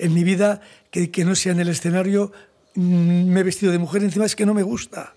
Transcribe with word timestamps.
en 0.00 0.14
mi 0.14 0.24
vida 0.24 0.60
que, 0.90 1.10
que 1.10 1.24
no 1.24 1.34
sea 1.34 1.52
en 1.52 1.60
el 1.60 1.68
escenario 1.68 2.32
mm, 2.74 3.28
me 3.28 3.40
he 3.40 3.42
vestido 3.42 3.72
de 3.72 3.78
mujer, 3.78 4.02
encima 4.02 4.26
es 4.26 4.34
que 4.34 4.46
no 4.46 4.54
me 4.54 4.62
gusta. 4.62 5.14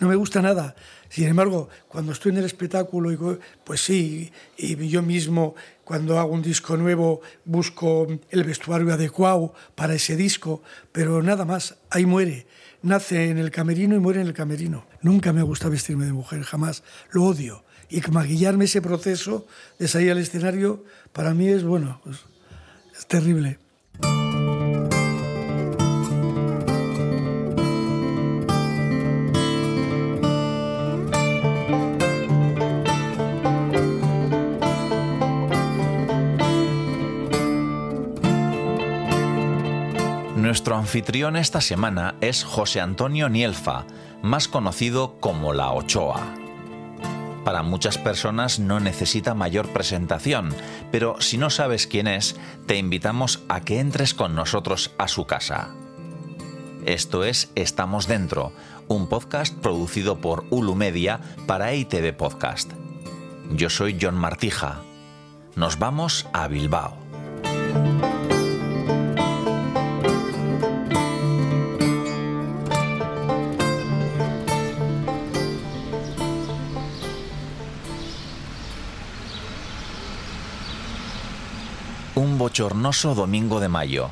No 0.00 0.08
me 0.08 0.16
gusta 0.16 0.42
nada. 0.42 0.74
Sin 1.08 1.28
embargo, 1.28 1.68
cuando 1.88 2.12
estoy 2.12 2.32
en 2.32 2.38
el 2.38 2.44
espectáculo, 2.44 3.38
pues 3.62 3.80
sí, 3.80 4.32
y 4.56 4.88
yo 4.88 5.02
mismo 5.02 5.54
cuando 5.84 6.18
hago 6.18 6.32
un 6.32 6.42
disco 6.42 6.76
nuevo 6.76 7.20
busco 7.44 8.08
el 8.30 8.44
vestuario 8.44 8.92
adecuado 8.92 9.54
para 9.76 9.94
ese 9.94 10.16
disco, 10.16 10.62
pero 10.90 11.22
nada 11.22 11.44
más, 11.44 11.76
ahí 11.90 12.04
muere. 12.04 12.46
Nace 12.82 13.30
en 13.30 13.38
el 13.38 13.50
camerino 13.50 13.94
y 13.94 14.00
muere 14.00 14.20
en 14.20 14.26
el 14.26 14.34
camerino. 14.34 14.86
Nunca 15.02 15.32
me 15.32 15.42
gusta 15.42 15.68
vestirme 15.68 16.04
de 16.04 16.12
mujer, 16.12 16.42
jamás. 16.42 16.82
Lo 17.12 17.24
odio. 17.24 17.64
Y 17.88 18.00
maquillarme 18.10 18.64
ese 18.64 18.82
proceso 18.82 19.46
de 19.78 19.86
salir 19.86 20.10
al 20.10 20.18
escenario, 20.18 20.84
para 21.12 21.32
mí 21.32 21.48
es, 21.48 21.62
bueno, 21.62 22.00
pues, 22.02 22.18
es 22.98 23.06
terrible. 23.06 23.58
Nuestro 40.54 40.76
anfitrión 40.76 41.36
esta 41.36 41.60
semana 41.60 42.14
es 42.20 42.44
José 42.44 42.80
Antonio 42.80 43.28
Nielfa, 43.28 43.86
más 44.22 44.46
conocido 44.46 45.18
como 45.18 45.52
La 45.52 45.72
Ochoa. 45.72 46.43
Para 47.44 47.62
muchas 47.62 47.98
personas 47.98 48.58
no 48.58 48.80
necesita 48.80 49.34
mayor 49.34 49.68
presentación, 49.68 50.54
pero 50.90 51.20
si 51.20 51.36
no 51.36 51.50
sabes 51.50 51.86
quién 51.86 52.06
es, 52.06 52.36
te 52.66 52.76
invitamos 52.76 53.42
a 53.48 53.60
que 53.60 53.80
entres 53.80 54.14
con 54.14 54.34
nosotros 54.34 54.92
a 54.96 55.08
su 55.08 55.26
casa. 55.26 55.74
Esto 56.86 57.22
es 57.24 57.50
Estamos 57.54 58.06
Dentro, 58.06 58.52
un 58.88 59.08
podcast 59.08 59.54
producido 59.54 60.18
por 60.18 60.44
Ulu 60.50 60.74
Media 60.74 61.20
para 61.46 61.74
ITV 61.74 62.16
Podcast. 62.16 62.72
Yo 63.50 63.68
soy 63.68 63.98
John 64.00 64.16
Martija. 64.16 64.80
Nos 65.54 65.78
vamos 65.78 66.26
a 66.32 66.48
Bilbao. 66.48 66.96
Bochornoso 82.54 83.16
domingo 83.16 83.58
de 83.58 83.66
mayo, 83.66 84.10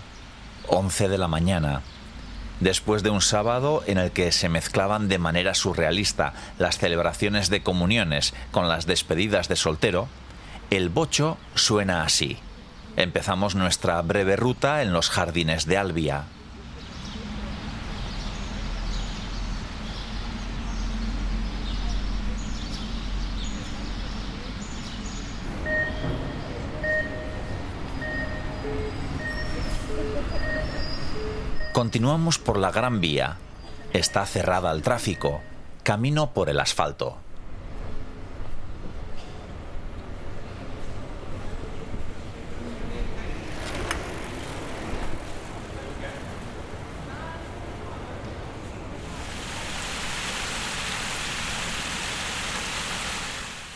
11 0.67 1.09
de 1.09 1.17
la 1.17 1.29
mañana, 1.29 1.83
después 2.59 3.05
de 3.05 3.11
un 3.11 3.21
sábado 3.21 3.85
en 3.87 3.99
el 3.99 4.11
que 4.11 4.33
se 4.33 4.49
mezclaban 4.49 5.09
de 5.09 5.21
manera 5.21 5.55
surrealista 5.55 6.35
las 6.59 6.77
celebraciones 6.77 7.51
de 7.51 7.63
comuniones 7.63 8.35
con 8.51 8.69
las 8.69 8.85
despedidas 8.85 9.47
de 9.47 9.55
soltero, 9.55 10.09
el 10.71 10.89
bocho 10.89 11.39
suena 11.55 12.03
así. 12.03 12.37
Empezamos 12.97 13.55
nuestra 13.55 14.03
breve 14.03 14.35
ruta 14.35 14.83
en 14.83 14.93
los 14.93 15.09
jardines 15.09 15.67
de 15.67 15.79
Albia. 15.79 16.25
Continuamos 31.83 32.39
por 32.39 32.59
la 32.59 32.71
Gran 32.71 33.01
Vía. 33.01 33.39
Está 33.93 34.25
cerrada 34.25 34.71
al 34.71 34.83
tráfico. 34.83 35.41
Camino 35.83 36.33
por 36.33 36.49
el 36.49 36.61
asfalto. 36.61 37.17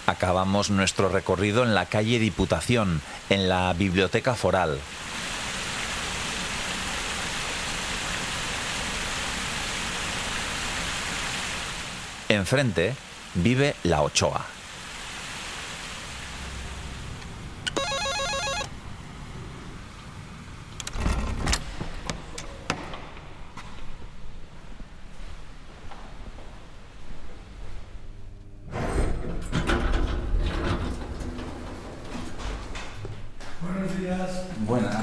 Acabamos 0.07 0.71
nuestro 0.71 1.09
recorrido 1.09 1.65
en 1.65 1.75
la 1.75 1.87
calle 1.87 2.21
Diputación, 2.21 3.03
en 3.31 3.49
la 3.49 3.73
Biblioteca 3.73 4.37
Foral, 4.37 4.79
Enfrente 12.47 12.95
vive 13.35 13.75
la 13.83 14.03
Ochoa. 14.03 14.47
Buenos 33.61 33.99
días. 33.99 34.45
Buenas. 34.59 34.95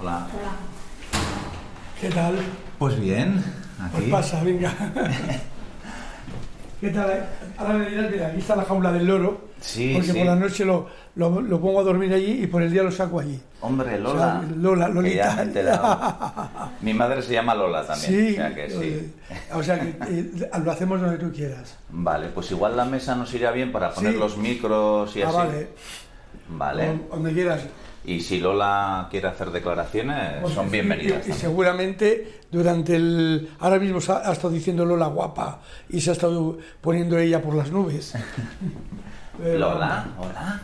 Hola. 0.00 0.28
Hola. 0.32 0.56
¿Qué 2.00 2.08
tal? 2.08 2.38
Pues 2.78 2.98
bien. 2.98 3.44
Pues 3.92 4.08
pasa, 4.08 4.42
venga. 4.56 4.74
¿Qué 6.80 6.90
tal? 6.90 7.26
Ahora 7.56 7.74
me 7.74 7.88
dirás, 7.88 8.10
mira, 8.10 8.26
aquí 8.26 8.38
está 8.38 8.54
la 8.54 8.64
jaula 8.64 8.92
del 8.92 9.06
loro. 9.06 9.46
Sí, 9.60 9.94
porque 9.96 10.12
por 10.12 10.26
la 10.26 10.36
noche 10.36 10.64
lo, 10.66 10.88
lo, 11.14 11.60
pongo 11.60 11.80
a 11.80 11.82
dormir 11.82 12.12
allí 12.12 12.42
y 12.42 12.46
por 12.46 12.62
el 12.62 12.70
día 12.70 12.82
lo 12.82 12.92
saco 12.92 13.18
allí. 13.18 13.40
Hombre, 13.62 13.98
Lola. 13.98 14.44
Lola, 14.54 14.88
Lolita. 14.88 15.46
Mi 16.82 16.92
madre 16.92 17.22
se 17.22 17.32
llama 17.32 17.54
Lola 17.54 17.86
también. 17.86 18.12
Sí, 18.12 18.32
o 18.32 18.36
sea 18.36 18.54
que 18.54 18.70
sí. 18.70 19.14
O 19.54 19.62
sea 19.62 19.80
que 19.80 19.88
eh, 19.88 20.50
lo 20.62 20.70
hacemos 20.70 21.00
donde 21.00 21.16
tú 21.16 21.32
quieras. 21.32 21.78
Vale, 21.88 22.28
pues 22.28 22.50
igual 22.50 22.76
la 22.76 22.84
mesa 22.84 23.14
nos 23.14 23.32
irá 23.32 23.50
bien 23.52 23.72
para 23.72 23.92
poner 23.92 24.14
los 24.14 24.36
micros 24.36 25.16
y 25.16 25.22
ah, 25.22 25.28
así. 25.28 25.36
Vale. 25.36 25.68
Vale. 26.48 27.00
Donde 27.10 27.32
quieras. 27.32 27.62
Y 28.06 28.20
si 28.20 28.38
Lola 28.38 29.08
quiere 29.10 29.26
hacer 29.26 29.50
declaraciones, 29.50 30.40
pues 30.40 30.54
son 30.54 30.70
bienvenidas. 30.70 31.26
Y, 31.26 31.32
seguramente 31.32 32.40
durante 32.52 32.94
el... 32.94 33.50
Ahora 33.58 33.80
mismo 33.80 33.98
ha, 34.14 34.30
estado 34.30 34.50
diciendo 34.50 34.84
Lola 34.84 35.08
guapa 35.08 35.60
y 35.88 36.00
se 36.00 36.10
ha 36.10 36.12
estado 36.12 36.56
poniendo 36.80 37.18
ella 37.18 37.42
por 37.42 37.56
las 37.56 37.72
nubes. 37.72 38.14
Lola, 39.42 40.06
hola. 40.18 40.60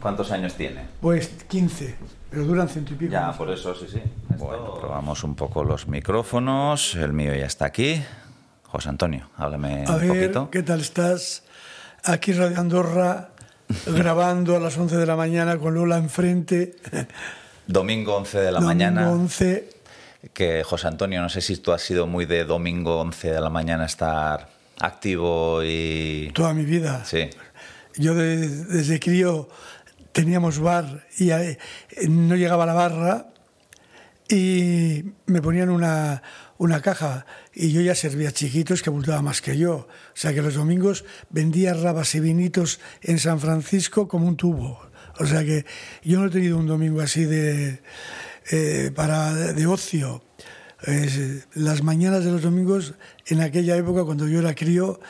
¿Cuántos 0.00 0.30
años 0.30 0.54
tiene? 0.54 0.86
Pues 1.00 1.28
15, 1.48 1.96
pero 2.30 2.44
duran 2.44 2.68
ciento 2.68 2.94
y 2.94 2.96
pico. 2.96 3.12
Ya, 3.12 3.32
por 3.32 3.50
eso 3.50 3.74
sí, 3.74 3.86
sí. 3.90 4.00
Bueno, 4.38 4.74
probamos 4.74 5.24
un 5.24 5.34
poco 5.34 5.64
los 5.64 5.88
micrófonos. 5.88 6.94
El 6.94 7.12
mío 7.12 7.34
ya 7.34 7.46
está 7.46 7.66
aquí. 7.66 8.00
José 8.62 8.88
Antonio, 8.88 9.30
háblame 9.36 9.84
a 9.86 9.94
un 9.94 10.00
ver, 10.00 10.08
poquito. 10.08 10.50
¿Qué 10.50 10.62
tal 10.62 10.80
estás? 10.80 11.42
Aquí 12.04 12.32
Radio 12.32 12.58
Andorra 12.58 13.31
grabando 13.86 14.56
a 14.56 14.60
las 14.60 14.76
11 14.76 14.96
de 14.96 15.06
la 15.06 15.16
mañana 15.16 15.58
con 15.58 15.74
Lola 15.74 15.98
enfrente. 15.98 16.76
Domingo 17.66 18.16
11 18.16 18.38
de 18.38 18.44
la 18.44 18.60
domingo 18.60 18.66
mañana. 18.66 19.10
11. 19.10 19.68
Que 20.32 20.62
José 20.62 20.88
Antonio, 20.88 21.20
no 21.20 21.28
sé 21.28 21.40
si 21.40 21.56
tú 21.56 21.72
has 21.72 21.82
sido 21.82 22.06
muy 22.06 22.26
de 22.26 22.44
domingo 22.44 23.00
11 23.00 23.32
de 23.32 23.40
la 23.40 23.50
mañana 23.50 23.86
estar 23.86 24.48
activo 24.80 25.62
y... 25.64 26.30
Toda 26.34 26.54
mi 26.54 26.64
vida. 26.64 27.04
Sí. 27.04 27.28
Yo 27.96 28.14
desde 28.14 29.00
crío 29.00 29.48
teníamos 30.12 30.58
bar 30.58 31.06
y 31.18 31.30
eh, 31.30 31.58
no 32.08 32.36
llegaba 32.36 32.66
la 32.66 32.74
barra 32.74 33.26
y 34.28 35.04
me 35.26 35.42
ponían 35.42 35.68
una, 35.68 36.22
una 36.62 36.80
caja 36.80 37.26
y 37.52 37.72
yo 37.72 37.80
ya 37.80 37.96
servía 37.96 38.30
chiquitos 38.30 38.82
que 38.82 38.90
abultaba 38.90 39.20
más 39.20 39.42
que 39.42 39.58
yo. 39.58 39.74
O 39.74 40.14
sea 40.14 40.32
que 40.32 40.42
los 40.42 40.54
domingos 40.54 41.04
vendía 41.28 41.74
rabas 41.74 42.14
y 42.14 42.20
vinitos 42.20 42.78
en 43.00 43.18
San 43.18 43.40
Francisco 43.40 44.06
como 44.06 44.28
un 44.28 44.36
tubo. 44.36 44.80
O 45.18 45.26
sea 45.26 45.44
que 45.44 45.66
yo 46.04 46.20
no 46.20 46.26
he 46.26 46.30
tenido 46.30 46.56
un 46.56 46.68
domingo 46.68 47.00
así 47.00 47.24
de, 47.24 47.80
eh, 48.52 48.92
para, 48.94 49.34
de 49.34 49.66
ocio. 49.66 50.22
las 51.54 51.82
mañanas 51.82 52.24
de 52.24 52.30
los 52.30 52.42
domingos, 52.42 52.94
en 53.26 53.40
aquella 53.40 53.76
época, 53.76 54.04
cuando 54.04 54.28
yo 54.28 54.38
era 54.38 54.54
crío, 54.54 55.00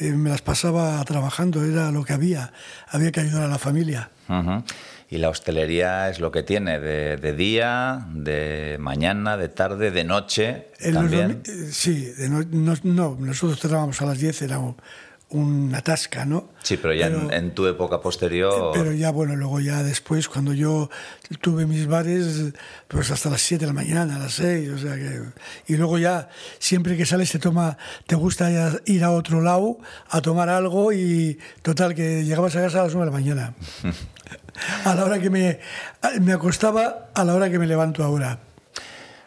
eh, 0.00 0.12
me 0.12 0.30
las 0.30 0.40
pasaba 0.40 1.04
trabajando, 1.04 1.62
era 1.62 1.90
lo 1.90 2.04
que 2.04 2.14
había. 2.14 2.54
Había 2.88 3.12
que 3.12 3.20
ayudar 3.20 3.42
a 3.42 3.48
la 3.48 3.58
familia. 3.58 4.10
Y 5.12 5.18
la 5.18 5.28
hostelería 5.28 6.08
es 6.08 6.20
lo 6.20 6.32
que 6.32 6.42
tiene, 6.42 6.80
de, 6.80 7.34
día, 7.34 8.06
de 8.14 8.78
mañana, 8.80 9.36
de 9.36 9.50
tarde, 9.50 9.90
de 9.90 10.04
noche. 10.04 10.68
también. 10.90 11.42
sí, 11.70 12.14
no, 12.82 13.18
nosotros 13.20 13.60
cerrábamos 13.60 14.00
a 14.00 14.06
las 14.06 14.18
10, 14.18 14.40
era 14.40 14.58
una 15.28 15.82
tasca, 15.82 16.24
¿no? 16.24 16.48
Sí, 16.62 16.78
pero 16.78 16.94
ya 16.94 17.08
en, 17.08 17.54
tu 17.54 17.66
época 17.66 18.00
posterior... 18.00 18.70
Pero 18.72 18.90
ya, 18.92 19.10
bueno, 19.10 19.36
luego 19.36 19.60
ya 19.60 19.82
después, 19.82 20.30
cuando 20.30 20.54
yo 20.54 20.88
tuve 21.42 21.66
mis 21.66 21.86
bares, 21.86 22.54
pues 22.88 23.10
hasta 23.10 23.28
las 23.28 23.42
7 23.42 23.66
de 23.66 23.66
la 23.66 23.74
mañana, 23.74 24.16
a 24.16 24.18
las 24.18 24.32
6, 24.32 24.70
o 24.70 24.78
sea 24.78 24.94
que... 24.94 25.24
Y 25.66 25.76
luego 25.76 25.98
ya, 25.98 26.30
siempre 26.58 26.96
que 26.96 27.04
sales 27.04 27.30
te 27.30 27.38
toma, 27.38 27.76
te 28.06 28.14
gusta 28.14 28.50
ir 28.86 29.04
a 29.04 29.10
otro 29.10 29.42
lado 29.42 29.76
a 30.08 30.22
tomar 30.22 30.48
algo 30.48 30.90
y 30.90 31.38
total, 31.60 31.94
que 31.94 32.24
llegabas 32.24 32.56
a 32.56 32.62
casa 32.62 32.80
a 32.80 32.84
las 32.84 32.94
9 32.94 33.04
de 33.04 33.12
la 33.12 33.18
mañana. 33.18 33.54
a 34.84 34.94
la 34.94 35.04
hora 35.04 35.18
que 35.18 35.30
me, 35.30 35.58
me 36.20 36.32
acostaba, 36.32 37.08
a 37.14 37.24
la 37.24 37.34
hora 37.34 37.50
que 37.50 37.58
me 37.58 37.66
levanto 37.66 38.04
ahora. 38.04 38.38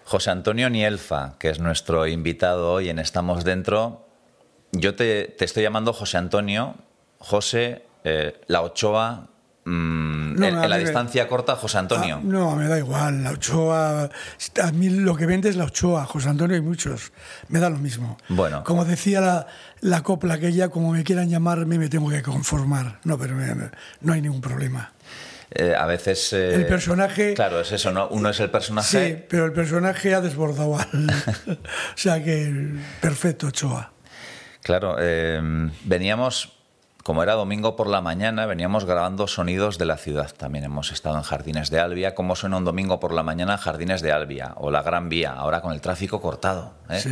José 0.05 0.29
Antonio 0.29 0.69
Nielfa, 0.69 1.35
que 1.39 1.49
es 1.49 1.59
nuestro 1.59 2.05
invitado 2.05 2.71
hoy 2.71 2.89
en 2.89 2.99
Estamos 2.99 3.43
Dentro, 3.43 4.05
yo 4.71 4.95
te, 4.95 5.43
estoy 5.43 5.63
llamando 5.63 5.93
José 5.93 6.17
Antonio, 6.17 6.75
José, 7.17 7.85
eh, 8.03 8.39
La 8.47 8.61
Ochoa, 8.61 9.29
mm, 9.65 10.43
en, 10.43 10.69
la 10.69 10.77
distancia 10.77 11.27
corta, 11.27 11.55
José 11.55 11.79
Antonio. 11.79 12.17
Ah, 12.17 12.23
no, 12.23 12.55
me 12.55 12.67
da 12.67 12.77
igual. 12.77 13.23
La 13.23 13.31
Ochoa. 13.31 14.09
A 14.61 14.71
mí 14.73 14.89
lo 14.89 15.15
que 15.15 15.25
vende 15.25 15.49
es 15.49 15.55
la 15.55 15.65
Ochoa. 15.65 16.05
José 16.05 16.29
Antonio 16.29 16.55
hay 16.55 16.61
muchos. 16.61 17.11
Me 17.47 17.59
da 17.59 17.69
lo 17.69 17.77
mismo. 17.77 18.17
Bueno. 18.29 18.63
Como 18.63 18.85
decía 18.85 19.21
la, 19.21 19.47
la 19.81 20.03
copla 20.03 20.39
que 20.39 20.51
ya, 20.51 20.69
como 20.69 20.91
me 20.91 21.03
quieran 21.03 21.29
llamarme, 21.29 21.79
me 21.79 21.89
tengo 21.89 22.09
que 22.09 22.21
conformar. 22.21 22.99
No, 23.05 23.17
pero 23.17 23.35
no 24.01 24.13
hay 24.13 24.21
ningún 24.21 24.41
problema. 24.41 24.91
Eh, 25.51 25.73
a 25.77 25.85
veces... 25.85 26.33
Eh, 26.33 26.55
el 26.55 26.65
personaje... 26.65 27.33
Claro, 27.33 27.59
es 27.61 27.71
eso, 27.71 27.91
¿no? 27.91 28.07
Uno 28.09 28.29
es 28.29 28.39
el 28.39 28.49
personaje... 28.49 29.07
Sí, 29.07 29.23
pero 29.29 29.45
el 29.45 29.53
personaje 29.53 30.13
ha 30.13 30.21
desbordado 30.21 30.77
al... 30.77 31.09
o 31.47 31.97
sea 31.97 32.23
que 32.23 32.51
perfecto, 33.01 33.47
Ochoa. 33.47 33.91
Claro, 34.61 34.99
em, 34.99 35.71
veníamos, 35.83 36.54
como 37.05 37.21
era 37.21 37.33
domingo 37.33 37.75
por 37.75 37.85
la 37.85 38.01
mañana, 38.01 38.47
veníamos 38.47 38.85
grabando 38.85 39.27
sonidos 39.27 39.77
de 39.77 39.85
la 39.85 39.95
ciudad. 39.95 40.33
También 40.35 40.63
hemos 40.63 40.91
estado 40.91 41.17
en 41.17 41.21
Jardines 41.21 41.69
de 41.69 41.79
Albia. 41.79 42.15
¿Cómo 42.15 42.35
suena 42.35 42.57
un 42.57 42.65
domingo 42.65 42.99
por 42.99 43.13
la 43.13 43.21
mañana 43.21 43.59
Jardines 43.59 44.01
de 44.01 44.11
Albia? 44.11 44.53
O 44.55 44.71
la 44.71 44.81
Gran 44.81 45.07
Vía, 45.07 45.31
ahora 45.31 45.61
con 45.61 45.71
el 45.71 45.81
tráfico 45.81 46.19
cortado. 46.19 46.73
¿eh? 46.89 47.03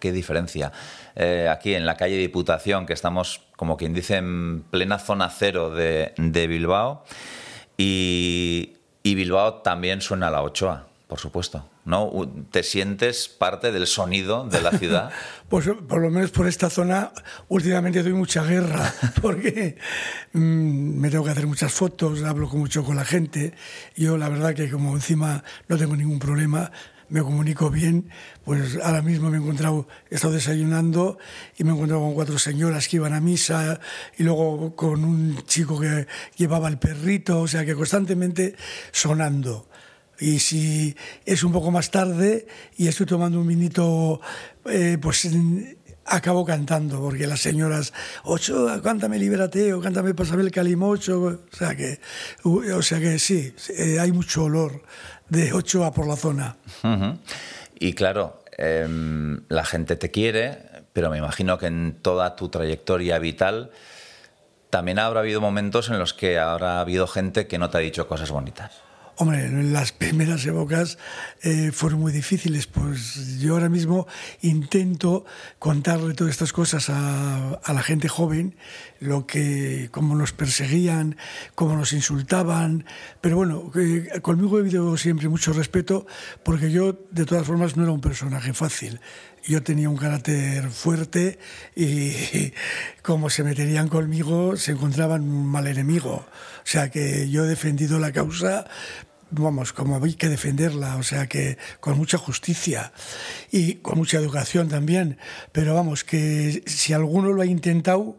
qué, 0.00 0.10
diferencia? 0.10 0.72
Eh, 1.14 1.48
aquí 1.48 1.76
en 1.76 1.86
la 1.86 1.96
calle 1.96 2.16
Diputación, 2.16 2.84
que 2.84 2.94
estamos, 2.94 3.42
como 3.54 3.76
quien 3.76 3.94
dice, 3.94 4.16
en 4.16 4.64
plena 4.72 4.98
zona 4.98 5.30
cero 5.30 5.70
de, 5.70 6.12
Bilbao. 6.18 7.04
Y, 7.76 8.72
y 9.04 9.14
Bilbao 9.14 9.62
también 9.62 10.00
suena 10.00 10.26
a 10.26 10.30
la 10.32 10.42
Ochoa, 10.42 10.88
por 11.06 11.20
supuesto. 11.20 11.68
¿no? 11.84 12.10
¿Te 12.50 12.62
sientes 12.62 13.28
parte 13.28 13.70
del 13.70 13.86
sonido 13.86 14.46
de 14.48 14.60
la 14.60 14.72
ciudad? 14.72 15.10
pues 15.48 15.68
por 15.88 16.00
lo 16.00 16.10
menos 16.10 16.30
por 16.30 16.48
esta 16.48 16.68
zona 16.68 17.12
últimamente 17.48 18.02
doy 18.02 18.12
mucha 18.12 18.42
guerra, 18.42 18.92
porque 19.22 19.76
mm, 20.32 20.40
me 20.40 21.10
tengo 21.10 21.24
que 21.24 21.30
hacer 21.30 21.46
muchas 21.46 21.72
fotos, 21.72 22.22
hablo 22.24 22.48
mucho 22.48 22.84
con 22.84 22.96
la 22.96 23.04
gente. 23.04 23.54
Yo 23.96 24.18
la 24.18 24.28
verdad 24.28 24.54
que 24.54 24.68
como 24.68 24.94
encima 24.94 25.44
no 25.68 25.76
tengo 25.76 25.96
ningún 25.96 26.18
problema, 26.18 26.72
me 27.08 27.22
comunico 27.22 27.70
bien, 27.70 28.10
pues 28.44 28.78
ahora 28.82 29.00
mismo 29.00 29.30
me 29.30 29.36
he 29.36 29.40
encontrado, 29.40 29.86
he 30.10 30.16
estado 30.16 30.34
desayunando 30.34 31.18
y 31.56 31.62
me 31.62 31.70
he 31.70 31.74
encontrado 31.74 32.02
con 32.02 32.14
cuatro 32.14 32.36
señoras 32.36 32.88
que 32.88 32.96
iban 32.96 33.12
a 33.12 33.20
misa 33.20 33.78
y 34.18 34.24
luego 34.24 34.74
con 34.74 35.04
un 35.04 35.44
chico 35.46 35.78
que 35.78 36.08
llevaba 36.36 36.68
el 36.68 36.78
perrito, 36.78 37.40
o 37.40 37.46
sea 37.46 37.64
que 37.64 37.76
constantemente 37.76 38.56
sonando. 38.90 39.68
Y 40.18 40.38
si 40.38 40.96
es 41.24 41.44
un 41.44 41.52
poco 41.52 41.70
más 41.70 41.90
tarde 41.90 42.46
y 42.76 42.88
estoy 42.88 43.06
tomando 43.06 43.40
un 43.40 43.46
minito, 43.46 44.20
eh, 44.64 44.98
pues 45.00 45.28
acabo 46.06 46.44
cantando, 46.44 47.00
porque 47.00 47.26
las 47.26 47.40
señoras, 47.40 47.92
ocho, 48.24 48.80
cántame 48.82 49.18
Libérate 49.18 49.72
o 49.72 49.80
cántame 49.80 50.14
Pásame 50.14 50.42
el 50.42 50.50
Calimocho, 50.50 51.22
o 51.22 51.38
sea 51.50 51.74
que, 51.74 52.00
o 52.44 52.82
sea 52.82 53.00
que 53.00 53.18
sí, 53.18 53.54
eh, 53.76 53.98
hay 53.98 54.12
mucho 54.12 54.44
olor 54.44 54.82
de 55.28 55.50
a 55.50 55.90
por 55.90 56.06
la 56.06 56.16
zona. 56.16 56.56
Y 57.78 57.92
claro, 57.94 58.42
em, 58.56 59.42
la 59.48 59.64
gente 59.64 59.96
te 59.96 60.10
quiere, 60.10 60.58
pero 60.92 61.10
me 61.10 61.18
imagino 61.18 61.58
que 61.58 61.66
en 61.66 61.98
toda 62.00 62.36
tu 62.36 62.48
trayectoria 62.48 63.18
vital 63.18 63.70
también 64.70 64.98
habrá 64.98 65.20
habido 65.20 65.40
momentos 65.40 65.88
en 65.88 65.98
los 65.98 66.14
que 66.14 66.38
habrá 66.38 66.80
habido 66.80 67.06
gente 67.06 67.46
que 67.46 67.58
no 67.58 67.70
te 67.70 67.78
ha 67.78 67.80
dicho 67.80 68.06
cosas 68.08 68.30
bonitas. 68.30 68.85
Hombre, 69.18 69.50
las 69.62 69.92
primeras 69.92 70.44
épocas 70.44 70.98
eh, 71.40 71.70
fueron 71.72 72.00
muy 72.00 72.12
difíciles, 72.12 72.66
pues 72.66 73.38
yo 73.38 73.54
ahora 73.54 73.70
mismo 73.70 74.06
intento 74.42 75.24
contarle 75.58 76.12
todas 76.12 76.32
estas 76.32 76.52
cosas 76.52 76.90
a, 76.90 77.58
la 77.66 77.82
gente 77.82 78.08
joven, 78.08 78.56
lo 79.00 79.26
que, 79.26 79.88
cómo 79.90 80.14
nos 80.16 80.32
perseguían, 80.32 81.16
cómo 81.54 81.76
nos 81.76 81.94
insultaban, 81.94 82.84
pero 83.22 83.36
bueno, 83.36 83.72
conmigo 84.20 84.58
he 84.58 84.60
habido 84.60 84.94
siempre 84.98 85.30
mucho 85.30 85.54
respeto 85.54 86.06
porque 86.42 86.70
yo 86.70 86.98
de 87.10 87.24
todas 87.24 87.46
formas 87.46 87.74
no 87.74 87.84
era 87.84 87.92
un 87.92 88.02
personaje 88.02 88.52
fácil. 88.52 89.00
Yo 89.46 89.62
tenía 89.62 89.88
un 89.88 89.96
carácter 89.96 90.70
fuerte 90.70 91.38
y 91.76 92.52
como 93.02 93.30
se 93.30 93.44
meterían 93.44 93.88
conmigo 93.88 94.56
se 94.56 94.72
encontraban 94.72 95.22
un 95.22 95.46
mal 95.46 95.68
enemigo. 95.68 96.26
O 96.66 96.68
sea 96.68 96.90
que 96.90 97.30
yo 97.30 97.44
he 97.44 97.48
defendido 97.48 98.00
la 98.00 98.10
causa, 98.10 98.66
vamos, 99.30 99.72
como 99.72 100.02
hay 100.02 100.14
que 100.14 100.28
defenderla, 100.28 100.96
o 100.96 101.02
sea 101.02 101.26
que 101.26 101.58
con 101.80 101.96
mucha 101.96 102.18
justicia 102.18 102.92
y 103.50 103.76
con 103.76 103.98
mucha 103.98 104.18
educación 104.18 104.68
también. 104.68 105.18
Pero 105.52 105.74
vamos, 105.74 106.04
que 106.04 106.62
si 106.66 106.92
alguno 106.92 107.32
lo 107.32 107.42
ha 107.42 107.46
intentado, 107.46 108.16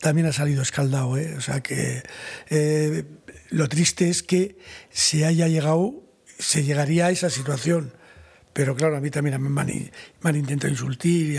también 0.00 0.26
ha 0.26 0.32
salido 0.32 0.62
escaldado. 0.62 1.16
¿eh? 1.16 1.34
O 1.36 1.40
sea 1.40 1.60
que 1.60 2.02
eh, 2.48 3.04
lo 3.50 3.68
triste 3.68 4.08
es 4.08 4.22
que 4.22 4.58
se 4.90 5.24
haya 5.24 5.48
llegado, 5.48 6.02
se 6.38 6.64
llegaría 6.64 7.06
a 7.06 7.10
esa 7.10 7.30
situación. 7.30 7.92
Pero 8.52 8.74
claro, 8.74 8.96
a 8.96 9.00
mí 9.00 9.10
también 9.10 9.40
me 9.40 9.60
han, 9.60 10.36
intentado 10.36 10.72
insultar 10.72 11.06
y, 11.06 11.36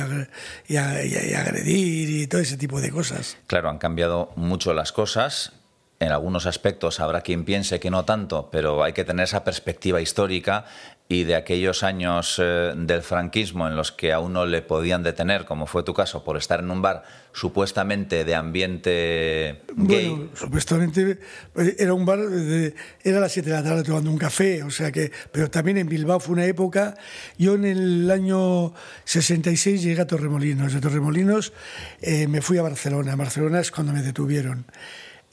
agredir 0.77 2.09
y 2.09 2.27
todo 2.27 2.39
ese 2.39 2.55
tipo 2.55 2.79
de 2.79 2.91
cosas. 2.91 3.37
Claro, 3.47 3.69
han 3.69 3.77
cambiado 3.77 4.31
mucho 4.37 4.73
las 4.73 4.93
cosas 4.93 5.58
en 5.99 6.11
algunos 6.11 6.45
aspectos 6.45 6.99
habrá 6.99 7.21
quien 7.21 7.43
piense 7.43 7.79
que 7.79 7.91
no 7.91 8.05
tanto, 8.05 8.49
pero 8.51 8.83
hay 8.83 8.93
que 8.93 9.03
tener 9.03 9.25
esa 9.25 9.43
perspectiva 9.43 9.99
histórica 9.99 10.65
y 11.11 11.23
de 11.23 11.35
aquellos 11.35 11.81
años 11.81 12.39
eh, 12.41 12.71
del 12.77 13.01
franquismo 13.01 13.67
en 13.67 13.75
los 13.75 13.91
que 13.91 14.13
a 14.13 14.19
uno 14.19 14.45
le 14.45 14.61
podían 14.61 15.01
detener, 15.01 15.43
como 15.43 15.65
fue 15.65 15.81
tu 15.81 15.93
caso, 15.93 16.23
por 16.23 16.37
estar 16.37 16.59
en 16.59 16.69
un 16.69 16.83
bar 16.83 17.03
supuestamente 17.33 18.23
de 18.23 18.35
ambiente 18.35 19.63
gay. 19.75 20.09
Bueno, 20.09 20.29
supuestamente 20.35 21.17
eh, 21.55 21.75
era 21.79 21.95
un 21.95 22.05
bar, 22.05 22.19
de, 22.19 22.75
era 23.03 23.19
las 23.19 23.31
7 23.31 23.49
de 23.49 23.55
la 23.55 23.63
tarde 23.63 23.83
tomando 23.83 24.11
un 24.11 24.19
café, 24.19 24.61
o 24.61 24.69
sea 24.69 24.91
que, 24.91 25.11
pero 25.31 25.49
también 25.49 25.79
en 25.79 25.89
Bilbao 25.89 26.19
fue 26.19 26.33
una 26.33 26.45
época, 26.45 26.95
yo 27.39 27.55
en 27.55 27.65
el 27.65 28.11
año 28.11 28.73
66 29.05 29.81
llegué 29.81 30.01
a 30.01 30.07
Torremolinos, 30.07 30.73
de 30.73 30.79
Torremolinos 30.79 31.53
eh, 32.01 32.27
me 32.27 32.41
fui 32.41 32.59
a 32.59 32.61
Barcelona, 32.61 33.15
Barcelona 33.15 33.59
es 33.59 33.71
cuando 33.71 33.93
me 33.93 34.03
detuvieron. 34.03 34.65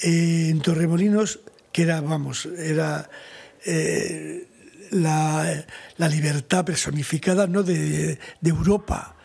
Eh, 0.00 0.48
en 0.50 0.60
Torremolinos, 0.60 1.40
que 1.72 1.82
era, 1.82 2.00
vamos, 2.00 2.46
era 2.46 3.08
eh, 3.64 4.46
la, 4.90 5.64
libertad 6.10 6.64
personificada 6.64 7.46
no 7.46 7.62
de, 7.62 8.18
Europa, 8.42 9.16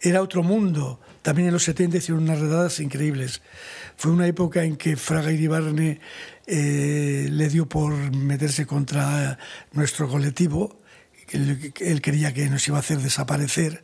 era 0.00 0.22
otro 0.22 0.42
mundo. 0.42 1.00
También 1.22 1.48
en 1.48 1.54
los 1.54 1.64
70 1.64 1.98
hicieron 1.98 2.24
unas 2.24 2.40
redadas 2.40 2.80
increíbles. 2.80 3.42
Fue 3.96 4.12
una 4.12 4.26
época 4.26 4.64
en 4.64 4.76
que 4.76 4.96
Fraga 4.96 5.32
Iribarne 5.32 6.00
eh, 6.46 7.28
le 7.30 7.48
dio 7.48 7.68
por 7.68 7.92
meterse 8.14 8.66
contra 8.66 9.38
nuestro 9.72 10.08
colectivo. 10.08 10.80
Él, 11.30 11.72
él, 11.80 12.00
quería 12.00 12.32
que 12.32 12.48
nos 12.48 12.66
iba 12.68 12.78
a 12.78 12.80
hacer 12.80 12.98
desaparecer. 12.98 13.82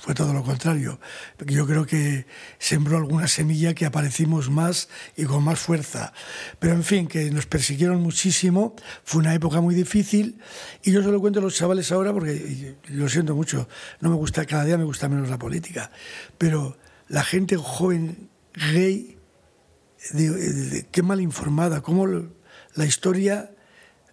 Fue 0.00 0.14
todo 0.14 0.32
lo 0.32 0.42
contrario. 0.42 0.98
Yo 1.46 1.66
creo 1.66 1.86
que 1.86 2.26
sembró 2.58 2.96
alguna 2.96 3.28
semilla 3.28 3.74
que 3.74 3.84
aparecimos 3.86 4.50
más 4.50 4.88
y 5.16 5.24
con 5.24 5.44
más 5.44 5.58
fuerza. 5.58 6.12
Pero 6.58 6.74
en 6.74 6.84
fin, 6.84 7.06
que 7.06 7.30
nos 7.30 7.46
persiguieron 7.46 8.00
muchísimo, 8.00 8.74
fue 9.04 9.20
una 9.20 9.34
época 9.34 9.60
muy 9.60 9.74
difícil 9.74 10.40
y 10.82 10.92
yo 10.92 11.02
se 11.02 11.10
lo 11.10 11.20
cuento 11.20 11.40
a 11.40 11.42
los 11.42 11.54
chavales 11.54 11.92
ahora 11.92 12.12
porque 12.12 12.76
lo 12.88 13.08
siento 13.08 13.34
mucho, 13.34 13.68
no 14.00 14.10
me 14.10 14.16
gusta, 14.16 14.46
cada 14.46 14.64
día 14.64 14.78
me 14.78 14.84
gusta 14.84 15.08
menos 15.08 15.28
la 15.28 15.38
política, 15.38 15.90
pero 16.38 16.78
la 17.08 17.22
gente 17.22 17.56
joven 17.56 18.30
gay, 18.72 19.18
qué 20.90 21.02
mal 21.02 21.20
informada, 21.20 21.82
cómo 21.82 22.06
la 22.74 22.86
historia, 22.86 23.50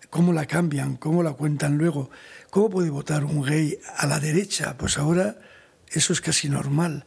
cómo 0.09 0.33
la 0.33 0.45
cambian, 0.45 0.97
cómo 0.97 1.23
la 1.23 1.33
cuentan 1.33 1.77
luego. 1.77 2.09
¿Cómo 2.49 2.69
puede 2.69 2.89
votar 2.89 3.25
un 3.25 3.43
gay 3.43 3.77
a 3.97 4.07
la 4.07 4.19
derecha? 4.19 4.77
Pues 4.77 4.97
ahora 4.97 5.37
eso 5.91 6.13
es 6.13 6.21
casi 6.21 6.49
normal. 6.49 7.05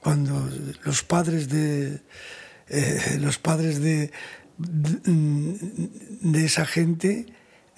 Cuando 0.00 0.48
los 0.84 1.02
padres 1.02 1.48
de, 1.48 2.00
eh, 2.68 3.18
los 3.20 3.38
padres 3.38 3.80
de, 3.80 4.10
de, 4.58 6.44
esa 6.44 6.66
gente 6.66 7.26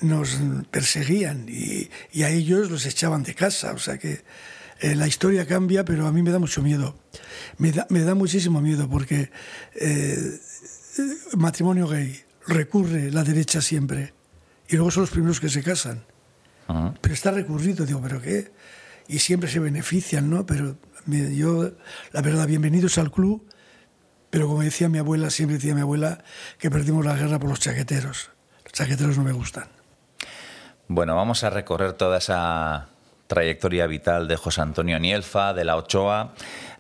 nos 0.01 0.39
perseguían 0.71 1.47
y, 1.49 1.89
a 2.23 2.31
ellos 2.31 2.71
los 2.71 2.87
echaban 2.87 3.23
de 3.23 3.35
casa. 3.35 3.73
O 3.73 3.79
sea 3.79 3.99
que 3.99 4.23
eh, 4.81 4.95
la 4.95 5.07
historia 5.07 5.47
cambia, 5.47 5.85
pero 5.85 6.07
a 6.07 6.13
mí 6.13 6.23
me 6.23 6.31
da 6.31 6.39
mucho 6.39 6.63
miedo. 6.63 6.99
Me 7.57 7.73
da, 7.73 7.87
me 7.91 8.03
da 8.03 8.15
muchísimo 8.15 8.61
miedo 8.61 8.89
porque 8.89 9.31
eh, 9.75 10.39
matrimonio 11.37 11.89
gay 11.89 12.21
recurre 12.47 13.11
la 13.11 13.25
derecha 13.25 13.61
siempre 13.61 14.15
y 14.69 14.77
luego 14.77 14.91
son 14.91 15.03
los 15.03 15.11
primeros 15.11 15.41
que 15.41 15.49
se 15.49 15.63
casan. 15.63 16.05
Pero 17.01 17.15
está 17.15 17.31
recurrido, 17.31 17.87
digo, 17.87 18.03
¿pero 18.03 18.21
qué? 18.21 18.53
Y 19.09 19.19
siempre 19.21 19.51
se 19.51 19.59
benefician, 19.59 20.31
¿no? 20.31 20.47
Pero 20.47 20.77
yo, 21.07 21.71
la 22.13 22.21
verdad, 22.21 22.47
bienvenidos 22.47 22.99
al 22.99 23.11
club, 23.11 23.49
pero 24.31 24.47
como 24.47 24.63
decía 24.63 24.89
mi 24.89 24.99
abuela, 24.99 25.31
siempre 25.31 25.57
decía 25.57 25.75
mi 25.75 25.81
abuela, 25.81 26.23
que 26.59 26.71
perdimos 26.71 27.05
la 27.05 27.17
guerra 27.17 27.39
por 27.39 27.49
los 27.49 27.59
chaqueteros. 27.59 28.31
Los 28.65 28.73
chaqueteros 28.75 29.17
no 29.17 29.25
me 29.25 29.33
gustan. 29.33 29.65
Bueno, 30.89 31.17
vamos 31.17 31.43
a 31.43 31.51
recorrer 31.51 31.95
toda 31.95 32.19
esa 32.19 32.89
trayectoria 33.29 33.87
vital 33.87 34.27
de 34.27 34.37
José 34.37 34.63
Antonio 34.63 34.99
Nielfa, 34.99 35.55
de 35.55 35.65
la 35.65 35.77
Ochoa. 35.77 36.33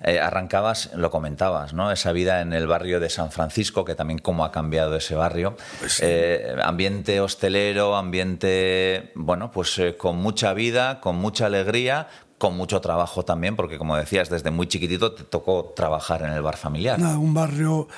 Eh, 0.02 0.18
arrancabas, 0.18 0.90
lo 0.94 1.10
comentabas, 1.10 1.74
¿no? 1.74 1.92
Esa 1.92 2.12
vida 2.12 2.40
en 2.40 2.52
el 2.52 2.66
barrio 2.66 3.00
de 3.00 3.10
San 3.10 3.30
Francisco, 3.30 3.84
que 3.84 3.94
también 3.94 4.18
cómo 4.18 4.44
ha 4.44 4.50
cambiado 4.50 4.96
ese 4.96 5.14
barrio. 5.14 5.56
Pues 5.78 6.00
eh, 6.02 6.56
ambiente 6.62 7.20
hostelero, 7.20 7.96
ambiente, 7.96 9.12
bueno, 9.14 9.50
pues 9.50 9.78
eh, 9.78 9.96
con 9.96 10.16
mucha 10.16 10.54
vida, 10.54 11.00
con 11.00 11.16
mucha 11.16 11.46
alegría, 11.46 12.08
con 12.38 12.56
mucho 12.56 12.80
trabajo 12.80 13.24
también, 13.24 13.54
porque 13.54 13.76
como 13.76 13.96
decías, 13.96 14.30
desde 14.30 14.50
muy 14.50 14.68
chiquitito 14.68 15.12
te 15.12 15.24
tocó 15.24 15.74
trabajar 15.76 16.22
en 16.22 16.30
el 16.30 16.42
bar 16.42 16.56
familiar. 16.56 16.98
un 17.00 17.34
barrio 17.34 17.88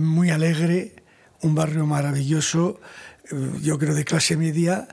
muy 0.00 0.30
alegre, 0.30 0.96
un 1.42 1.54
barrio 1.54 1.86
maravilloso, 1.86 2.80
yo 3.62 3.78
creo 3.78 3.94
de 3.94 4.04
clase 4.04 4.36
media 4.36 4.88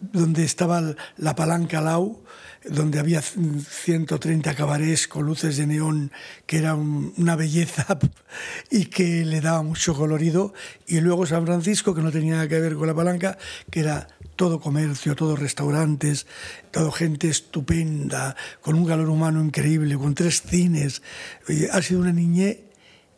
donde 0.00 0.44
estaba 0.44 0.94
la 1.16 1.34
palanca 1.34 1.80
Lau, 1.80 2.22
donde 2.64 2.98
había 2.98 3.22
130 3.22 4.54
cabarets 4.54 5.08
con 5.08 5.24
luces 5.24 5.56
de 5.56 5.66
neón, 5.66 6.12
que 6.46 6.58
era 6.58 6.74
una 6.74 7.36
belleza 7.36 7.98
y 8.70 8.86
que 8.86 9.24
le 9.24 9.40
daba 9.40 9.62
mucho 9.62 9.94
colorido. 9.94 10.52
Y 10.86 11.00
luego 11.00 11.26
San 11.26 11.46
Francisco, 11.46 11.94
que 11.94 12.02
no 12.02 12.12
tenía 12.12 12.34
nada 12.34 12.48
que 12.48 12.60
ver 12.60 12.74
con 12.74 12.86
la 12.86 12.94
palanca, 12.94 13.38
que 13.70 13.80
era 13.80 14.08
todo 14.36 14.60
comercio, 14.60 15.16
todo 15.16 15.36
restaurantes, 15.36 16.26
todo 16.70 16.90
gente 16.92 17.28
estupenda, 17.28 18.36
con 18.60 18.74
un 18.74 18.86
calor 18.86 19.08
humano 19.08 19.42
increíble, 19.42 19.96
con 19.96 20.14
tres 20.14 20.42
cines. 20.42 21.02
Ha 21.72 21.82
sido 21.82 22.00
una 22.00 22.12
niñez 22.12 22.58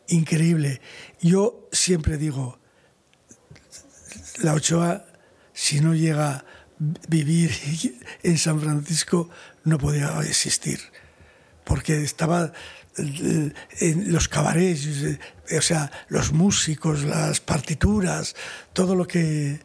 increíble. 0.07 0.81
Yo 1.21 1.67
siempre 1.71 2.17
digo, 2.17 2.59
la 4.41 4.53
Ochoa, 4.53 5.05
si 5.53 5.81
no 5.81 5.93
llega 5.93 6.45
vivir 7.07 7.51
en 8.23 8.37
San 8.37 8.59
Francisco 8.59 9.29
no 9.63 9.77
podía 9.77 10.19
existir, 10.21 10.79
porque 11.63 12.03
estaba 12.03 12.51
eh, 12.97 13.53
en 13.79 14.11
los 14.11 14.27
cabarets, 14.27 14.85
eh, 14.85 15.19
o 15.57 15.61
sea, 15.61 15.91
los 16.09 16.31
músicos, 16.31 17.03
las 17.03 17.39
partituras, 17.39 18.35
todo 18.73 18.95
lo 18.95 19.07
que 19.07 19.59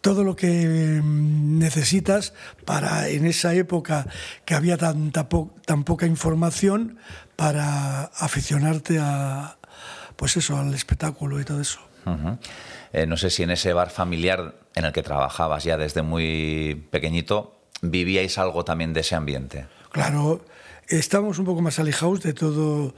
todo 0.00 0.24
lo 0.24 0.34
que 0.34 1.00
mm, 1.02 1.58
necesitas 1.58 2.32
para 2.64 3.08
en 3.08 3.26
esa 3.26 3.54
época 3.54 4.06
que 4.44 4.54
había 4.54 4.76
tanta 4.76 5.28
tan 5.66 5.84
poca 5.84 6.06
información 6.06 6.98
para 7.36 8.04
aficionarte 8.04 8.98
a 8.98 9.58
pues 10.16 10.36
eso 10.36 10.56
al 10.58 10.74
espectáculo 10.74 11.40
y 11.40 11.44
todo 11.44 11.60
eso. 11.60 11.80
Eh, 12.92 13.06
no 13.06 13.16
sé 13.16 13.30
si 13.30 13.42
en 13.42 13.50
ese 13.50 13.72
bar 13.72 13.90
familiar 13.90 14.54
en 14.74 14.84
el 14.84 14.92
que 14.92 15.02
trabajabas 15.02 15.64
ya 15.64 15.76
desde 15.76 16.02
muy 16.02 16.86
pequeñito, 16.90 17.60
vivíais 17.82 18.38
algo 18.38 18.64
también 18.64 18.92
de 18.92 19.00
ese 19.00 19.14
ambiente. 19.14 19.66
Claro, 19.90 20.44
estábamos 20.88 21.38
un 21.38 21.44
poco 21.44 21.62
más 21.62 21.78
alejados 21.78 22.22
de 22.22 22.32
todo, 22.32 22.94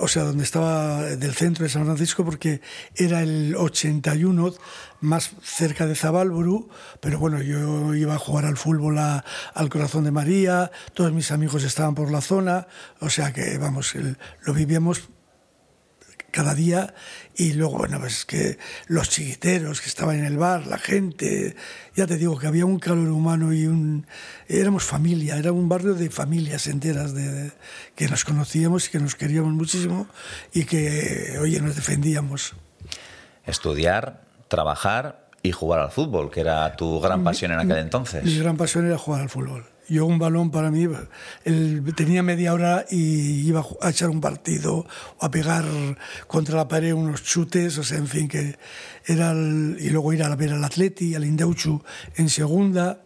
o 0.00 0.08
sea, 0.08 0.24
donde 0.24 0.44
estaba 0.44 1.02
del 1.02 1.34
centro 1.34 1.64
de 1.64 1.68
San 1.68 1.84
Francisco, 1.84 2.24
porque 2.24 2.60
era 2.94 3.22
el 3.22 3.54
81, 3.56 4.54
más 5.00 5.30
cerca 5.42 5.86
de 5.86 5.94
Zabalburu, 5.94 6.68
pero 7.00 7.18
bueno, 7.18 7.42
yo 7.42 7.94
iba 7.94 8.14
a 8.14 8.18
jugar 8.18 8.44
al 8.44 8.56
fútbol 8.56 8.98
al 8.98 9.68
Corazón 9.70 10.04
de 10.04 10.10
María, 10.10 10.70
todos 10.94 11.12
mis 11.12 11.30
amigos 11.30 11.64
estaban 11.64 11.94
por 11.94 12.10
la 12.10 12.20
zona, 12.20 12.66
o 13.00 13.10
sea 13.10 13.32
que, 13.32 13.58
vamos, 13.58 13.94
lo 14.42 14.54
vivíamos 14.54 15.08
cada 16.36 16.54
día 16.54 16.92
y 17.34 17.54
luego, 17.54 17.78
bueno, 17.78 17.98
pues 17.98 18.26
que 18.26 18.58
los 18.88 19.08
chiquiteros 19.08 19.80
que 19.80 19.88
estaban 19.88 20.18
en 20.18 20.26
el 20.26 20.36
bar, 20.36 20.66
la 20.66 20.76
gente, 20.76 21.56
ya 21.94 22.06
te 22.06 22.18
digo 22.18 22.38
que 22.38 22.46
había 22.46 22.66
un 22.66 22.78
calor 22.78 23.08
humano 23.08 23.54
y 23.54 23.66
un... 23.66 24.06
Éramos 24.46 24.84
familia, 24.84 25.38
era 25.38 25.50
un 25.50 25.66
barrio 25.66 25.94
de 25.94 26.10
familias 26.10 26.66
enteras 26.66 27.14
de, 27.14 27.52
que 27.94 28.06
nos 28.08 28.26
conocíamos 28.26 28.86
y 28.86 28.90
que 28.90 28.98
nos 28.98 29.14
queríamos 29.14 29.54
muchísimo 29.54 30.08
y 30.52 30.64
que, 30.64 31.38
oye, 31.40 31.58
nos 31.62 31.74
defendíamos. 31.74 32.52
Estudiar, 33.46 34.20
trabajar 34.48 35.30
y 35.42 35.52
jugar 35.52 35.80
al 35.80 35.90
fútbol, 35.90 36.30
que 36.30 36.40
era 36.40 36.76
tu 36.76 37.00
gran 37.00 37.24
pasión 37.24 37.52
en 37.52 37.60
aquel 37.60 37.78
entonces. 37.78 38.24
Mi 38.24 38.36
gran 38.36 38.58
pasión 38.58 38.86
era 38.86 38.98
jugar 38.98 39.22
al 39.22 39.30
fútbol 39.30 39.64
yo 39.88 40.06
un 40.06 40.18
balón 40.18 40.50
para 40.50 40.70
mí, 40.70 40.86
tenía 41.94 42.22
media 42.22 42.52
hora 42.52 42.84
y 42.90 43.46
iba 43.46 43.64
a 43.80 43.90
echar 43.90 44.10
un 44.10 44.20
partido 44.20 44.86
o 45.18 45.24
a 45.24 45.30
pegar 45.30 45.64
contra 46.26 46.56
la 46.56 46.68
pared 46.68 46.92
unos 46.92 47.22
chutes, 47.22 47.78
o 47.78 47.84
sea, 47.84 47.98
en 47.98 48.08
fin, 48.08 48.28
que 48.28 48.56
era 49.06 49.32
y 49.32 49.90
luego 49.90 50.12
ir 50.12 50.22
a 50.22 50.34
ver 50.34 50.52
al 50.52 50.64
Atleti, 50.64 51.14
al 51.14 51.24
Indeuchu 51.24 51.82
en 52.16 52.28
segunda. 52.28 53.00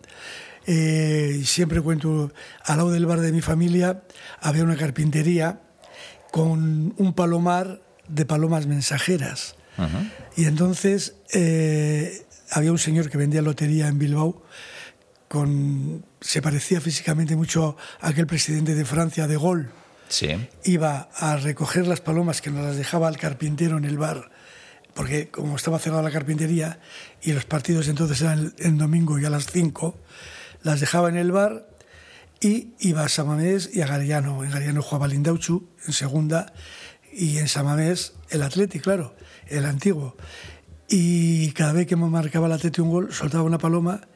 Eh, 0.66 1.38
y 1.40 1.44
siempre 1.44 1.80
cuento, 1.80 2.32
al 2.64 2.76
lado 2.78 2.90
del 2.90 3.06
bar 3.06 3.20
de 3.20 3.32
mi 3.32 3.40
familia 3.40 4.02
había 4.40 4.62
una 4.62 4.76
carpintería 4.76 5.60
con 6.30 6.94
un 6.96 7.12
palomar 7.14 7.82
de 8.08 8.24
palomas 8.24 8.66
mensajeras. 8.66 9.56
Y 10.36 10.44
entonces 10.44 11.14
eh, 11.32 12.26
había 12.50 12.70
un 12.70 12.78
señor 12.78 13.08
que 13.08 13.16
vendía 13.16 13.40
lotería 13.40 13.88
en 13.88 13.98
Bilbao 13.98 14.42
con, 15.30 16.04
se 16.20 16.42
parecía 16.42 16.80
físicamente 16.80 17.36
mucho 17.36 17.76
a 18.00 18.08
aquel 18.08 18.26
presidente 18.26 18.74
de 18.74 18.84
Francia, 18.84 19.28
de 19.28 19.36
Gaulle. 19.36 19.68
Sí. 20.08 20.26
Iba 20.64 21.08
a 21.14 21.36
recoger 21.36 21.86
las 21.86 22.00
palomas 22.00 22.40
que 22.40 22.50
nos 22.50 22.64
las 22.64 22.76
dejaba 22.76 23.08
el 23.08 23.16
carpintero 23.16 23.78
en 23.78 23.84
el 23.84 23.96
bar, 23.96 24.28
porque 24.92 25.28
como 25.28 25.54
estaba 25.54 25.78
cerrada 25.78 26.02
la 26.02 26.10
carpintería 26.10 26.80
y 27.22 27.32
los 27.32 27.44
partidos 27.44 27.86
entonces 27.86 28.20
eran 28.22 28.52
el, 28.58 28.76
domingo 28.76 29.20
y 29.20 29.24
a 29.24 29.30
las 29.30 29.46
5, 29.46 29.96
las 30.64 30.80
dejaba 30.80 31.08
en 31.08 31.16
el 31.16 31.30
bar 31.30 31.64
y 32.40 32.70
iba 32.80 33.04
a 33.04 33.08
Samamés 33.08 33.70
y 33.72 33.82
a 33.82 33.86
Gariano. 33.86 34.42
En 34.42 34.50
Gariano 34.50 34.82
jugaba 34.82 35.06
Lindauchu 35.06 35.68
en 35.86 35.92
segunda 35.92 36.52
y 37.12 37.38
en 37.38 37.46
Samamés 37.46 38.14
el 38.30 38.42
Atleti, 38.42 38.80
claro, 38.80 39.14
el 39.46 39.64
antiguo. 39.64 40.16
Y 40.88 41.52
cada 41.52 41.72
vez 41.72 41.86
que 41.86 41.94
me 41.94 42.06
marcaba 42.06 42.48
el 42.48 42.52
Atleti 42.54 42.80
un 42.80 42.90
gol, 42.90 43.12
soltaba 43.12 43.44
una 43.44 43.58
paloma 43.58 44.08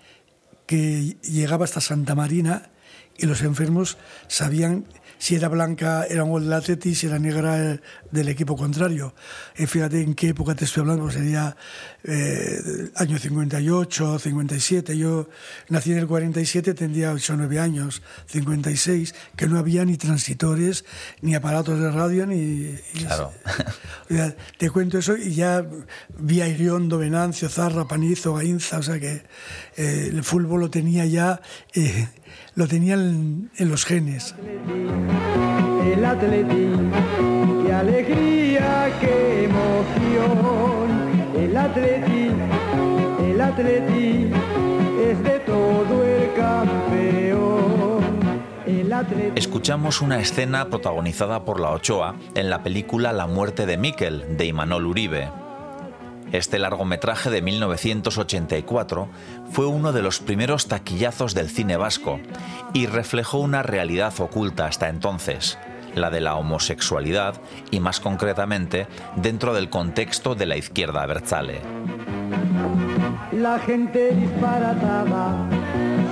que 0.67 1.17
llegaba 1.23 1.65
hasta 1.65 1.81
Santa 1.81 2.15
Marina 2.15 2.71
y 3.17 3.27
los 3.27 3.43
enfermos 3.43 3.99
sabían 4.29 4.87
si 5.19 5.35
era 5.37 5.49
blanca 5.49 6.07
era 6.09 6.25
un 6.25 6.31
gol 6.31 6.45
del 6.45 6.53
Atleti, 6.53 6.95
si 6.95 7.07
era 7.07 7.19
negra 7.19 7.81
del 8.11 8.29
equipo 8.29 8.57
contrario. 8.57 9.15
Y 9.57 9.67
fíjate 9.67 10.03
en 10.03 10.15
qué 10.15 10.29
época 10.29 10.55
te 10.55 10.65
estoy 10.65 10.83
hablando, 10.83 11.11
sería 11.11 11.57
eh, 12.05 12.91
año 12.97 13.19
58, 13.19 14.19
57. 14.19 14.97
Yo 14.97 15.29
nací 15.69 15.93
en 15.93 15.99
el 15.99 16.07
47, 16.07 16.75
tendría 16.75 17.13
8 17.13 17.33
o 17.33 17.37
9 17.37 17.59
años, 17.59 18.03
56, 18.27 19.15
que 19.37 19.47
no 19.47 19.59
había 19.59 19.85
ni 19.85 19.97
transitores, 19.97 20.85
ni 21.23 21.35
aparatos 21.35 21.81
de 21.81 21.91
radio, 21.91 22.27
ni... 22.27 22.75
Claro. 22.99 23.33
te 24.59 24.71
cuento 24.71 24.99
eso 24.99 25.17
y 25.17 25.35
ya 25.35 25.67
vi 26.19 26.41
a 26.41 26.49
Iriondo, 26.49 26.99
Venancio, 26.99 27.49
Zarra, 27.49 27.87
Panizo, 27.87 28.35
Gainza, 28.35 28.79
o 28.79 28.83
sea 28.83 29.01
que 29.01 29.23
eh, 29.77 30.09
el 30.11 30.23
fútbol 30.25 30.61
lo 30.61 30.71
tenía 30.71 31.07
ya... 31.07 31.41
Eh, 31.75 32.09
lo 32.55 32.67
tenían 32.69 33.51
en 33.57 33.69
los 33.69 33.85
genes. 33.85 34.35
El 35.93 36.05
atleti, 36.05 36.71
qué 37.65 37.73
alegría, 37.73 38.93
qué 39.01 39.45
emoción. 39.45 40.95
El 41.37 41.57
atleti, 41.57 42.31
el 43.23 43.41
atleti 43.41 44.31
es 45.11 45.23
de 45.23 45.41
todo 45.41 46.05
el 46.05 46.35
campeón. 46.35 47.05
Escuchamos 49.35 50.01
una 50.01 50.21
escena 50.21 50.69
protagonizada 50.69 51.45
por 51.45 51.61
la 51.61 51.71
Ochoa 51.71 52.15
en 52.35 52.49
la 52.49 52.63
película 52.63 53.13
La 53.13 53.27
muerte 53.27 53.67
de 53.67 53.77
Miquel, 53.77 54.37
de 54.37 54.47
Imanol 54.47 54.87
Uribe. 54.87 55.44
Este 56.35 56.59
largometraje 56.59 57.31
de 57.31 57.43
1984 57.43 59.09
fue 59.53 59.67
uno 59.67 59.93
de 59.93 60.03
los 60.03 60.19
primeros 60.19 60.67
taquillazos 60.67 61.33
del 61.33 61.49
cine 61.49 61.77
vasco 61.77 62.19
y 62.73 62.87
reflejó 62.87 63.39
una 63.39 63.63
realidad 63.63 64.13
oculta 64.19 64.67
hasta 64.67 64.89
entonces, 64.89 65.59
la 65.95 66.11
de 66.11 66.21
la 66.21 66.35
homosexualidad 66.35 67.41
y 67.71 67.79
más 67.79 68.01
concretamente 68.01 68.89
dentro 69.15 69.55
del 69.55 69.71
contexto 69.71 70.35
de 70.35 70.47
la 70.47 70.57
izquierda 70.57 71.05
abertzale. 71.05 71.61
La 73.31 73.61
gente 73.61 74.11
disparatada 74.17 75.37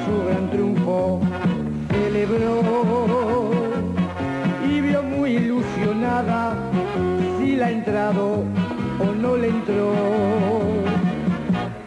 su 0.06 0.24
gran 0.24 0.50
triunfo 0.50 1.20
celebró 1.90 3.50
y 4.70 4.80
vio 4.82 5.02
muy 5.02 5.30
ilusionada 5.32 6.54
si 7.40 7.56
la 7.56 7.72
entrado 7.72 8.44
no 9.04 9.36
le 9.36 9.48
entró. 9.48 9.92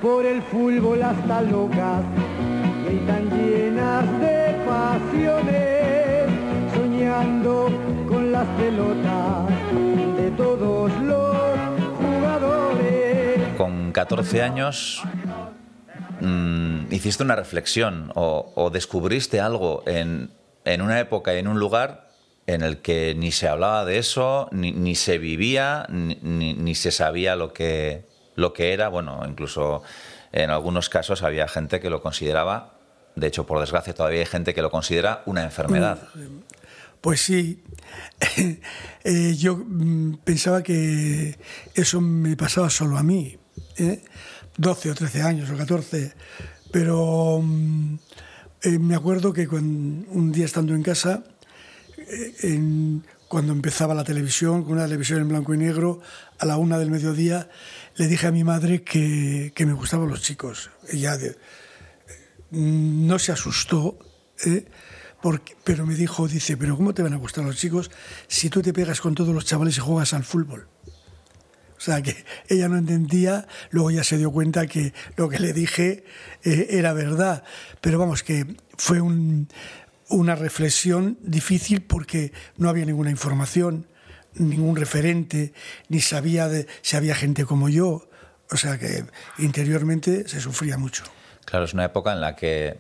Por 0.02 0.26
el 0.26 0.42
fútbol 0.44 1.02
hasta 1.02 1.42
locas 1.42 2.04
gritan 2.86 3.30
llenas 3.30 4.20
de 4.20 4.56
pasiones, 4.66 6.30
soñando 6.76 7.70
con 8.08 8.32
las 8.32 8.48
pelotas 8.50 9.50
de 10.18 10.32
todos 10.32 10.92
los 11.02 11.36
jugadores. 11.98 13.40
Con 13.58 13.92
14 13.92 14.42
años 14.44 15.04
mm, 16.22 16.92
hiciste 16.92 17.24
una 17.24 17.36
reflexión 17.36 18.12
o, 18.16 18.52
o 18.56 18.70
descubriste 18.70 19.40
algo 19.40 19.84
en, 19.88 20.30
en, 20.66 20.82
una 20.82 21.00
época 21.00 21.34
y 21.34 21.40
en 21.40 21.48
un 21.48 21.60
lugar 21.60 22.05
en 22.48 22.62
el 22.62 22.78
que 22.78 23.16
ni 23.16 23.32
se 23.32 23.48
hablaba 23.48 23.86
de 23.86 23.98
eso, 23.98 24.48
ni, 24.52 24.72
ni 24.72 24.96
se 24.96 25.18
vivía, 25.18 25.88
ni, 25.90 26.54
ni, 26.54 26.75
se 26.75 26.92
sabía 26.92 27.36
lo 27.36 27.54
que, 27.54 28.06
lo 28.36 28.54
que 28.54 28.74
era. 28.74 28.90
Bueno, 28.90 29.24
incluso 29.28 29.82
en 30.32 30.50
algunos 30.50 30.90
casos 30.90 31.24
había 31.24 31.48
gente 31.48 31.80
que 31.80 31.90
lo 31.90 32.02
consideraba, 32.02 32.75
de 33.16 33.28
hecho, 33.28 33.46
por 33.46 33.60
desgracia, 33.60 33.94
todavía 33.94 34.20
hay 34.20 34.25
gente 34.25 34.54
que 34.54 34.62
lo 34.62 34.70
considera 34.70 35.24
una 35.25 35.44
enfermedad. 35.44 36.00
Pues 37.02 37.22
sí, 37.22 37.64
eh, 39.04 39.36
yo 39.38 39.58
mm, 39.58 40.18
pensaba 40.24 40.64
que 40.64 41.38
eso 41.74 42.02
me 42.02 42.36
pasaba 42.36 42.70
solo 42.70 42.98
a 42.98 43.04
mí, 43.04 43.38
¿eh? 43.78 44.02
12 44.58 44.92
o 44.92 44.96
13 44.96 45.22
años 45.22 45.50
o 45.50 45.58
14, 45.58 46.14
pero 46.72 47.40
mm, 47.44 47.96
eh, 48.64 48.80
me 48.80 48.96
acuerdo 48.96 49.34
que 49.34 49.48
cuando, 49.48 50.10
un 50.12 50.32
día 50.32 50.46
estando 50.46 50.74
en 50.74 50.82
casa, 50.82 51.24
en, 52.42 53.04
cuando 53.28 53.54
empezaba 53.54 53.94
la 53.94 54.04
televisión, 54.04 54.64
con 54.64 54.74
una 54.74 54.86
televisión 54.86 55.22
en 55.22 55.30
blanco 55.30 55.54
y 55.54 55.58
negro, 55.58 56.02
a 56.40 56.46
la 56.46 56.58
una 56.58 56.78
del 56.78 56.92
mediodía, 56.92 57.50
le 57.96 58.08
dije 58.08 58.28
a 58.28 58.32
mi 58.32 58.44
madre 58.44 58.84
que, 58.84 59.52
que 59.56 59.66
me 59.66 59.74
gustaban 59.74 60.10
los 60.10 60.22
chicos. 60.22 60.70
Ella 60.90 61.18
de, 61.18 61.38
no 62.52 63.20
se 63.20 63.32
asustó, 63.32 63.98
¿eh? 64.46 64.66
Porque, 65.22 65.56
pero 65.64 65.88
me 65.88 65.96
dijo, 65.96 66.28
dice, 66.28 66.56
pero 66.56 66.76
¿cómo 66.76 66.94
te 66.94 67.02
van 67.02 67.14
a 67.14 67.18
gustar 67.18 67.44
los 67.44 67.58
chicos 67.58 67.90
si 68.28 68.50
tú 68.50 68.62
te 68.62 68.74
pegas 68.74 69.02
con 69.02 69.16
todos 69.16 69.34
los 69.34 69.46
chavales 69.46 69.78
y 69.78 69.80
juegas 69.80 70.14
al 70.14 70.24
fútbol? 70.24 70.68
O 71.78 71.82
sea, 71.82 72.02
que 72.02 72.16
ella 72.48 72.70
no 72.70 72.78
entendía, 72.78 73.48
luego 73.70 73.92
ya 73.92 74.04
se 74.04 74.18
dio 74.18 74.32
cuenta 74.32 74.68
que 74.68 74.94
lo 75.18 75.28
que 75.28 75.40
le 75.40 75.52
dije 75.52 76.06
eh, 76.44 76.68
era 76.70 76.94
verdad. 76.94 77.44
Pero 77.82 78.00
vamos, 78.00 78.24
que 78.24 78.56
fue 78.78 79.02
un, 79.02 79.50
una 80.10 80.36
reflexión 80.36 81.18
difícil 81.22 81.82
porque 81.82 82.32
no 82.58 82.70
había 82.70 82.86
ninguna 82.86 83.10
información, 83.10 83.88
ningún 84.34 84.76
referente, 84.76 85.54
ni 85.90 86.02
sabía 86.02 86.48
de, 86.48 86.68
si 86.82 86.96
había 86.98 87.16
gente 87.16 87.46
como 87.46 87.70
yo. 87.70 88.10
O 88.52 88.58
sea 88.58 88.78
que 88.78 89.06
interiormente 89.40 90.28
se 90.28 90.40
sufría 90.40 90.78
mucho. 90.78 91.04
Claro, 91.46 91.66
es 91.66 91.74
una 91.74 91.86
época 91.86 92.14
en 92.14 92.22
la 92.22 92.36
que, 92.36 92.78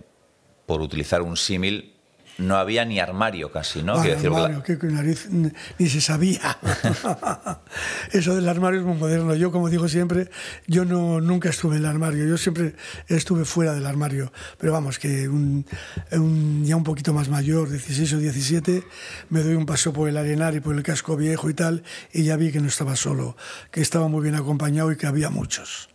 por 0.65 0.81
utilizar 0.81 1.21
un 1.21 1.37
símil, 1.37 1.94
no 2.37 2.57
había 2.57 2.83
ni 2.85 2.99
armario 2.99 3.51
casi, 3.51 3.81
¿no? 3.81 4.01
Quiero 4.01 4.15
decir, 4.15 4.27
armario, 4.27 4.63
qué 4.63 4.77
nariz, 4.83 5.29
ni 5.29 5.89
se 5.89 6.01
sabía. 6.01 6.57
Eso 8.11 8.35
del 8.35 8.49
armario 8.49 8.81
es 8.81 8.85
muy 8.85 8.97
moderno. 8.97 9.35
Yo, 9.35 9.51
como 9.51 9.69
digo 9.69 9.87
siempre, 9.87 10.29
yo 10.67 10.85
no, 10.85 11.21
nunca 11.21 11.49
estuve 11.49 11.75
en 11.77 11.83
el 11.83 11.87
armario, 11.87 12.25
yo 12.25 12.37
siempre 12.37 12.75
estuve 13.07 13.45
fuera 13.45 13.73
del 13.73 13.85
armario. 13.85 14.33
Pero 14.57 14.73
vamos, 14.73 14.99
que 14.99 15.29
un, 15.29 15.65
un, 16.11 16.65
ya 16.65 16.75
un 16.75 16.83
poquito 16.83 17.13
más 17.13 17.29
mayor, 17.29 17.69
16 17.69 18.13
o 18.13 18.17
17, 18.17 18.83
me 19.29 19.41
doy 19.41 19.55
un 19.55 19.65
paso 19.65 19.93
por 19.93 20.09
el 20.09 20.17
arenar 20.17 20.55
y 20.55 20.59
por 20.59 20.75
el 20.75 20.83
casco 20.83 21.15
viejo 21.15 21.49
y 21.49 21.53
tal, 21.53 21.83
y 22.11 22.23
ya 22.23 22.35
vi 22.35 22.51
que 22.51 22.59
no 22.59 22.67
estaba 22.67 22.95
solo, 22.95 23.37
que 23.71 23.81
estaba 23.81 24.07
muy 24.07 24.21
bien 24.21 24.35
acompañado 24.35 24.91
y 24.91 24.97
que 24.97 25.07
había 25.07 25.29
muchos. 25.29 25.89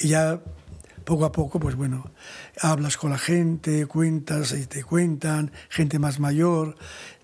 Y 0.00 0.08
ya 0.08 0.40
poco 1.02 1.24
a 1.24 1.32
poco, 1.32 1.60
pues 1.60 1.76
bueno, 1.76 2.10
hablas 2.60 2.96
con 2.96 3.10
la 3.10 3.18
gente, 3.18 3.86
cuentas 3.86 4.52
y 4.52 4.66
te 4.66 4.84
cuentan, 4.84 5.52
gente 5.68 5.98
más 5.98 6.20
mayor, 6.20 6.76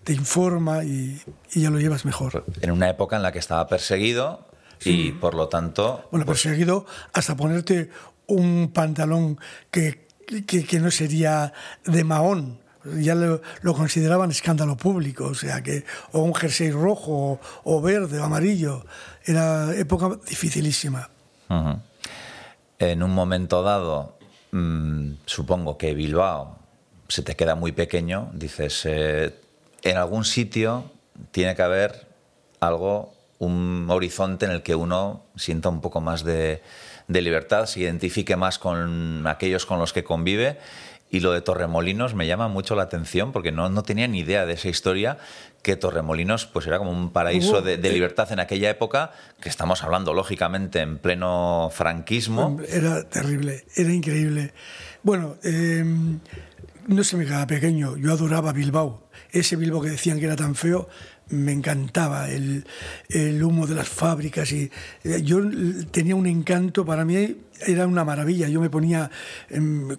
te 0.04 0.12
informa 0.12 0.84
y, 0.84 1.20
y 1.52 1.62
ya 1.62 1.70
lo 1.70 1.78
llevas 1.78 2.04
mejor. 2.04 2.44
En 2.60 2.70
una 2.70 2.88
época 2.88 3.16
en 3.16 3.22
la 3.22 3.32
que 3.32 3.38
estaba 3.38 3.66
perseguido 3.66 4.46
sí. 4.78 5.08
y 5.08 5.12
por 5.12 5.34
lo 5.34 5.48
tanto... 5.48 6.08
Bueno, 6.10 6.26
pues... 6.26 6.42
perseguido 6.42 6.86
hasta 7.12 7.36
ponerte 7.36 7.90
un 8.26 8.70
pantalón 8.72 9.38
que, 9.70 10.06
que, 10.46 10.64
que 10.64 10.80
no 10.80 10.90
sería 10.90 11.52
de 11.84 12.04
mahón 12.04 12.60
ya 13.00 13.14
lo, 13.14 13.42
lo, 13.60 13.74
consideraban 13.74 14.30
escándalo 14.30 14.76
público, 14.76 15.26
o 15.26 15.34
sea 15.34 15.62
que, 15.62 15.84
o 16.12 16.20
un 16.20 16.34
jersey 16.34 16.70
rojo, 16.70 17.12
o, 17.12 17.40
o 17.64 17.82
verde, 17.82 18.18
o 18.18 18.24
amarillo, 18.24 18.86
era 19.26 19.74
época 19.74 20.18
dificilísima. 20.26 21.10
Uh 21.50 21.54
-huh 21.54 21.87
en 22.78 23.02
un 23.02 23.12
momento 23.12 23.62
dado, 23.62 24.18
mmm, 24.52 25.12
supongo 25.26 25.78
que 25.78 25.94
Bilbao 25.94 26.58
se 27.08 27.22
te 27.22 27.36
queda 27.36 27.54
muy 27.54 27.72
pequeño, 27.72 28.30
dices, 28.34 28.82
eh, 28.84 29.34
en 29.82 29.96
algún 29.96 30.24
sitio 30.24 30.84
tiene 31.30 31.56
que 31.56 31.62
haber 31.62 32.06
algo, 32.60 33.14
un 33.38 33.86
horizonte 33.88 34.46
en 34.46 34.52
el 34.52 34.62
que 34.62 34.74
uno 34.74 35.22
sienta 35.36 35.68
un 35.68 35.80
poco 35.80 36.00
más 36.00 36.24
de, 36.24 36.62
de 37.08 37.22
libertad, 37.22 37.66
se 37.66 37.80
identifique 37.80 38.36
más 38.36 38.58
con 38.58 39.26
aquellos 39.26 39.64
con 39.64 39.78
los 39.78 39.92
que 39.92 40.04
convive. 40.04 40.58
Y 41.10 41.20
lo 41.20 41.32
de 41.32 41.40
Torremolinos 41.40 42.14
me 42.14 42.26
llama 42.26 42.48
mucho 42.48 42.74
la 42.74 42.82
atención 42.82 43.32
porque 43.32 43.50
no, 43.50 43.68
no 43.70 43.82
tenía 43.82 44.06
ni 44.08 44.20
idea 44.20 44.44
de 44.44 44.54
esa 44.54 44.68
historia 44.68 45.18
que 45.62 45.76
Torremolinos 45.76 46.46
pues 46.46 46.66
era 46.66 46.78
como 46.78 46.90
un 46.90 47.10
paraíso 47.10 47.62
de, 47.62 47.76
de, 47.78 47.92
libertad 47.92 48.30
en 48.32 48.40
aquella 48.40 48.70
época, 48.70 49.12
que 49.40 49.48
estamos 49.48 49.82
hablando 49.82 50.14
lógicamente 50.14 50.80
en 50.80 50.98
pleno 50.98 51.70
franquismo. 51.72 52.60
Era 52.68 53.08
terrible, 53.08 53.64
era 53.74 53.92
increíble. 53.92 54.52
Bueno, 55.02 55.36
eh, 55.42 55.84
no 56.86 57.04
se 57.04 57.16
me 57.16 57.24
quedaba 57.24 57.46
pequeño, 57.46 57.96
yo 57.96 58.12
adoraba 58.12 58.52
Bilbao. 58.52 59.08
Ese 59.30 59.56
Bilbao 59.56 59.82
que 59.82 59.90
decían 59.90 60.18
que 60.18 60.26
era 60.26 60.36
tan 60.36 60.54
feo, 60.54 60.88
me 61.30 61.52
encantaba 61.52 62.30
el, 62.30 62.64
el 63.08 63.42
humo 63.42 63.66
de 63.66 63.74
las 63.74 63.88
fábricas 63.88 64.50
y 64.52 64.70
eh, 65.04 65.22
yo 65.22 65.40
tenía 65.90 66.16
un 66.16 66.26
encanto 66.26 66.84
para 66.84 67.04
mí 67.04 67.36
era 67.66 67.86
una 67.86 68.04
maravilla 68.04 68.48
yo 68.48 68.60
me 68.60 68.70
ponía 68.70 69.10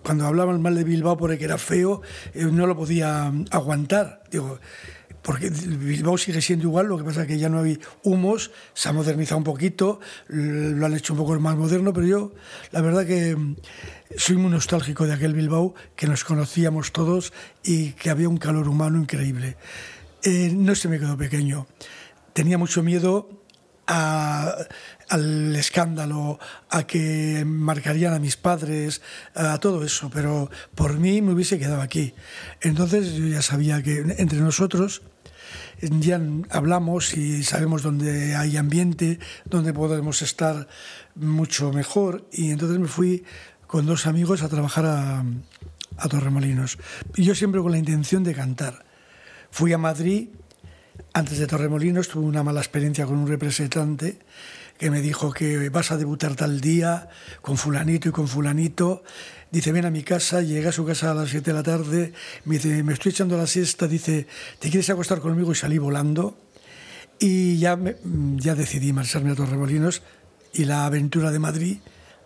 cuando 0.03 0.25
hablaban 0.25 0.61
mal 0.61 0.75
de 0.75 0.83
Bilbao 0.83 1.17
porque 1.17 1.43
era 1.43 1.57
feo 1.57 2.01
eh, 2.33 2.45
no 2.45 2.65
lo 2.67 2.75
podía 2.75 3.31
aguantar 3.51 4.23
digo 4.31 4.59
porque 5.21 5.49
Bilbao 5.49 6.17
sigue 6.17 6.41
siendo 6.41 6.67
igual, 6.67 6.87
lo 6.87 6.97
que 6.97 7.03
pasa 7.03 7.21
es 7.23 7.27
que 7.27 7.37
ya 7.37 7.49
no 7.49 7.59
hay 7.59 7.77
humos, 8.03 8.51
se 8.73 8.89
ha 8.89 8.93
modernizado 8.93 9.37
un 9.37 9.43
poquito, 9.43 9.99
lo 10.27 10.85
han 10.85 10.95
hecho 10.95 11.13
un 11.13 11.19
poco 11.19 11.37
más 11.39 11.57
moderno, 11.57 11.93
pero 11.93 12.07
yo 12.07 12.31
la 12.71 12.81
verdad 12.81 13.05
que 13.05 13.37
soy 14.17 14.37
muy 14.37 14.49
nostálgico 14.49 15.05
de 15.05 15.13
aquel 15.13 15.33
Bilbao 15.33 15.75
que 15.95 16.07
nos 16.07 16.23
conocíamos 16.23 16.91
todos 16.93 17.33
y 17.63 17.91
que 17.91 18.09
había 18.09 18.29
un 18.29 18.37
calor 18.37 18.67
humano 18.67 18.97
increíble. 18.97 19.57
Eh, 20.23 20.51
no 20.53 20.75
se 20.75 20.87
me 20.87 20.99
quedó 20.99 21.17
pequeño. 21.17 21.67
Tenía 22.33 22.57
mucho 22.57 22.83
miedo 22.83 23.39
al 23.87 25.55
escándalo, 25.55 26.37
a 26.69 26.85
que 26.85 27.43
marcarían 27.43 28.13
a 28.13 28.19
mis 28.19 28.37
padres, 28.37 29.01
a 29.33 29.57
todo 29.57 29.83
eso, 29.83 30.11
pero 30.13 30.51
por 30.75 30.99
mí 30.99 31.23
me 31.23 31.33
hubiese 31.33 31.57
quedado 31.57 31.81
aquí. 31.81 32.13
Entonces 32.61 33.13
yo 33.13 33.25
ya 33.25 33.41
sabía 33.41 33.81
que 33.81 34.15
entre 34.19 34.39
nosotros 34.39 35.01
ya 35.81 36.21
hablamos 36.49 37.15
y 37.15 37.43
sabemos 37.43 37.81
dónde 37.81 38.35
hay 38.35 38.57
ambiente, 38.57 39.19
dónde 39.45 39.73
podemos 39.73 40.21
estar 40.21 40.67
mucho 41.15 41.71
mejor 41.71 42.27
y 42.31 42.51
entonces 42.51 42.79
me 42.79 42.87
fui 42.87 43.23
con 43.65 43.85
dos 43.85 44.05
amigos 44.05 44.43
a 44.43 44.49
trabajar 44.49 44.85
a, 44.85 45.23
a 45.97 46.09
Torremolinos. 46.09 46.77
Y 47.15 47.23
yo 47.23 47.35
siempre 47.35 47.61
con 47.61 47.71
la 47.71 47.77
intención 47.77 48.23
de 48.23 48.33
cantar. 48.33 48.88
Fui 49.51 49.73
a 49.73 49.77
Madrid, 49.77 50.29
antes 51.13 51.39
de 51.39 51.47
Torremolinos 51.47 52.07
tuve 52.07 52.25
una 52.25 52.43
mala 52.43 52.61
experiencia 52.61 53.05
con 53.05 53.17
un 53.17 53.27
representante 53.27 54.19
que 54.77 54.89
me 54.89 55.01
dijo 55.01 55.33
que 55.33 55.69
vas 55.69 55.91
a 55.91 55.97
debutar 55.97 56.35
tal 56.35 56.61
día 56.61 57.09
con 57.41 57.57
fulanito 57.57 58.09
y 58.09 58.11
con 58.11 58.27
fulanito. 58.27 59.03
Dice, 59.51 59.71
ven 59.73 59.85
a 59.85 59.91
mi 59.91 60.03
casa, 60.03 60.41
llegué 60.41 60.69
a 60.69 60.71
su 60.71 60.85
casa 60.85 61.11
a 61.11 61.13
las 61.13 61.29
7 61.29 61.51
de 61.51 61.53
la 61.53 61.63
tarde, 61.63 62.13
me 62.45 62.55
dice, 62.55 62.83
me 62.83 62.93
estoy 62.93 63.11
echando 63.11 63.35
la 63.35 63.47
siesta, 63.47 63.87
dice, 63.87 64.27
¿te 64.59 64.69
quieres 64.69 64.89
acostar 64.89 65.19
conmigo? 65.19 65.51
Y 65.51 65.55
salí 65.55 65.77
volando. 65.77 66.37
Y 67.19 67.57
ya, 67.57 67.77
ya 68.37 68.55
decidí 68.55 68.93
marcharme 68.93 69.31
a 69.31 69.35
Torremolinos 69.35 70.01
y 70.53 70.63
la 70.63 70.85
aventura 70.85 71.31
de 71.31 71.39
Madrid 71.39 71.77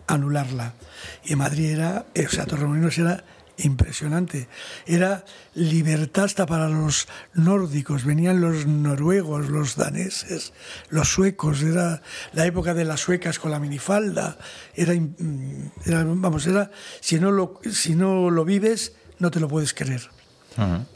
anularla. 0.06 0.74
Y 1.24 1.34
Madrid 1.34 1.70
era, 1.70 2.06
o 2.14 2.28
sea, 2.28 2.46
Torremolinos 2.46 2.96
era 2.98 3.24
impresionante. 3.58 4.48
Era 4.86 5.24
libertad 5.54 6.24
hasta 6.24 6.46
para 6.46 6.68
los 6.68 7.08
nórdicos, 7.34 8.04
venían 8.04 8.40
los 8.40 8.66
noruegos, 8.66 9.48
los 9.48 9.76
daneses, 9.76 10.52
los 10.90 11.08
suecos, 11.08 11.62
era 11.62 12.02
la 12.32 12.46
época 12.46 12.74
de 12.74 12.84
las 12.84 13.00
suecas 13.00 13.38
con 13.38 13.50
la 13.50 13.60
minifalda, 13.60 14.38
era, 14.74 14.92
era 15.84 16.04
vamos, 16.04 16.46
era, 16.46 16.70
si 17.00 17.20
no, 17.20 17.30
lo, 17.30 17.60
si 17.70 17.94
no 17.94 18.30
lo 18.30 18.44
vives, 18.44 18.94
no 19.18 19.30
te 19.30 19.40
lo 19.40 19.48
puedes 19.48 19.74
creer. 19.74 20.02
Uh 20.56 20.62
-huh. 20.62 20.86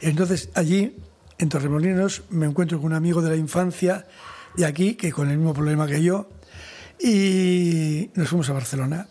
Entonces 0.00 0.50
allí, 0.54 0.96
en 1.38 1.48
Torremolinos, 1.48 2.22
me 2.30 2.46
encuentro 2.46 2.78
con 2.78 2.86
un 2.86 2.94
amigo 2.94 3.22
de 3.22 3.30
la 3.30 3.36
infancia 3.36 4.06
de 4.56 4.66
aquí, 4.66 4.94
que 4.94 5.10
con 5.10 5.30
el 5.30 5.38
mismo 5.38 5.54
problema 5.54 5.86
que 5.86 6.02
yo, 6.02 6.28
y 7.00 8.10
nos 8.14 8.28
fuimos 8.28 8.48
a 8.50 8.52
Barcelona. 8.52 9.08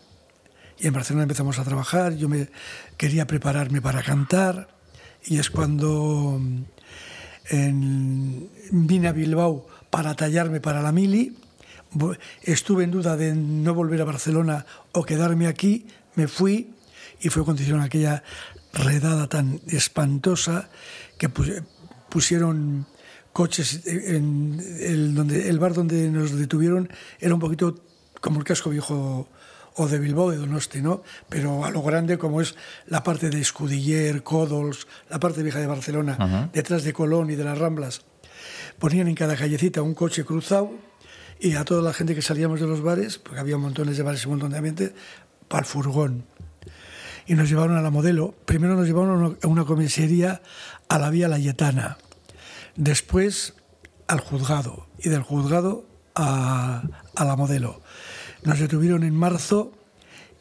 Y 0.84 0.88
en 0.88 0.92
Barcelona 0.92 1.22
empezamos 1.22 1.58
a 1.58 1.64
trabajar, 1.64 2.14
yo 2.14 2.28
me 2.28 2.50
quería 2.98 3.26
prepararme 3.26 3.80
para 3.80 4.02
cantar, 4.02 4.68
y 5.24 5.38
es 5.38 5.48
cuando 5.48 6.38
en, 7.48 8.50
vine 8.70 9.08
a 9.08 9.12
Bilbao 9.12 9.66
para 9.88 10.14
tallarme 10.14 10.60
para 10.60 10.82
la 10.82 10.92
mili, 10.92 11.38
estuve 12.42 12.84
en 12.84 12.90
duda 12.90 13.16
de 13.16 13.34
no 13.34 13.72
volver 13.72 14.02
a 14.02 14.04
Barcelona 14.04 14.66
o 14.92 15.04
quedarme 15.04 15.46
aquí, 15.46 15.86
me 16.16 16.28
fui 16.28 16.74
y 17.18 17.30
fue 17.30 17.44
cuando 17.44 17.62
hicieron 17.62 17.80
aquella 17.80 18.22
redada 18.74 19.26
tan 19.26 19.62
espantosa 19.66 20.68
que 21.18 21.30
pusieron 22.10 22.86
coches 23.32 23.86
en 23.86 25.14
donde, 25.14 25.48
el 25.48 25.58
bar 25.58 25.72
donde 25.72 26.10
nos 26.10 26.32
detuvieron 26.32 26.90
era 27.20 27.32
un 27.32 27.40
poquito 27.40 27.74
como 28.20 28.38
el 28.38 28.44
casco 28.44 28.68
viejo 28.68 29.30
o 29.76 29.88
de 29.88 29.98
Bilbao 29.98 30.30
de 30.30 30.36
Donosti, 30.36 30.80
¿no? 30.80 31.02
Pero 31.28 31.64
a 31.64 31.70
lo 31.70 31.82
grande 31.82 32.18
como 32.18 32.40
es 32.40 32.54
la 32.86 33.02
parte 33.02 33.30
de 33.30 33.40
Escudiller, 33.40 34.22
Codols, 34.22 34.86
la 35.10 35.18
parte 35.18 35.42
vieja 35.42 35.58
de 35.58 35.66
Barcelona, 35.66 36.50
detrás 36.52 36.84
de 36.84 36.92
Colón 36.92 37.30
y 37.30 37.34
de 37.34 37.44
las 37.44 37.58
Ramblas. 37.58 38.02
Ponían 38.78 39.08
en 39.08 39.14
cada 39.14 39.36
callecita 39.36 39.82
un 39.82 39.94
coche 39.94 40.24
cruzado 40.24 40.72
y 41.40 41.56
a 41.56 41.64
toda 41.64 41.82
la 41.82 41.92
gente 41.92 42.14
que 42.14 42.22
salíamos 42.22 42.60
de 42.60 42.66
los 42.66 42.82
bares, 42.82 43.18
porque 43.18 43.40
había 43.40 43.58
montones 43.58 43.96
de 43.96 44.02
bares 44.02 44.22
y 44.22 44.26
un 44.26 44.32
montón 44.32 44.52
de 44.52 44.58
ambiente, 44.58 44.94
para 45.48 45.60
el 45.60 45.66
furgón. 45.66 46.24
Y 47.26 47.34
nos 47.34 47.48
llevaron 47.48 47.76
a 47.76 47.82
la 47.82 47.90
modelo. 47.90 48.34
Primero 48.44 48.74
nos 48.74 48.86
llevaron 48.86 49.38
a 49.42 49.46
una 49.46 49.64
comisaría 49.64 50.42
a 50.88 50.98
la 50.98 51.10
vía 51.10 51.28
Layetana. 51.28 51.98
Después 52.76 53.54
al 54.06 54.20
juzgado. 54.20 54.86
Y 54.98 55.08
del 55.08 55.22
juzgado 55.22 55.86
a, 56.14 56.82
a 57.14 57.24
la 57.24 57.36
modelo. 57.36 57.82
Nos 58.44 58.58
detuvieron 58.58 59.02
en 59.02 59.16
marzo 59.16 59.72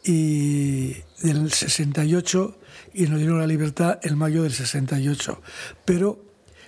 y 0.03 0.93
del 1.21 1.51
68 1.51 2.57
y 2.93 3.07
nos 3.07 3.19
dieron 3.19 3.39
la 3.39 3.47
libertad 3.47 3.99
en 4.03 4.17
mayo 4.17 4.43
del 4.43 4.53
68. 4.53 5.41
Pero 5.85 6.19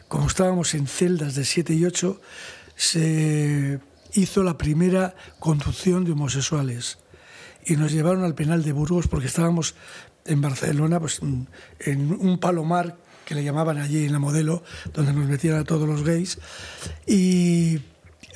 como 0.07 0.27
estábamos 0.27 0.73
en 0.73 0.87
celdas 0.87 1.35
de 1.35 1.45
7 1.45 1.73
y 1.73 1.85
8, 1.85 2.21
se 2.75 3.79
hizo 4.13 4.43
la 4.43 4.57
primera 4.57 5.15
conducción 5.39 6.05
de 6.05 6.13
homosexuales 6.13 6.99
y 7.65 7.75
nos 7.75 7.91
llevaron 7.91 8.23
al 8.23 8.35
penal 8.35 8.63
de 8.63 8.71
Burgos 8.71 9.07
porque 9.07 9.27
estábamos 9.27 9.75
en 10.25 10.41
Barcelona, 10.41 10.99
pues 10.99 11.19
en 11.79 12.17
un 12.19 12.39
palomar 12.39 12.97
que 13.25 13.35
le 13.35 13.43
llamaban 13.43 13.77
allí 13.77 14.05
en 14.05 14.13
la 14.13 14.19
modelo, 14.19 14.63
donde 14.93 15.13
nos 15.13 15.27
metían 15.27 15.57
a 15.57 15.63
todos 15.63 15.87
los 15.87 16.03
gays 16.03 16.37
y 17.07 17.81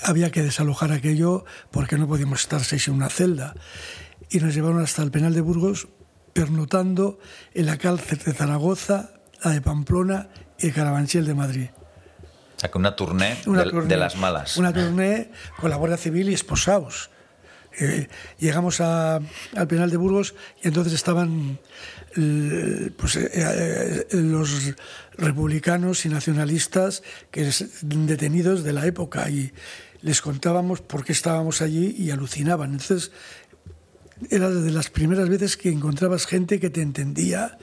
había 0.04 0.32
que 0.32 0.44
desalojar 0.44 0.92
aquello 0.92 1.46
porque 1.72 1.98
no 1.98 2.08
podíamos 2.08 2.42
estar 2.42 2.64
seis 2.64 2.88
en 2.88 2.96
una 2.96 3.10
celda. 3.10 3.54
Y 4.30 4.40
nos 4.40 4.54
llevaron 4.54 4.82
hasta 4.82 5.02
el 5.02 5.12
penal 5.12 5.34
de 5.34 5.42
Burgos, 5.42 5.88
pernotando 6.34 7.20
en 7.54 7.66
la 7.66 7.78
cárcel 7.78 8.20
de 8.20 8.34
Zaragoza, 8.34 9.12
la 9.44 9.52
de 9.52 9.62
Pamplona 9.62 10.30
y 10.60 10.68
el 10.68 10.74
Carabanchel 10.74 11.26
de 11.26 11.34
Madrid. 11.34 11.70
O 12.58 12.60
sea, 12.60 12.70
que 12.70 12.78
una 12.78 12.96
tournée, 12.96 13.38
de, 13.88 13.98
las 13.98 14.18
malas. 14.18 14.58
Una 14.58 14.74
tournée 14.74 15.32
con 15.58 15.70
la 15.70 15.78
Guardia 15.78 15.98
Civil 15.98 16.30
y 16.30 16.34
esposados. 16.34 17.10
Eh, 17.80 18.10
llegamos 18.40 18.82
al 18.82 19.24
penal 19.70 19.90
de 19.90 19.98
Burgos 19.98 20.36
y 20.62 20.68
entonces 20.68 20.94
estaban 20.94 21.60
pues, 22.14 23.16
eh, 23.16 23.30
eh, 23.34 24.08
los 24.12 24.74
republicanos 25.18 26.06
y 26.06 26.10
nacionalistas 26.10 27.04
que 27.32 27.50
detenidos 27.82 28.64
de 28.64 28.74
la 28.74 28.86
época 28.86 29.30
y 29.30 29.54
les 30.02 30.22
contábamos 30.22 30.82
por 30.82 31.04
qué 31.04 31.12
estábamos 31.12 31.62
allí 31.62 31.96
y 31.98 32.12
alucinaban. 32.12 32.72
Entonces, 32.72 33.12
era 34.30 34.50
de 34.50 34.72
las 34.72 34.90
primeras 34.90 35.30
veces 35.30 35.58
que 35.58 35.70
encontrabas 35.70 36.26
gente 36.26 36.60
que 36.60 36.70
te 36.70 36.82
entendía 36.82 37.58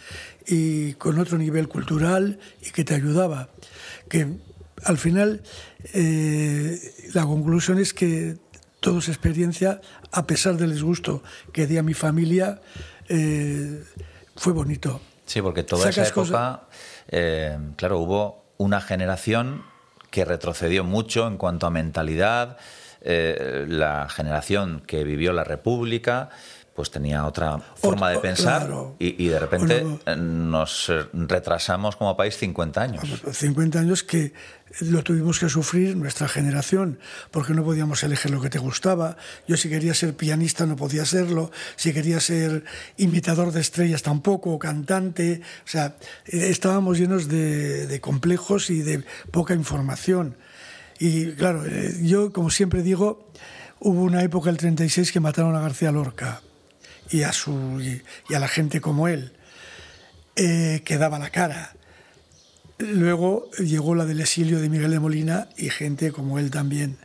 y 0.47 0.95
con 0.95 1.19
otro 1.19 1.39
nivel 1.39 1.69
cultural 1.69 2.39
y 2.63 2.71
que 2.71 2.85
te 2.85 2.95
ayudaba. 2.95 3.51
Que 4.09 4.27
al 4.85 4.99
final 4.99 5.43
eh, 5.93 6.81
la 7.13 7.25
conclusión 7.25 7.79
es 7.79 7.93
que 7.93 8.37
toda 8.81 9.01
esa 9.01 9.11
experiencia, 9.11 9.81
a 10.13 10.27
pesar 10.27 10.57
del 10.57 10.73
disgusto 10.73 11.23
que 11.53 11.67
di 11.67 11.77
a 11.77 11.83
mi 11.83 11.95
familia, 11.95 12.61
eh, 13.09 13.83
fue 14.37 14.53
bonito. 14.53 15.01
Sí, 15.27 15.43
porque 15.43 15.63
toda 15.63 15.91
esa 15.91 16.07
época, 16.07 16.69
eh, 17.09 17.59
claro, 17.77 17.99
hubo 17.99 18.45
una 18.59 18.81
generación 18.81 19.63
que 20.17 20.25
retrocedió 20.25 20.83
mucho 20.83 21.29
en 21.29 21.37
cuanto 21.37 21.67
a 21.67 21.71
mentalidad. 21.71 22.57
Eh, 23.09 23.67
la 23.69 24.09
generación 24.09 24.83
que 24.85 25.05
vivió 25.05 25.33
la 25.33 25.45
República 25.45 26.29
pues 26.75 26.91
tenía 26.91 27.25
otra 27.25 27.59
forma 27.77 28.11
de 28.11 28.19
pensar 28.19 28.69
y, 28.99 29.29
de 29.29 29.39
repente 29.39 29.87
nos 30.19 30.93
retrasamos 31.15 31.97
como 31.97 32.17
país 32.17 32.37
50 32.37 32.83
años. 32.83 33.03
50 33.33 33.79
años 33.79 34.03
que 34.03 34.35
lo 34.81 35.03
tuvimos 35.03 35.39
que 35.39 35.49
sufrir 35.49 35.97
nuestra 35.97 36.29
generación, 36.29 36.99
porque 37.31 37.55
no 37.55 37.65
podíamos 37.65 38.03
elegir 38.03 38.31
lo 38.31 38.43
que 38.43 38.51
te 38.51 38.59
gustaba. 38.59 39.17
Yo 39.49 39.57
si 39.57 39.71
quería 39.71 39.95
ser 39.95 40.17
pianista 40.17 40.67
no 40.67 40.77
podía 40.77 41.07
serlo, 41.07 41.51
si 41.77 41.95
quería 41.95 42.21
ser 42.21 42.65
imitador 42.99 43.53
de 43.53 43.63
estrellas 43.63 44.03
tampoco, 44.03 44.59
cantante, 44.59 45.41
o 45.65 45.69
sea, 45.69 45.97
estábamos 46.27 46.99
llenos 46.99 47.27
de, 47.29 47.87
de 47.87 48.01
complejos 48.01 48.69
y 48.69 48.83
de 48.83 49.03
poca 49.31 49.55
información. 49.55 50.37
Y 50.99 51.33
claro, 51.33 51.65
eh, 51.67 51.95
yo 52.03 52.33
como 52.33 52.51
siempre 52.51 52.83
digo, 52.83 53.31
hubo 53.81 54.03
una 54.03 54.23
época, 54.23 54.51
el 54.51 54.57
36, 54.57 55.13
que 55.13 55.21
mataron 55.21 55.55
a 55.55 55.61
García 55.61 55.93
Lorca 55.93 56.41
y 57.11 57.23
a, 57.23 57.33
su, 57.33 57.81
y, 57.81 58.35
a 58.35 58.39
la 58.39 58.49
gente 58.49 58.81
como 58.81 59.09
él, 59.09 59.33
eh, 60.37 60.83
que 60.85 60.99
daba 60.99 61.19
la 61.19 61.31
cara. 61.31 61.75
Luego 62.79 63.51
llegó 63.59 63.95
la 63.95 64.05
del 64.05 64.21
exilio 64.21 64.61
de 64.61 64.69
Miguel 64.69 64.91
de 64.91 65.01
Molina 65.01 65.49
y 65.57 65.71
gente 65.71 66.13
como 66.13 66.39
él 66.39 66.51
también. 66.51 66.99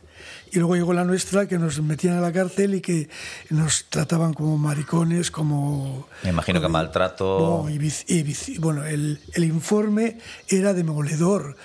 Y 0.54 0.58
luego 0.58 0.76
llegó 0.76 0.92
la 0.92 1.04
nuestra, 1.04 1.48
que 1.48 1.58
nos 1.58 1.80
metían 1.80 2.18
a 2.18 2.20
la 2.20 2.30
cárcel 2.30 2.74
y 2.74 2.82
que 2.82 3.08
nos 3.48 3.86
trataban 3.88 4.34
como 4.34 4.58
maricones, 4.58 5.30
como... 5.30 6.06
Me 6.22 6.28
imagino 6.28 6.60
que 6.60 6.68
maltrato... 6.68 7.66
y, 7.70 8.58
bueno, 8.58 8.84
el, 8.84 9.18
el, 9.32 9.44
informe 9.44 10.18
era 10.48 10.74
demoledor, 10.74 11.56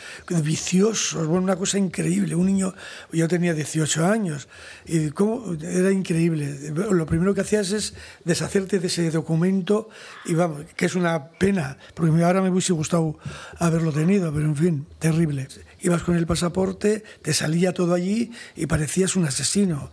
vicioso, 0.41 1.17
bueno, 1.27 1.43
una 1.43 1.57
cosa 1.57 1.77
increíble. 1.77 2.33
Un 2.35 2.45
niño, 2.45 2.73
yo 3.11 3.27
tenía 3.27 3.53
18 3.53 4.05
años, 4.05 4.47
y 4.85 5.09
cómo, 5.09 5.57
era 5.61 5.91
increíble. 5.91 6.71
Lo 6.71 7.05
primero 7.05 7.33
que 7.33 7.41
hacías 7.41 7.71
es 7.71 7.93
deshacerte 8.23 8.79
de 8.79 8.87
ese 8.87 9.11
documento, 9.11 9.89
y 10.23 10.33
vamos, 10.33 10.61
que 10.77 10.85
es 10.85 10.95
una 10.95 11.27
pena, 11.31 11.77
porque 11.93 12.23
ahora 12.23 12.41
me 12.41 12.49
hubiese 12.49 12.71
gustado 12.71 13.19
haberlo 13.59 13.91
tenido, 13.91 14.31
pero 14.31 14.45
en 14.45 14.55
fin, 14.55 14.87
terrible 14.97 15.45
ibas 15.89 16.03
con 16.03 16.15
el 16.15 16.25
pasaporte, 16.25 17.03
te 17.21 17.33
salía 17.33 17.73
todo 17.73 17.93
allí 17.93 18.31
y 18.55 18.65
parecías 18.65 19.15
un 19.15 19.25
asesino. 19.25 19.91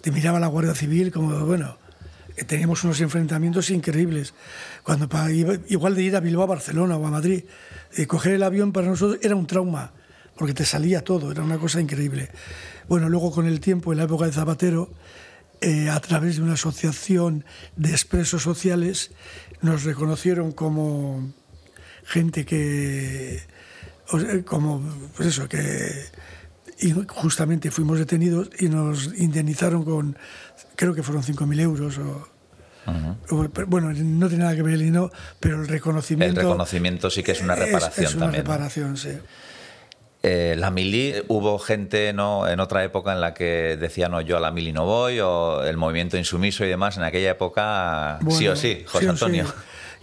Te 0.00 0.10
miraba 0.10 0.40
la 0.40 0.46
Guardia 0.46 0.74
Civil 0.74 1.10
como, 1.10 1.44
bueno, 1.44 1.78
teníamos 2.46 2.84
unos 2.84 3.00
enfrentamientos 3.00 3.70
increíbles. 3.70 4.34
Cuando 4.82 5.08
igual 5.68 5.94
de 5.94 6.02
ir 6.02 6.16
a 6.16 6.20
Bilbao, 6.20 6.44
a 6.44 6.48
Barcelona 6.48 6.96
o 6.96 7.06
a 7.06 7.10
Madrid, 7.10 7.44
eh, 7.96 8.06
coger 8.06 8.34
el 8.34 8.42
avión 8.42 8.72
para 8.72 8.88
nosotros 8.88 9.18
era 9.22 9.34
un 9.34 9.46
trauma, 9.46 9.92
porque 10.36 10.54
te 10.54 10.64
salía 10.64 11.02
todo, 11.02 11.32
era 11.32 11.42
una 11.42 11.58
cosa 11.58 11.80
increíble. 11.80 12.30
Bueno, 12.88 13.08
luego 13.08 13.32
con 13.32 13.46
el 13.46 13.60
tiempo, 13.60 13.92
en 13.92 13.98
la 13.98 14.04
época 14.04 14.26
de 14.26 14.32
Zapatero, 14.32 14.90
eh, 15.60 15.88
a 15.88 15.98
través 16.00 16.36
de 16.36 16.42
una 16.42 16.52
asociación 16.54 17.44
de 17.76 17.90
expresos 17.90 18.42
sociales, 18.42 19.12
nos 19.62 19.84
reconocieron 19.84 20.52
como 20.52 21.32
gente 22.04 22.44
que 22.44 23.40
como, 24.44 24.82
pues 25.16 25.28
eso, 25.28 25.48
que 25.48 26.06
justamente 27.08 27.70
fuimos 27.70 27.98
detenidos 27.98 28.50
y 28.58 28.68
nos 28.68 29.18
indemnizaron 29.18 29.84
con, 29.84 30.18
creo 30.74 30.94
que 30.94 31.02
fueron 31.02 31.22
5.000 31.22 31.60
euros 31.60 31.98
o, 31.98 32.28
Bueno, 33.66 33.92
no 33.92 34.28
tiene 34.28 34.44
nada 34.44 34.54
que 34.54 34.62
ver 34.62 34.74
el 34.74 34.92
no, 34.92 35.10
pero 35.40 35.60
el 35.60 35.68
reconocimiento... 35.68 36.40
El 36.40 36.46
reconocimiento 36.46 37.10
sí 37.10 37.22
que 37.22 37.32
es 37.32 37.40
una 37.40 37.54
reparación 37.54 38.06
es, 38.06 38.14
una 38.14 38.30
reparación, 38.30 38.96
sí. 38.96 39.18
Eh, 40.22 40.56
la 40.58 40.70
mili, 40.70 41.14
hubo 41.28 41.58
gente 41.58 42.12
¿no? 42.12 42.48
en 42.48 42.58
otra 42.58 42.82
época 42.84 43.12
en 43.12 43.20
la 43.20 43.32
que 43.32 43.76
decía 43.78 44.08
no, 44.08 44.20
yo 44.20 44.36
a 44.36 44.40
la 44.40 44.50
mili 44.50 44.72
no 44.72 44.84
voy, 44.84 45.20
o 45.20 45.62
el 45.62 45.76
movimiento 45.76 46.16
insumiso 46.16 46.64
y 46.64 46.68
demás, 46.68 46.96
en 46.96 47.04
aquella 47.04 47.30
época 47.30 48.18
sí 48.30 48.48
o 48.48 48.56
sí, 48.56 48.84
José 48.86 49.08
Antonio. 49.08 49.46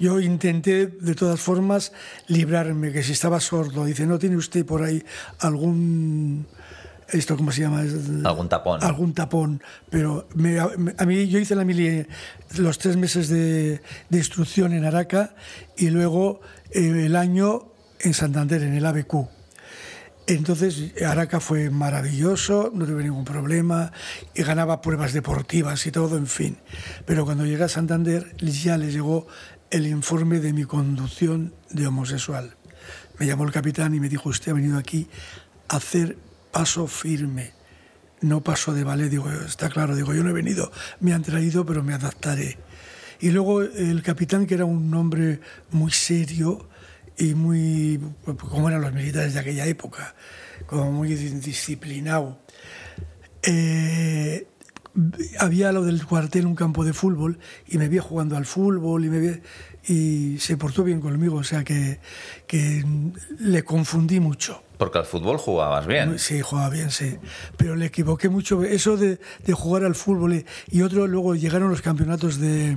Yo 0.04 0.20
intenté 0.20 0.88
de 0.88 1.16
todas 1.16 1.40
formas 1.40 1.94
librarme, 2.28 2.92
que 2.92 3.04
si 3.04 3.14
estaba 3.14 3.40
sordo, 3.40 3.86
dice, 3.86 4.06
¿no 4.06 4.20
tiene 4.20 4.36
usted 4.36 4.66
por 4.66 4.84
ahí 4.84 5.02
algún... 5.40 6.46
¿Esto 7.08 7.38
cómo 7.38 7.54
se 7.54 7.62
llama? 7.62 7.86
Algún 8.26 8.50
tapón. 8.50 8.84
Algún 8.84 9.14
tapón. 9.14 9.64
Pero 9.90 10.28
a 10.98 11.06
mí 11.06 11.28
yo 11.30 11.40
hice 11.40 11.56
la 11.56 11.64
mili 11.64 12.06
los 12.58 12.80
tres 12.80 12.98
meses 12.98 13.30
de, 13.30 13.82
instrucción 14.12 14.74
en 14.74 14.84
Araca 14.84 15.36
y 15.78 15.90
luego 15.90 16.42
eh, 16.72 17.06
el 17.06 17.16
año 17.16 17.72
en 18.02 18.14
Santander, 18.14 18.62
en 18.62 18.74
el 18.74 18.86
ABQ. 18.86 19.30
Entonces 20.26 20.94
Araca 21.06 21.42
fue 21.42 21.70
maravilloso, 21.70 22.72
no 22.74 22.86
tuve 22.86 23.04
ningún 23.04 23.26
problema, 23.26 23.92
y 24.34 24.44
ganaba 24.44 24.82
pruebas 24.82 25.12
deportivas 25.12 25.86
y 25.86 25.92
todo, 25.92 26.18
en 26.18 26.28
fin. 26.28 26.58
Pero 27.06 27.26
cuando 27.26 27.46
llegué 27.46 27.66
a 27.66 27.70
Santander 27.70 28.34
ya 28.38 28.78
le 28.78 28.92
llegó 28.92 29.28
el 29.74 29.88
informe 29.88 30.40
de 30.40 30.54
mi 30.54 30.66
conducción 30.66 31.52
de 31.72 31.88
homosexual. 31.88 32.56
Me 33.18 33.26
llamó 33.26 33.44
el 33.44 33.52
capitán 33.52 33.96
y 33.96 34.00
me 34.00 34.08
dijo, 34.08 34.30
usted 34.30 34.52
ha 34.52 34.56
venido 34.56 34.78
aquí 34.78 35.08
a 35.68 35.78
hacer 35.78 36.16
paso 36.52 36.86
firme, 36.86 37.54
no 38.22 38.42
paso 38.42 38.72
de 38.76 38.84
ballet. 38.84 39.10
Digo, 39.10 39.32
está 39.32 39.70
claro, 39.70 39.96
digo, 39.96 40.14
yo 40.14 40.24
no 40.24 40.30
he 40.30 40.34
venido, 40.34 40.72
me 41.00 41.12
han 41.12 41.24
traído, 41.24 41.66
pero 41.66 41.82
me 41.82 41.96
adaptaré. 41.96 42.60
Y 43.20 43.32
luego 43.32 43.64
el 43.64 44.04
capitán, 44.04 44.46
que 44.46 44.54
era 44.54 44.66
un 44.66 44.94
hombre 44.94 45.40
muy 45.72 45.92
serio, 45.92 46.70
y 47.18 47.34
muy, 47.34 48.00
como 48.38 48.70
eran 48.70 48.82
los 48.82 48.94
militares 48.94 49.34
de 49.34 49.40
aquella 49.40 49.66
época, 49.66 50.14
como 50.68 50.92
muy 50.92 51.16
disciplinado. 51.16 52.40
Eh, 53.42 54.48
había 55.40 55.72
lo 55.72 55.84
del 55.84 56.06
cuartel, 56.06 56.46
un 56.46 56.56
campo 56.56 56.84
de 56.86 56.94
fútbol, 56.94 57.40
y 57.68 57.78
me 57.78 57.90
vi 57.90 57.98
jugando 58.00 58.38
al 58.38 58.46
fútbol 58.46 59.06
y, 59.06 59.10
me 59.10 59.42
y 59.88 60.38
se 60.40 60.58
portó 60.58 60.84
bien 60.84 61.02
conmigo, 61.02 61.38
o 61.38 61.44
sea 61.44 61.64
que, 61.64 62.00
que 62.48 62.86
le 63.40 63.64
confundí 63.64 64.20
mucho. 64.20 64.63
Porque 64.84 64.98
al 64.98 65.06
fútbol 65.06 65.38
jugabas 65.38 65.88
bien. 65.88 66.20
Sí, 66.20 66.42
jugaba 66.42 66.70
bien, 66.70 66.92
sí. 66.92 67.18
Pero 67.56 67.78
le 67.78 67.86
equivoqué 67.86 68.28
mucho. 68.28 68.66
Eso 68.66 68.98
de, 68.98 69.18
de 69.46 69.54
jugar 69.54 69.86
al 69.86 69.96
fútbol 69.96 70.44
y 70.70 70.82
otro, 70.82 71.08
luego 71.08 71.36
llegaron 71.36 71.70
los 71.70 71.82
campeonatos 71.82 72.38
de 72.38 72.76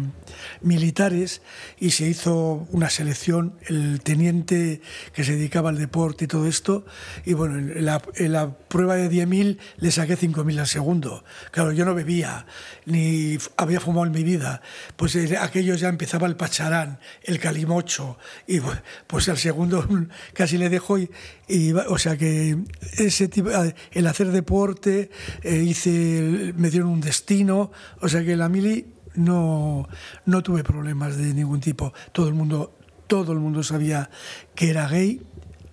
militares 0.60 1.42
y 1.80 1.90
se 1.90 2.06
hizo 2.06 2.68
una 2.70 2.90
selección, 2.90 3.58
el 3.66 4.02
teniente 4.02 4.82
que 5.14 5.24
se 5.24 5.32
dedicaba 5.32 5.70
al 5.70 5.78
deporte 5.78 6.26
y 6.26 6.28
todo 6.28 6.46
esto. 6.46 6.86
Y 7.24 7.32
bueno, 7.32 7.58
en 7.58 7.84
la, 7.84 8.00
en 8.14 8.30
la 8.30 8.56
prueba 8.56 8.94
de 8.94 9.10
10.000 9.10 9.58
le 9.78 9.90
saqué 9.90 10.16
5.000 10.16 10.60
al 10.60 10.68
segundo. 10.68 11.24
Claro, 11.50 11.72
yo 11.72 11.84
no 11.84 11.92
bebía, 11.92 12.46
ni 12.84 13.36
había 13.56 13.80
fumado 13.80 14.06
en 14.06 14.12
mi 14.12 14.22
vida. 14.22 14.62
Pues 14.94 15.16
eh, 15.16 15.36
aquello 15.40 15.74
ya 15.74 15.88
empezaba 15.88 16.28
el 16.28 16.36
pacharán, 16.36 17.00
el 17.24 17.40
calimocho. 17.40 18.16
Y 18.46 18.60
pues 19.08 19.28
al 19.28 19.38
segundo 19.38 19.84
casi 20.34 20.56
le 20.56 20.68
dejo 20.68 21.00
y, 21.00 21.10
y 21.48 21.72
o 21.96 21.98
sea 21.98 22.18
que 22.18 22.58
ese 22.98 23.26
tipo, 23.26 23.48
el 23.92 24.06
hacer 24.06 24.30
deporte, 24.30 25.10
eh, 25.42 25.62
hice, 25.66 26.52
me 26.54 26.68
dieron 26.68 26.90
un 26.90 27.00
destino, 27.00 27.72
o 28.02 28.08
sea 28.10 28.22
que 28.22 28.36
la 28.36 28.50
mili 28.50 28.92
no, 29.14 29.88
no 30.26 30.42
tuve 30.42 30.62
problemas 30.62 31.16
de 31.16 31.32
ningún 31.32 31.60
tipo. 31.60 31.94
Todo 32.12 32.28
el 32.28 32.34
mundo, 32.34 32.76
todo 33.06 33.32
el 33.32 33.38
mundo 33.38 33.62
sabía 33.62 34.10
que 34.54 34.68
era 34.68 34.86
gay, 34.88 35.22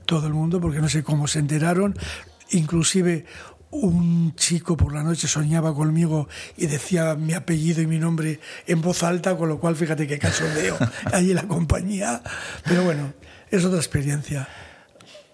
todo 0.05 0.27
el 0.27 0.33
mundo, 0.33 0.61
porque 0.61 0.79
no 0.79 0.87
sé 0.87 1.03
cómo 1.03 1.27
se 1.27 1.39
enteraron. 1.39 1.93
Inclusive 2.51 3.25
un 3.71 4.33
chico 4.35 4.77
por 4.77 4.93
la 4.93 5.03
noche 5.03 5.27
soñaba 5.27 5.75
conmigo 5.75 6.29
y 6.55 6.67
decía 6.67 7.15
mi 7.15 7.33
apellido 7.33 7.81
y 7.81 7.87
mi 7.87 7.99
nombre 7.99 8.39
en 8.65 8.79
voz 8.79 9.03
alta, 9.03 9.35
con 9.35 9.49
lo 9.49 9.59
cual 9.59 9.75
fíjate 9.75 10.07
qué 10.07 10.19
cachondeo 10.19 10.77
ahí 11.11 11.31
en 11.31 11.35
la 11.35 11.49
compañía. 11.49 12.23
Pero 12.63 12.85
bueno, 12.85 13.13
es 13.51 13.65
otra 13.65 13.79
experiencia. 13.79 14.47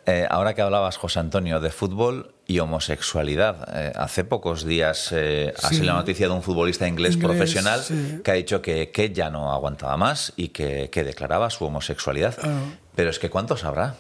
Eh, 0.10 0.26
ahora 0.28 0.56
que 0.56 0.64
hablabas, 0.64 0.98
José 0.98 1.20
Antonio, 1.20 1.60
de 1.60 1.70
fútbol 1.70 2.34
y 2.48 2.58
homosexualidad, 2.58 3.70
eh, 3.76 3.92
hace 3.96 4.24
pocos 4.24 4.66
días 4.66 5.10
eh, 5.12 5.54
ha 5.62 5.70
sido 5.70 5.84
la 5.84 5.94
noticia 5.94 6.28
de 6.28 6.34
un 6.34 6.42
futbolista 6.42 6.88
inglés, 6.88 7.16
profesional 7.16 7.80
que 8.24 8.32
ha 8.32 8.34
dicho 8.34 8.60
que, 8.60 8.90
que, 8.90 9.14
ya 9.14 9.30
no 9.30 9.54
aguantaba 9.54 9.98
más 9.98 10.34
y 10.36 10.48
que, 10.48 10.90
que 10.90 11.04
declaraba 11.04 11.52
su 11.52 11.64
homosexualidad. 11.66 12.36
Ah. 12.42 12.62
Pero 12.96 13.12
es 13.12 13.20
que 13.20 13.30
¿cuántos 13.30 13.64
habrá? 13.64 13.98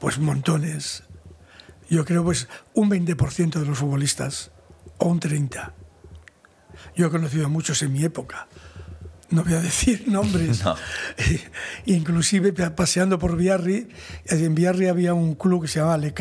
Pues 0.00 0.18
montones. 0.18 1.04
Yo 1.88 2.04
creo 2.04 2.24
pues 2.24 2.48
un 2.74 2.90
20% 2.90 3.60
de 3.60 3.66
los 3.66 3.78
futbolistas 3.78 4.50
o 4.98 5.06
un 5.06 5.20
30%. 5.20 5.70
Yo 6.96 7.06
he 7.06 7.10
conocido 7.10 7.46
a 7.46 7.48
muchos 7.48 7.82
en 7.82 7.92
mi 7.92 8.02
época 8.02 8.48
no 9.30 9.44
voy 9.44 9.54
a 9.54 9.60
decir 9.60 10.04
nombres, 10.08 10.62
inclusive 11.86 12.52
paseando 12.52 13.18
por 13.18 13.36
Biarri, 13.36 13.88
en 14.26 14.54
Biarri 14.54 14.88
había 14.88 15.14
un 15.14 15.34
club 15.34 15.62
que 15.62 15.68
se 15.68 15.80
llamaba 15.80 15.98
Le 15.98 16.14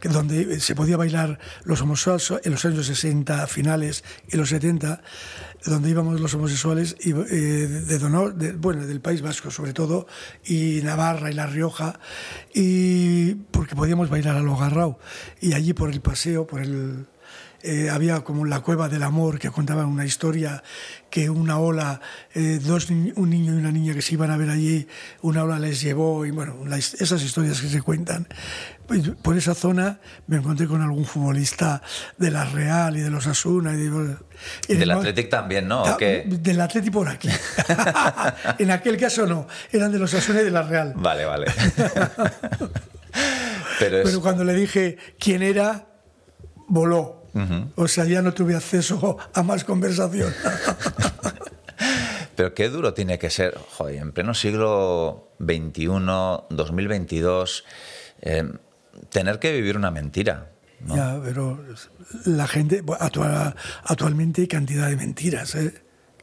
que 0.00 0.08
donde 0.08 0.60
se 0.60 0.74
podía 0.74 0.96
bailar 0.96 1.38
los 1.64 1.80
homosexuales 1.82 2.46
en 2.46 2.52
los 2.52 2.64
años 2.64 2.86
60 2.86 3.46
finales 3.46 4.04
y 4.30 4.36
los 4.36 4.48
70, 4.48 5.02
donde 5.66 5.90
íbamos 5.90 6.20
los 6.20 6.32
homosexuales 6.34 6.96
y, 7.00 7.10
eh, 7.10 7.14
de, 7.14 7.98
Donor, 7.98 8.34
bueno, 8.56 8.86
del 8.86 9.00
País 9.00 9.22
Vasco 9.22 9.50
sobre 9.50 9.72
todo, 9.72 10.06
y 10.44 10.80
Navarra 10.82 11.30
y 11.30 11.34
La 11.34 11.46
Rioja, 11.46 11.98
y 12.54 13.34
porque 13.34 13.74
podíamos 13.74 14.08
bailar 14.08 14.36
a 14.36 14.40
lo 14.40 14.54
agarrado. 14.54 14.98
Y 15.40 15.52
allí 15.54 15.72
por 15.74 15.90
el 15.90 16.00
paseo, 16.00 16.46
por 16.46 16.60
el 16.60 17.06
eh, 17.68 17.90
había 17.90 18.22
como 18.22 18.46
la 18.46 18.60
cueva 18.60 18.88
del 18.88 19.02
amor 19.02 19.38
que 19.38 19.50
contaba 19.50 19.84
una 19.84 20.06
historia 20.06 20.62
que 21.10 21.28
una 21.28 21.58
ola, 21.58 22.00
eh, 22.34 22.60
dos, 22.62 22.88
un 22.88 23.28
niño 23.28 23.52
y 23.52 23.58
una 23.58 23.70
niña 23.70 23.92
que 23.92 24.00
se 24.00 24.14
iban 24.14 24.30
a 24.30 24.38
ver 24.38 24.48
allí, 24.48 24.88
una 25.20 25.44
ola 25.44 25.58
les 25.58 25.82
llevó 25.82 26.24
y 26.24 26.30
bueno, 26.30 26.56
esas 26.74 27.22
historias 27.22 27.60
que 27.60 27.68
se 27.68 27.82
cuentan. 27.82 28.26
Por 29.22 29.36
esa 29.36 29.54
zona 29.54 30.00
me 30.28 30.38
encontré 30.38 30.66
con 30.66 30.80
algún 30.80 31.04
futbolista 31.04 31.82
de 32.16 32.30
la 32.30 32.46
Real 32.46 32.96
y 32.96 33.00
de 33.00 33.10
los 33.10 33.26
Asuna. 33.26 33.74
Y, 33.74 34.72
y 34.72 34.76
del 34.76 34.90
Athletic 34.90 35.28
también, 35.28 35.68
¿no? 35.68 35.84
Del 35.98 36.60
Athletic 36.62 36.90
por 36.90 37.06
aquí. 37.06 37.28
en 38.58 38.70
aquel 38.70 38.96
caso 38.96 39.26
no, 39.26 39.46
eran 39.70 39.92
de 39.92 39.98
los 39.98 40.14
Asuna 40.14 40.40
y 40.40 40.44
de 40.44 40.50
la 40.50 40.62
Real. 40.62 40.94
Vale, 40.96 41.26
vale. 41.26 41.48
Pero, 43.78 44.00
Pero 44.04 44.22
cuando 44.22 44.42
le 44.42 44.54
dije 44.54 44.96
quién 45.18 45.42
era, 45.42 45.86
voló. 46.66 47.18
O 47.76 47.88
sea, 47.88 48.04
ya 48.04 48.22
no 48.22 48.32
tuve 48.32 48.56
acceso 48.56 49.16
a 49.32 49.42
más 49.42 49.64
conversación. 49.64 50.32
Pero 52.36 52.54
qué 52.54 52.68
duro 52.68 52.94
tiene 52.94 53.18
que 53.18 53.30
ser, 53.30 53.58
joder, 53.76 53.96
en 53.96 54.12
pleno 54.12 54.32
siglo 54.32 55.32
XXI, 55.40 55.88
2022, 56.50 57.64
eh, 58.22 58.52
tener 59.10 59.40
que 59.40 59.52
vivir 59.52 59.76
una 59.76 59.90
mentira. 59.90 60.52
Ya, 60.86 61.20
pero 61.20 61.60
la 62.24 62.46
gente, 62.46 62.84
actualmente 63.84 64.42
hay 64.42 64.46
cantidad 64.46 64.88
de 64.88 64.96
mentiras, 64.96 65.56
¿eh? 65.56 65.74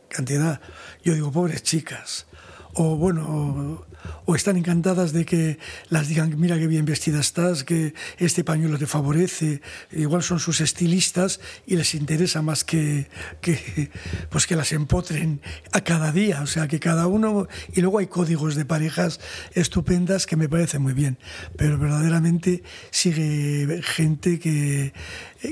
Cantidad. 0.08 0.62
Yo 1.04 1.14
digo, 1.14 1.32
pobres 1.34 1.62
chicas. 1.64 2.28
O 2.76 2.96
bueno, 2.96 3.86
o 4.26 4.36
están 4.36 4.58
encantadas 4.58 5.14
de 5.14 5.26
que 5.26 5.60
las 5.90 6.08
digan, 6.08 6.40
mira 6.40 6.58
qué 6.58 6.68
bien 6.68 6.86
vestida 6.86 7.20
estás, 7.20 7.64
que 7.64 7.94
este 8.18 8.44
pañuelo 8.44 8.78
te 8.78 8.88
favorece, 8.88 9.62
igual 9.92 10.24
son 10.24 10.40
sus 10.40 10.62
estilistas 10.62 11.40
y 11.66 11.76
les 11.76 11.96
interesa 11.96 12.42
más 12.42 12.64
que, 12.64 13.08
que, 13.42 13.90
pues 14.30 14.48
que 14.48 14.56
las 14.56 14.72
empotren 14.72 15.42
a 15.72 15.82
cada 15.82 16.12
día, 16.12 16.42
o 16.42 16.48
sea 16.48 16.68
que 16.68 16.80
cada 16.80 17.08
uno, 17.08 17.48
y 17.74 17.82
luego 17.82 18.00
hay 18.00 18.08
códigos 18.08 18.56
de 18.56 18.66
parejas 18.66 19.20
estupendas 19.54 20.26
que 20.26 20.36
me 20.36 20.50
parecen 20.50 20.82
muy 20.82 20.94
bien, 20.94 21.18
pero 21.58 21.78
verdaderamente 21.78 22.64
sigue 22.92 23.82
gente 23.84 24.40
que, 24.40 24.94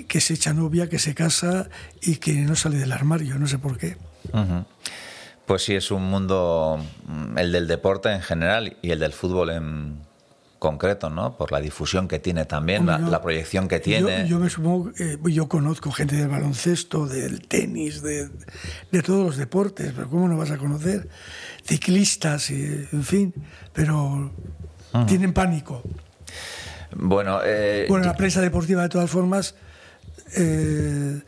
que 0.07 0.21
se 0.21 0.33
echa 0.33 0.53
novia, 0.53 0.89
que 0.89 0.99
se 0.99 1.13
casa 1.13 1.69
y 2.01 2.17
que 2.17 2.33
no 2.33 2.55
sale 2.55 2.77
del 2.77 2.91
armario, 2.91 3.37
no 3.39 3.47
sé 3.47 3.57
por 3.57 3.77
qué. 3.77 3.97
Pues 5.45 5.63
sí, 5.63 5.75
es 5.75 5.91
un 5.91 6.03
mundo, 6.03 6.79
mm, 7.06 7.38
el 7.38 7.51
del 7.51 7.67
deporte 7.67 8.12
en 8.12 8.21
general 8.21 8.77
y 8.82 8.91
el 8.91 8.99
del 8.99 9.13
fútbol 9.13 9.49
en 9.49 9.97
concreto, 10.63 11.10
¿no? 11.10 11.36
Por 11.36 11.51
la 11.51 11.60
difusión 11.60 12.08
que 12.08 12.19
tiene 12.19 12.45
también, 12.45 12.86
la, 12.86 13.21
proyección 13.21 13.67
que 13.67 13.82
tiene. 13.82 14.25
Yo, 14.29 14.39
me 14.39 14.49
supongo, 14.49 14.91
eh, 14.97 15.17
yo 15.25 15.49
conozco 15.49 15.91
gente 15.91 16.15
del 16.15 16.29
baloncesto, 16.29 17.06
del 17.06 17.45
tenis, 17.45 18.01
de, 18.01 18.29
todos 19.06 19.25
los 19.25 19.36
deportes, 19.36 19.91
pero 19.93 20.10
¿cómo 20.10 20.29
no 20.29 20.38
vas 20.38 20.51
a 20.51 20.58
conocer? 20.58 21.10
Ciclistas, 21.65 22.49
y, 22.49 22.88
en 22.93 23.03
fin, 23.03 23.34
pero 23.73 24.32
tienen 25.06 25.34
pánico. 25.34 25.84
Bueno, 26.95 27.41
eh, 27.43 27.86
bueno, 27.89 28.06
la 28.06 28.15
prensa 28.15 28.39
deportiva 28.39 28.84
de 28.84 28.89
todas 28.89 29.10
formas... 29.10 29.56
Eh, 30.38 31.21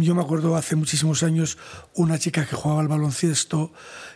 yo 0.00 0.14
me 0.14 0.22
acuerdo 0.22 0.56
hace 0.56 0.76
muchísimos 0.76 1.22
años 1.22 1.58
una 1.94 2.18
chica 2.18 2.46
que 2.46 2.56
jugaba 2.56 2.80
al 2.80 2.88
baloncesto, 2.88 3.72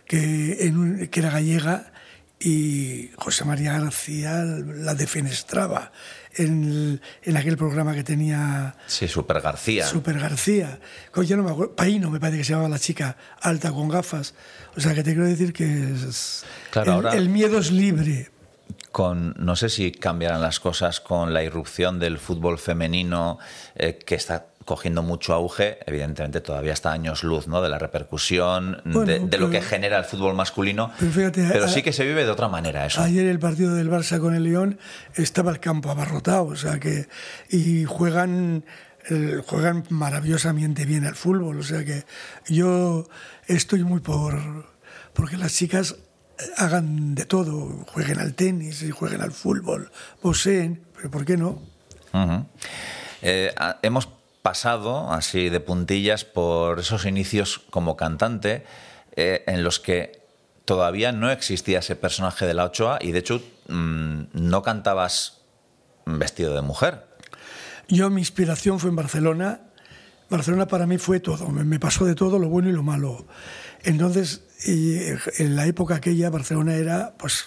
que, 0.06 1.08
que 1.10 1.20
era 1.20 1.30
gallega, 1.30 1.92
y 2.40 3.10
José 3.16 3.44
María 3.44 3.80
García 3.80 4.44
la 4.44 4.94
defenestraba 4.94 5.90
en, 6.34 7.00
en 7.22 7.36
aquel 7.36 7.56
programa 7.56 7.94
que 7.94 8.04
tenía. 8.04 8.76
Sí, 8.86 9.08
Super 9.08 9.40
García. 9.40 9.86
Super 9.86 10.18
García. 10.18 10.78
Ya 11.24 11.36
no 11.36 11.42
me 11.42 11.50
acuerdo, 11.50 11.74
Paino 11.74 12.10
me 12.10 12.20
parece 12.20 12.38
que 12.38 12.44
se 12.44 12.52
llamaba 12.52 12.68
la 12.68 12.78
chica, 12.78 13.16
alta 13.40 13.72
con 13.72 13.88
gafas. 13.88 14.34
O 14.76 14.80
sea 14.80 14.94
que 14.94 15.02
te 15.02 15.14
quiero 15.14 15.26
decir 15.26 15.52
que 15.52 15.94
claro, 16.70 17.10
el, 17.10 17.28
miedo 17.28 17.58
es 17.58 17.72
libre. 17.72 18.30
Con, 18.92 19.34
no 19.38 19.56
sé 19.56 19.68
si 19.68 19.90
cambiarán 19.90 20.40
las 20.40 20.60
cosas 20.60 21.00
con 21.00 21.34
la 21.34 21.42
irrupción 21.42 21.98
del 21.98 22.18
fútbol 22.18 22.58
femenino 22.58 23.38
eh, 23.74 23.98
que 23.98 24.14
está 24.14 24.46
cogiendo 24.68 25.02
mucho 25.02 25.32
auge, 25.32 25.78
evidentemente 25.86 26.40
todavía 26.40 26.74
está 26.74 26.92
años 26.92 27.24
luz, 27.24 27.48
¿no? 27.48 27.62
De 27.62 27.68
la 27.70 27.78
repercusión, 27.78 28.82
Bueno, 28.84 29.04
de, 29.06 29.18
de 29.20 29.38
lo 29.38 29.48
que 29.50 29.62
genera 29.62 29.96
el 29.98 30.04
fútbol 30.04 30.34
masculino. 30.34 30.92
Pero 31.00 31.10
fíjate, 31.10 31.48
pero 31.50 31.64
a- 31.64 31.68
sí 31.68 31.82
que 31.82 31.92
se 31.92 32.04
vive 32.04 32.24
de 32.24 32.30
otra 32.30 32.48
manera 32.48 32.84
eso. 32.86 33.00
Ayer 33.00 33.26
el 33.26 33.38
partido 33.38 33.74
del 33.74 33.90
Barça 33.90 34.20
con 34.20 34.34
el 34.34 34.44
León 34.44 34.78
estaba 35.14 35.50
el 35.50 35.58
campo 35.58 35.90
abarrotado, 35.90 36.44
o 36.44 36.56
sea 36.56 36.78
que 36.78 37.08
y 37.48 37.84
juegan 37.86 38.64
eh, 39.10 39.40
juegan 39.46 39.84
maravillosamente 39.88 40.84
bien 40.84 41.04
al 41.06 41.14
fútbol, 41.16 41.58
o 41.58 41.62
sea 41.62 41.82
que 41.84 42.04
yo 42.46 43.08
estoy 43.46 43.82
muy 43.82 44.00
por 44.00 44.38
porque 45.14 45.38
las 45.38 45.54
chicas 45.54 45.96
hagan 46.58 47.14
de 47.14 47.24
todo, 47.24 47.84
jueguen 47.88 48.20
al 48.20 48.34
tenis 48.34 48.82
y 48.82 48.90
jueguen 48.90 49.22
al 49.22 49.32
fútbol, 49.32 49.90
poseen, 50.20 50.82
pero 50.94 51.10
¿por 51.10 51.24
qué 51.24 51.36
no? 51.38 51.60
Eh, 53.22 53.52
hemos 53.82 54.08
pasado 54.42 55.12
así 55.12 55.48
de 55.48 55.60
puntillas 55.60 56.24
por 56.24 56.80
esos 56.80 57.04
inicios 57.04 57.58
como 57.70 57.96
cantante 57.96 58.64
eh, 59.16 59.44
en 59.46 59.64
los 59.64 59.80
que 59.80 60.22
todavía 60.64 61.12
no 61.12 61.30
existía 61.30 61.78
ese 61.78 61.96
personaje 61.96 62.46
de 62.46 62.54
la 62.54 62.64
Ochoa 62.64 62.98
y 63.00 63.12
de 63.12 63.18
hecho 63.20 63.42
mm, 63.68 64.24
no 64.32 64.62
cantabas 64.62 65.40
vestido 66.04 66.54
de 66.54 66.62
mujer. 66.62 67.06
Yo 67.88 68.10
mi 68.10 68.20
inspiración 68.20 68.78
fue 68.78 68.90
en 68.90 68.96
Barcelona. 68.96 69.60
Barcelona 70.28 70.68
para 70.68 70.86
mí 70.86 70.98
fue 70.98 71.20
todo, 71.20 71.48
me, 71.48 71.80
pasó 71.80 72.04
de 72.04 72.14
todo, 72.14 72.38
lo 72.38 72.48
bueno 72.48 72.68
y 72.68 72.72
lo 72.72 72.82
malo. 72.82 73.26
Entonces, 73.82 74.42
y 74.66 74.98
en 75.38 75.56
la 75.56 75.66
época 75.66 75.94
aquella, 75.94 76.28
Barcelona 76.28 76.74
era 76.74 77.14
pues 77.18 77.46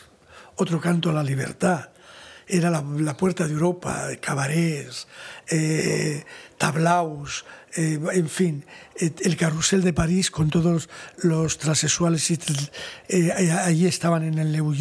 otro 0.55 0.81
canto 0.81 1.11
a 1.11 1.13
la 1.13 1.23
libertad. 1.23 1.89
Era 2.47 2.71
la, 2.71 2.83
la 2.97 3.15
puerta 3.15 3.45
de 3.45 3.53
Europa, 3.53 4.07
cabarets, 4.19 5.07
eh, 5.47 6.25
tablaos, 6.61 7.43
eh, 7.75 7.99
en 8.13 8.29
fin, 8.29 8.65
el 8.95 9.35
carrusel 9.35 9.81
de 9.81 9.93
París 9.93 10.29
con 10.29 10.51
todos 10.51 10.89
los 11.23 11.57
transexuales. 11.57 12.29
eh, 13.09 13.31
allí 13.31 13.87
estaban 13.87 14.21
en 14.23 14.37
el 14.37 14.51
New 14.51 14.71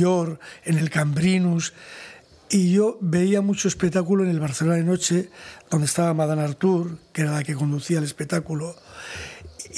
en 0.67 0.77
el 0.77 0.91
Cambrinus. 0.91 1.73
Y 2.51 2.73
yo 2.73 2.99
veía 3.01 3.41
mucho 3.41 3.67
espectáculo 3.67 4.25
en 4.25 4.31
el 4.31 4.41
Barcelona 4.41 4.77
de 4.77 4.85
Noche, 4.85 5.31
donde 5.71 5.87
estaba 5.87 6.13
Madame 6.13 6.43
Artur, 6.43 6.99
que 7.15 7.23
era 7.23 7.33
la 7.33 7.45
que 7.45 7.55
conducía 7.55 7.97
el 7.97 8.05
espectáculo. 8.05 8.77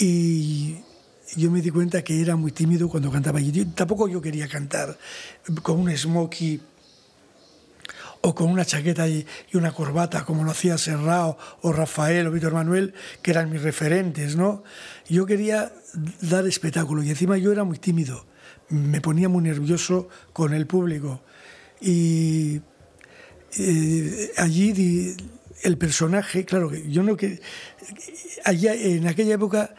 Y 0.01 0.79
yo 1.37 1.53
me 1.53 1.61
di 1.61 1.71
cuenta 1.71 2.03
que 2.03 2.21
era 2.21 2.35
muy 2.35 2.51
tímido 2.51 2.89
cuando 2.89 3.13
cantaba. 3.13 3.41
Y 3.41 3.53
tampoco 3.77 4.09
yo 4.09 4.21
quería 4.21 4.49
cantar 4.49 4.99
con 5.63 5.79
un 5.79 5.97
smokey 5.97 6.61
o 8.23 8.35
con 8.35 8.51
una 8.51 8.65
chaqueta 8.65 9.09
y, 9.09 9.27
una 9.55 9.73
corbata, 9.73 10.25
como 10.25 10.45
lo 10.45 10.53
hacía 10.53 10.79
Serrao 10.79 11.37
o 11.61 11.73
Rafael 11.73 12.27
o 12.27 12.31
Víctor 12.31 12.55
Manuel, 12.55 12.95
que 13.21 13.33
eran 13.33 13.51
mis 13.51 13.63
referentes, 13.63 14.37
¿no? 14.37 14.63
Yo 15.09 15.27
quería 15.27 15.73
dar 16.21 16.47
espectáculo 16.47 17.03
y 17.03 17.11
encima 17.11 17.37
yo 17.37 17.53
era 17.53 17.65
muy 17.65 17.79
tímido, 17.79 18.27
me 18.69 19.01
ponía 19.01 19.29
muy 19.29 19.43
nervioso 19.43 20.09
con 20.33 20.55
el 20.55 20.67
público. 20.67 21.23
Y 21.81 22.61
eh, 23.59 24.33
allí 24.39 25.17
el 25.63 25.77
personaje, 25.77 26.45
claro, 26.45 26.71
que 26.71 26.89
yo 26.89 27.03
no 27.03 27.17
que 27.17 27.41
allá 28.45 28.75
en 28.75 29.09
aquella 29.09 29.35
época 29.35 29.75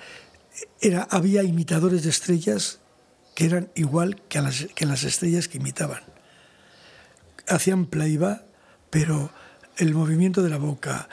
era, 0.82 1.04
había 1.04 1.44
imitadores 1.44 2.04
de 2.04 2.10
estrellas 2.10 2.80
que 3.36 3.46
eran 3.46 3.72
igual 3.74 4.22
que, 4.28 4.42
las, 4.42 4.68
que 4.76 4.86
las 4.86 5.04
estrellas 5.06 5.48
que 5.48 5.58
imitaban 5.58 6.13
hacían 7.48 7.86
playback, 7.86 8.44
pero 8.90 9.32
el 9.78 9.94
movimiento 9.94 10.44
de 10.44 10.50
la 10.50 10.58
boca, 10.58 11.10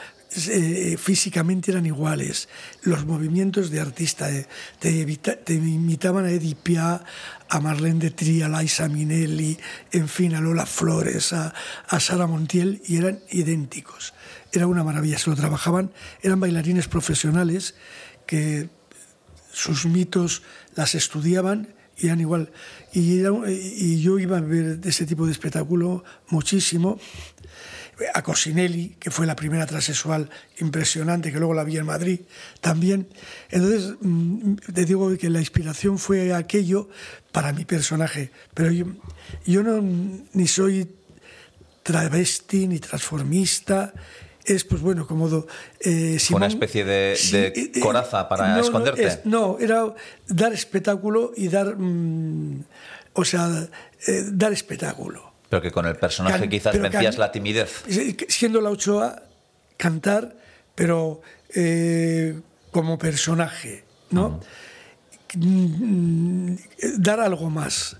eh, 0.49 0.97
físicamente 0.97 1.73
eran 1.73 1.87
iguales, 1.87 2.49
los 2.83 3.05
movimientos 3.05 3.71
de 3.71 3.81
artista, 3.81 4.31
eh, 4.31 4.47
te, 4.79 5.55
imitaban 5.55 6.25
a 6.25 6.31
Edith 6.31 6.59
Piaf, 6.59 7.03
a 7.49 7.61
Marlene 7.61 7.99
de 7.99 8.11
Tria, 8.11 8.47
a 8.47 8.62
Liza 8.62 8.88
Minnelli, 8.88 9.59
en 9.90 10.09
fin, 10.09 10.35
a 10.35 10.40
Lola 10.40 10.66
Flores, 10.66 11.33
a, 11.33 11.53
a 11.88 11.99
Sara 11.99 12.27
Montiel, 12.27 12.81
y 12.87 12.99
eran 12.99 13.21
idénticos. 13.31 14.14
Era 14.53 14.66
una 14.66 14.85
maravilla, 14.85 15.19
se 15.19 15.31
lo 15.31 15.37
trabajaban, 15.37 15.90
eran 16.23 16.38
bailarines 16.38 16.87
profesionales 16.87 17.75
que 18.27 18.69
sus 19.53 19.87
mitos 19.87 20.43
las 20.77 20.95
estudiaban 20.95 21.75
y 22.01 22.07
eran 22.07 22.21
igual. 22.21 22.51
Y, 22.93 23.23
y 23.23 24.01
yo 24.01 24.19
iba 24.19 24.39
a 24.39 24.41
ver 24.41 24.81
ese 24.85 25.07
tipo 25.07 25.27
de 25.27 25.33
espectáculo 25.33 26.05
muchísimo. 26.29 26.99
A 28.15 28.23
Cosinelli, 28.23 28.97
que 28.99 29.11
fue 29.11 29.27
la 29.27 29.37
primera 29.37 29.67
transexual 29.67 30.31
impresionante, 30.59 31.31
que 31.31 31.39
luego 31.39 31.53
la 31.53 31.65
vi 31.65 31.77
en 31.77 31.85
Madrid 31.85 32.21
también. 32.63 33.09
Entonces, 33.51 33.95
mm, 34.01 34.55
te 34.73 34.87
digo 34.87 35.15
que 35.19 35.29
la 35.29 35.41
inspiración 35.41 35.99
fue 35.99 36.33
aquello 36.33 36.89
para 37.31 37.53
mi 37.53 37.67
personaje. 37.67 38.31
Pero 38.55 38.71
yo, 38.71 38.87
yo 39.45 39.63
no, 39.63 39.83
ni 40.33 40.47
soy 40.47 40.89
travesti 41.83 42.69
ni 42.69 42.79
transformista. 42.79 43.93
Es, 44.44 44.64
pues 44.64 44.81
bueno, 44.81 45.07
como... 45.07 45.29
eh, 45.81 46.18
Una 46.33 46.46
especie 46.46 46.85
de- 46.85 47.16
de 47.33 47.46
eh, 47.48 47.53
eh, 47.74 47.81
coraza 47.81 48.29
para 48.29 48.55
no, 48.55 48.61
esconderte. 48.61 49.03
No, 49.03 49.09
es- 49.09 49.26
no, 49.26 49.59
era 49.61 49.94
dar 50.29 50.53
espectáculo 50.53 51.33
y 51.37 51.48
dar... 51.48 51.76
mm, 51.76 52.64
o 53.12 53.24
sea, 53.24 53.68
dar 54.33 54.53
espectáculo. 54.53 55.33
Pero 55.48 55.61
que 55.62 55.70
con 55.70 55.85
el 55.87 55.96
personaje 55.96 56.38
Can- 56.40 56.48
quizás 56.48 56.81
vencías 56.81 57.18
la 57.18 57.31
timidez. 57.33 57.83
Siendo 58.29 58.61
la 58.61 58.70
Ochoa, 58.70 59.22
cantar, 59.76 60.37
pero 60.74 61.20
eh, 61.55 62.40
como 62.70 62.98
personaje, 62.98 63.85
¿no? 64.11 64.40
Mm, 65.35 66.55
Dar 66.98 67.20
algo 67.20 67.50
más. 67.50 67.96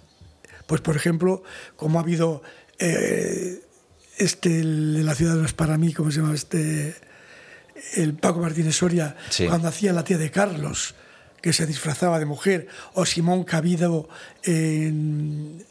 Pues, 0.67 0.81
por 0.81 0.97
ejemplo, 0.97 1.43
como 1.77 1.99
ha 1.99 2.03
habido 2.03 2.43
eh, 2.79 3.61
este, 4.21 4.61
el 4.61 4.95
de 4.95 5.03
la 5.05 5.15
ciudad 5.15 5.35
no 5.35 5.45
es 5.45 5.53
para 5.53 5.77
mí, 5.79 5.93
¿cómo 5.93 6.11
se 6.11 6.21
llama? 6.21 6.35
Este, 6.35 6.95
el 7.97 8.15
Paco 8.15 8.41
Martínez 8.41 8.77
Soria, 8.77 9.17
Sí. 9.31 9.47
cuando 9.47 9.69
hacía 9.69 9.93
la 9.93 10.05
tía 10.05 10.19
de 10.19 10.31
Carlos, 10.31 10.95
que 11.43 11.53
se 11.53 11.67
disfrazaba 11.67 12.19
de 12.19 12.27
mujer, 12.27 12.69
o 12.95 13.05
Simón 13.07 13.45
Cabido 13.45 14.09
en, 14.45 15.65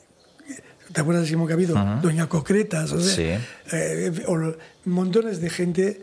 ¿Te 0.91 1.01
acuerdas 1.01 1.23
de 1.25 1.29
Simón 1.29 1.47
Cabido? 1.47 1.75
Doña 2.01 2.27
Concretas, 2.27 2.91
o 2.91 2.99
sea, 2.99 3.15
Sí. 3.39 3.45
eh, 3.71 4.23
o 4.27 4.55
montones 4.85 5.39
de 5.39 5.49
gente. 5.51 6.01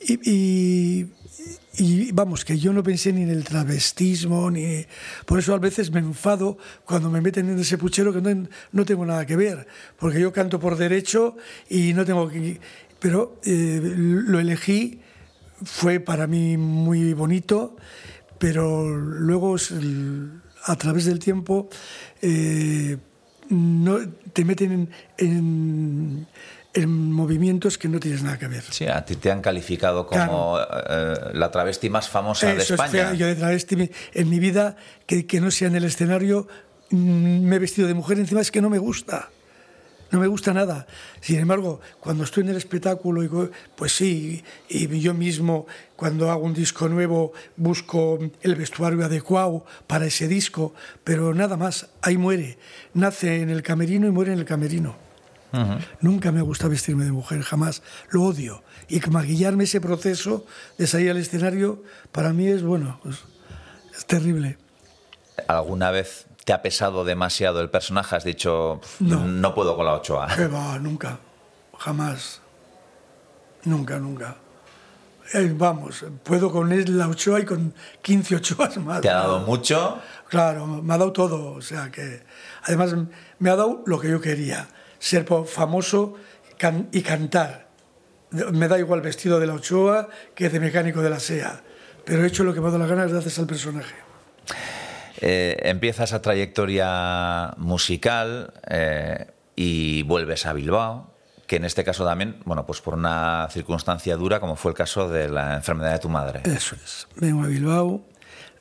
Y, 0.00 1.06
y- 1.80 2.10
vamos, 2.12 2.44
que 2.44 2.58
yo 2.58 2.72
no 2.72 2.82
pensé 2.82 3.12
ni 3.12 3.22
en 3.22 3.30
el 3.30 3.44
travestismo, 3.44 4.50
ni. 4.50 4.84
Por 5.26 5.38
eso 5.38 5.54
a 5.54 5.58
veces 5.58 5.90
me 5.92 6.00
enfado 6.00 6.58
cuando 6.84 7.08
me 7.10 7.20
meten 7.20 7.48
en 7.50 7.58
ese 7.58 7.78
puchero 7.78 8.12
que 8.12 8.20
no, 8.20 8.48
no 8.72 8.84
tengo 8.84 9.06
nada 9.06 9.24
que 9.26 9.36
ver, 9.36 9.66
porque 9.98 10.20
yo 10.20 10.32
canto 10.32 10.58
por 10.58 10.76
derecho 10.76 11.36
y 11.68 11.92
no 11.94 12.04
tengo 12.04 12.28
que. 12.28 12.60
Pero 12.98 13.40
eh, 13.44 13.80
lo 13.94 14.40
elegí, 14.40 15.00
fue 15.64 16.00
para 16.00 16.26
mí 16.26 16.56
muy 16.56 17.12
bonito, 17.14 17.76
pero 18.38 18.88
luego 18.88 19.56
a 20.64 20.76
través 20.76 21.04
del 21.04 21.20
tiempo 21.20 21.68
eh, 22.22 22.96
no, 23.50 23.98
te 24.32 24.44
meten 24.44 24.72
en, 24.72 24.88
en- 25.18 26.26
en 26.74 27.12
movimientos 27.12 27.78
que 27.78 27.88
no 27.88 27.98
tienes 27.98 28.22
nada 28.22 28.38
que 28.38 28.46
ver. 28.46 28.62
Sí, 28.70 28.86
a 28.86 29.04
ti 29.04 29.16
te 29.16 29.30
han 29.30 29.40
calificado 29.40 30.06
como 30.06 30.58
eh, 30.58 31.14
la 31.32 31.50
travesti 31.50 31.88
más 31.90 32.08
famosa 32.08 32.46
de 32.46 32.52
Eso 32.54 32.62
es 32.62 32.70
España. 32.72 32.90
fea. 32.90 33.14
Yo 33.14 33.26
de 33.26 33.34
travesti 33.34 33.90
en 34.14 34.28
mi 34.28 34.38
vida, 34.38 34.76
que, 35.06 35.26
que 35.26 35.40
no 35.40 35.50
sea 35.50 35.68
en 35.68 35.76
el 35.76 35.84
escenario, 35.84 36.46
mm, 36.90 37.40
me 37.42 37.56
he 37.56 37.58
vestido 37.58 37.88
de 37.88 37.94
mujer, 37.94 38.18
encima 38.18 38.40
es 38.40 38.50
que 38.50 38.60
no 38.60 38.70
me 38.70 38.78
gusta. 38.78 39.30
No 40.10 40.20
me 40.20 40.26
gusta 40.26 40.54
nada. 40.54 40.86
Sin 41.20 41.38
embargo, 41.38 41.80
cuando 42.00 42.24
estoy 42.24 42.42
en 42.44 42.50
el 42.50 42.56
espectáculo, 42.56 43.50
pues 43.76 43.92
sí, 43.92 44.42
y 44.68 45.00
yo 45.00 45.12
mismo, 45.12 45.66
cuando 45.96 46.30
hago 46.30 46.44
un 46.44 46.54
disco 46.54 46.88
nuevo, 46.88 47.34
busco 47.56 48.18
el 48.40 48.54
vestuario 48.54 49.04
adecuado 49.04 49.66
para 49.86 50.06
ese 50.06 50.26
disco, 50.26 50.72
pero 51.04 51.34
nada 51.34 51.58
más, 51.58 51.88
ahí 52.00 52.16
muere. 52.16 52.56
Nace 52.94 53.42
en 53.42 53.50
el 53.50 53.62
camerino 53.62 54.06
y 54.06 54.10
muere 54.10 54.32
en 54.32 54.38
el 54.38 54.46
camerino. 54.46 55.07
Nunca 56.00 56.30
me 56.32 56.42
gusta 56.42 56.68
vestirme 56.68 57.04
de 57.04 57.12
mujer, 57.12 57.42
jamás. 57.42 57.82
Lo 58.10 58.24
odio. 58.24 58.62
Y 58.88 59.00
maquillarme 59.10 59.64
ese 59.64 59.80
proceso 59.80 60.46
de 60.76 60.86
salir 60.86 61.10
al 61.10 61.16
escenario, 61.18 61.82
para 62.12 62.32
mí 62.32 62.46
es, 62.48 62.62
bueno, 62.62 63.00
pues, 63.02 63.18
es 63.96 64.06
terrible. 64.06 64.58
¿Alguna 65.46 65.90
vez 65.90 66.26
te 66.44 66.52
ha 66.52 66.62
pesado 66.62 67.04
demasiado 67.04 67.60
el 67.60 67.70
personaje? 67.70 68.16
Has 68.16 68.24
dicho, 68.24 68.80
no, 69.00 69.24
No. 69.24 69.54
puedo 69.54 69.76
con 69.76 69.86
la 69.86 69.94
Ochoa. 69.94 70.28
Que 70.34 70.46
va, 70.46 70.78
nunca, 70.78 71.18
jamás. 71.78 72.40
Nunca, 73.64 73.98
nunca. 73.98 74.36
Eh, 75.34 75.52
vamos, 75.54 76.06
puedo 76.22 76.50
con 76.50 76.70
la 76.98 77.08
Ochoa 77.08 77.40
y 77.40 77.44
con 77.44 77.74
15 78.00 78.36
Ochoas 78.36 78.78
más. 78.78 79.02
¿Te 79.02 79.10
ha 79.10 79.14
dado 79.14 79.40
mucho? 79.40 80.00
Claro, 80.28 80.66
me 80.66 80.94
ha 80.94 80.98
dado 80.98 81.12
todo. 81.12 81.52
O 81.52 81.60
sea 81.60 81.90
que, 81.90 82.22
además, 82.64 82.94
me 83.38 83.50
ha 83.50 83.56
dado 83.56 83.82
lo 83.86 84.00
que 84.00 84.08
yo 84.08 84.20
quería: 84.22 84.68
ser 84.98 85.26
famoso 85.46 86.14
can- 86.58 86.88
y 86.92 87.02
cantar. 87.02 87.68
me 88.52 88.68
da 88.68 88.78
igual 88.78 89.00
vestido 89.00 89.40
de 89.40 89.46
la 89.46 89.54
Ochoa 89.54 90.08
que 90.34 90.50
de 90.50 90.60
mecánico 90.60 91.00
de 91.00 91.08
la 91.10 91.18
SEA, 91.18 91.62
pero 92.04 92.22
he 92.22 92.26
hecho 92.26 92.44
lo 92.44 92.52
que 92.52 92.60
me 92.60 92.66
ha 92.68 92.70
dado 92.70 92.80
la 92.84 92.86
gana 92.86 93.06
gracias 93.06 93.38
al 93.38 93.46
personaje. 93.46 93.94
Eh, 95.20 95.56
empieza 95.62 96.04
esa 96.04 96.22
trayectoria 96.22 97.54
musical 97.56 98.52
eh, 98.68 99.26
y 99.56 100.02
vuelves 100.04 100.46
a 100.46 100.52
Bilbao, 100.52 101.12
que 101.46 101.56
en 101.56 101.64
este 101.64 101.82
caso 101.84 102.04
también, 102.04 102.36
bueno, 102.44 102.66
pues 102.66 102.80
por 102.80 102.94
una 102.94 103.48
circunstancia 103.50 104.16
dura 104.16 104.38
como 104.40 104.54
fue 104.56 104.72
el 104.72 104.76
caso 104.76 105.08
de 105.08 105.28
la 105.28 105.56
enfermedad 105.56 105.92
de 105.92 105.98
tu 105.98 106.08
madre. 106.08 106.42
Eso 106.44 106.76
es. 106.76 107.08
Vengo 107.16 107.42
a 107.44 107.46
Bilbao, 107.48 108.04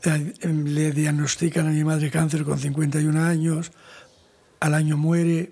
eh, 0.03 0.33
le 0.43 0.91
diagnostican 0.93 1.67
a 1.67 1.71
mi 1.71 1.83
madre 1.83 2.09
cáncer 2.09 2.43
con 2.43 2.57
51 2.57 3.21
años, 3.23 3.71
al 4.61 4.73
año 4.73 4.97
muere, 4.97 5.51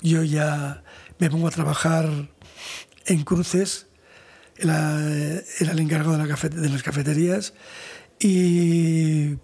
yo 0.00 0.22
ya 0.22 0.82
me 1.18 1.30
pongo 1.30 1.48
a 1.48 1.50
trabajar 1.50 2.08
en 3.06 3.24
cruces, 3.24 3.86
era, 4.56 4.98
el 4.98 5.78
encargado 5.78 6.16
de, 6.16 6.26
la 6.26 6.36
de 6.36 6.68
las 6.68 6.82
cafeterías 6.82 7.54
y 8.18 9.36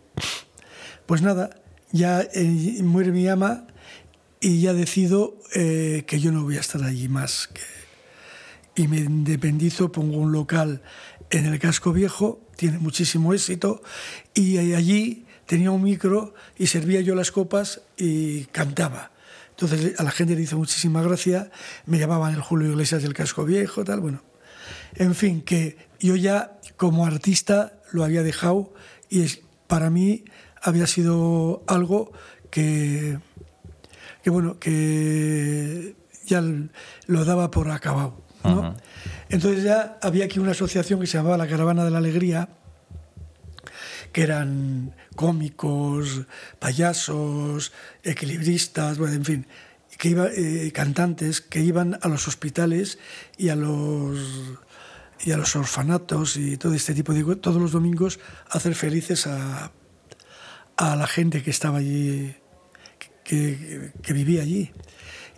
pues 1.07 1.23
nada, 1.23 1.51
ya 1.93 2.23
eh, 2.23 2.83
muere 2.83 3.13
mi 3.13 3.29
ama 3.29 3.67
y 4.41 4.61
ya 4.61 4.75
decido 4.75 5.39
eh, 5.55 6.05
que 6.07 6.21
yo 6.21 6.33
no 6.33 6.43
voy 6.43 6.57
a 6.57 6.61
estar 6.61 6.83
allí 6.83 7.09
más. 7.09 7.51
y 8.75 8.89
me 8.89 8.99
independizo, 8.99 9.93
pongo 9.93 10.19
un 10.19 10.33
local 10.33 10.83
en 11.31 11.47
el 11.47 11.59
casco 11.59 11.93
viejo, 11.93 12.41
tiene 12.57 12.79
muchísimo 12.79 13.33
éxito, 13.33 13.83
y 14.35 14.59
allí 14.75 15.27
tenía 15.47 15.71
un 15.71 15.83
micro 15.83 16.35
y 16.59 16.67
servía 16.67 17.01
yo 17.01 17.15
las 17.15 17.31
copas 17.31 17.83
y 17.97 18.45
cantaba. 18.47 19.14
Entonces 19.65 19.99
a 19.99 20.03
la 20.03 20.11
gente 20.11 20.35
le 20.35 20.43
hizo 20.43 20.57
muchísima 20.59 21.03
gracia, 21.03 21.51
me 21.87 21.99
llamaban 21.99 22.35
el 22.35 22.41
Julio 22.41 22.69
Iglesias 22.71 23.03
del 23.03 23.15
casco 23.15 23.45
viejo, 23.45 23.85
tal, 23.85 24.01
bueno. 24.01 24.23
En 24.95 25.15
fin, 25.15 25.43
que 25.43 25.77
yo 26.01 26.17
ya 26.17 26.59
como 26.77 27.07
artista 27.07 27.75
lo 27.93 28.05
había 28.05 28.23
dejado 28.23 28.73
y 29.11 29.27
para 29.67 29.91
mí 29.91 30.25
había 30.63 30.87
sido 30.87 31.65
algo 31.67 32.13
que, 32.51 33.19
que 34.23 34.31
bueno, 34.31 34.59
que 34.59 35.97
ya 36.27 36.43
lo 37.07 37.25
daba 37.25 37.51
por 37.51 37.71
acabado. 37.71 38.23
¿no? 38.45 38.75
Entonces 39.29 39.65
ya 39.65 39.99
había 40.03 40.27
aquí 40.27 40.39
una 40.39 40.53
asociación 40.53 41.01
que 41.01 41.07
se 41.07 41.17
llamaba 41.17 41.37
la 41.37 41.49
Caravana 41.49 41.85
de 41.85 41.91
la 41.91 41.99
Alegría, 41.99 42.49
que 44.15 44.23
eran 44.23 44.95
cómicos, 45.17 46.23
payasos, 46.61 47.73
equilibristas, 48.05 48.97
bueno, 48.97 49.15
en 49.15 49.25
fin, 49.25 49.47
que 49.99 50.09
iba, 50.11 50.29
eh, 50.29 50.71
cantantes 50.73 51.41
que 51.41 51.61
iban 51.61 51.99
a 52.01 52.07
los 52.07 52.29
hospitales 52.29 53.01
y 53.37 53.49
a 53.49 53.57
los 53.57 54.21
y 55.25 55.33
a 55.33 55.37
los 55.37 55.57
orfanatos 55.57 56.37
y 56.37 56.57
todo 56.59 56.75
este 56.75 56.95
tipo 56.95 57.13
de 57.13 57.37
todos 57.37 57.61
los 57.61 57.73
domingos 57.73 58.21
a 58.49 58.59
hacer 58.59 58.77
felices 58.77 59.27
a, 59.27 59.73
a 60.77 60.97
la 60.97 61.07
gente 61.09 61.43
que 61.43 61.51
estaba 61.51 61.79
allí, 61.79 62.37
que, 63.25 63.91
que, 64.01 64.13
vivía 64.13 64.43
allí. 64.43 64.71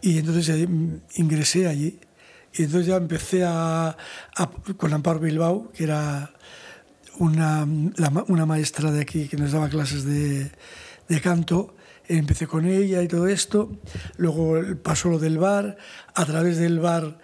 Y 0.03 0.19
entonces 0.19 0.49
eh, 0.51 0.69
ingresé 1.15 1.67
allí. 1.67 1.99
Y 2.53 2.65
entonces 2.65 2.89
ya 2.89 2.97
empecé 2.97 3.45
a, 3.45 3.97
con 4.77 4.93
Amparo 4.93 5.21
Bilbao, 5.21 5.73
que 5.73 5.85
era 5.85 6.35
una, 7.19 7.67
una, 8.29 8.47
maestra 8.47 8.91
de 8.91 9.01
aquí 9.01 9.29
que 9.29 9.37
nos 9.37 9.53
daba 9.53 9.69
clases 9.69 10.05
de, 10.05 10.51
de 11.09 11.21
canto. 11.21 11.75
Empecé 12.09 12.47
con 12.47 12.67
ella 12.67 13.03
y 13.03 13.09
todo 13.09 13.27
esto. 13.27 13.77
Luego 14.17 14.61
pasó 14.83 15.09
lo 15.09 15.19
del 15.19 15.39
bar. 15.39 15.77
A 16.15 16.25
través 16.25 16.59
del 16.59 16.79
bar 16.79 17.19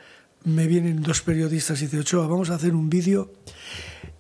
me 0.45 0.67
vienen 0.67 1.03
dos 1.03 1.23
periodistas 1.23 1.81
y 1.81 1.85
dicen, 1.85 2.01
Ochoa, 2.01 2.27
vamos 2.27 2.51
a 2.51 2.55
hacer 2.55 2.75
un 2.75 2.91
vídeo 2.91 3.33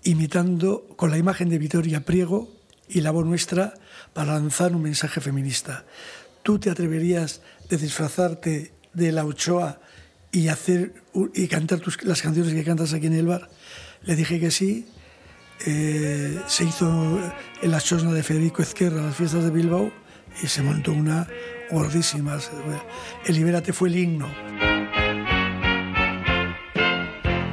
imitando 0.04 0.86
con 0.96 1.10
la 1.10 1.18
imagen 1.18 1.48
de 1.48 1.58
Victoria 1.58 2.04
Priego 2.04 2.50
y 2.88 3.00
la 3.00 3.10
voz 3.10 3.26
nuestra 3.26 3.74
para 4.12 4.34
lanzar 4.34 4.74
un 4.74 4.82
mensaje 4.82 5.20
feminista. 5.20 5.84
¿Tú 6.42 6.58
te 6.58 6.70
atreverías 6.70 7.40
de 7.68 7.76
disfrazarte 7.78 8.72
de 8.92 9.12
la 9.12 9.24
Ochoa 9.24 9.80
y, 10.30 10.48
hacer, 10.48 10.94
y 11.34 11.46
cantar 11.48 11.80
tus, 11.80 12.02
las 12.04 12.22
canciones 12.22 12.52
que 12.52 12.64
cantas 12.64 12.92
aquí 12.92 13.06
en 13.06 13.14
el 13.14 13.26
bar? 13.26 13.48
Le 14.02 14.16
dije 14.16 14.40
que 14.40 14.50
sí. 14.50 14.86
Eh, 15.66 16.38
se 16.46 16.64
hizo 16.64 17.18
en 17.60 17.70
la 17.70 17.80
chosna 17.80 18.12
de 18.12 18.22
Federico 18.22 18.62
Ezquerra, 18.62 19.02
las 19.02 19.16
fiestas 19.16 19.44
de 19.44 19.50
Bilbao, 19.50 19.92
y 20.42 20.46
se 20.46 20.62
montó 20.62 20.92
una 20.92 21.26
gordísima. 21.70 22.38
El 23.24 23.34
Libérate 23.34 23.72
fue 23.72 23.88
el 23.88 23.96
himno. 23.96 24.28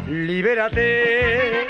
Libérate, 0.07 1.67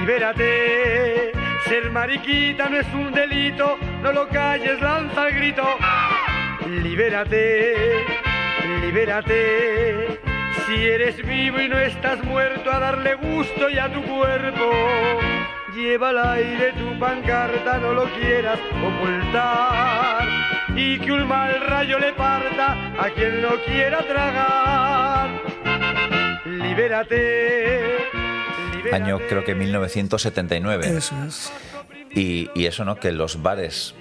libérate 0.00 1.26
ser 1.68 1.90
mariquita 1.90 2.68
no 2.68 2.78
es 2.78 2.86
un 2.94 3.12
delito, 3.12 3.76
no 4.02 4.12
lo 4.12 4.28
calles, 4.28 4.80
lanza 4.80 5.28
el 5.28 5.34
grito. 5.34 5.64
Libérate, 6.68 8.04
libérate. 8.82 10.20
Si 10.66 10.74
eres 10.74 11.16
vivo 11.26 11.60
y 11.60 11.68
no 11.68 11.78
estás 11.78 12.22
muerto, 12.24 12.70
a 12.70 12.78
darle 12.78 13.14
gusto 13.14 13.68
y 13.68 13.78
a 13.78 13.92
tu 13.92 14.02
cuerpo. 14.02 14.70
Lleva 15.76 16.08
al 16.08 16.18
aire 16.18 16.72
tu 16.72 16.98
pancarta, 16.98 17.78
no 17.78 17.92
lo 17.92 18.04
quieras 18.14 18.58
ocultar. 18.82 20.26
Y 20.74 20.98
que 20.98 21.12
un 21.12 21.28
mal 21.28 21.60
rayo 21.60 21.98
le 21.98 22.12
parta 22.14 22.94
a 22.98 23.10
quien 23.10 23.42
no 23.42 23.50
quiera 23.64 23.98
tragar. 24.06 25.42
Libérate 26.46 27.96
año 28.92 29.18
creo 29.28 29.44
que 29.44 29.54
1979. 29.54 30.96
Eso 30.96 31.14
es. 31.26 31.52
Y, 32.14 32.50
y, 32.54 32.66
eso, 32.66 32.84
¿no? 32.84 32.96
Que 32.96 33.12
los 33.12 33.42
bares 33.42 33.94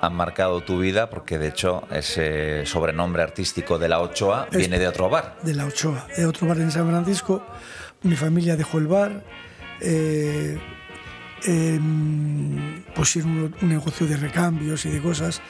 han 0.00 0.14
marcado 0.14 0.62
tu 0.62 0.80
vida 0.80 1.10
porque 1.10 1.38
de 1.38 1.48
hecho 1.48 1.86
ese 1.90 2.66
sobrenombre 2.66 3.22
artístico 3.22 3.78
de 3.78 3.88
la 3.88 4.00
Ochoa 4.00 4.48
viene 4.50 4.78
de 4.78 4.88
otro 4.88 5.08
bar. 5.08 5.36
De 5.42 5.54
la 5.54 5.66
Ochoa, 5.66 6.06
de 6.16 6.26
otro 6.26 6.48
bar 6.48 6.58
en 6.58 6.70
San 6.72 6.88
Francisco. 6.88 7.46
Mi 8.02 8.16
familia 8.16 8.56
dejó 8.56 8.78
el 8.78 8.88
bar. 8.88 9.22
Eh, 9.80 10.58
eh, 11.46 11.80
pusieron 12.94 13.54
un, 13.60 13.68
negocio 13.68 14.06
de 14.06 14.16
recambios 14.16 14.84
y 14.86 14.90
de 14.90 15.00
cosas 15.00 15.40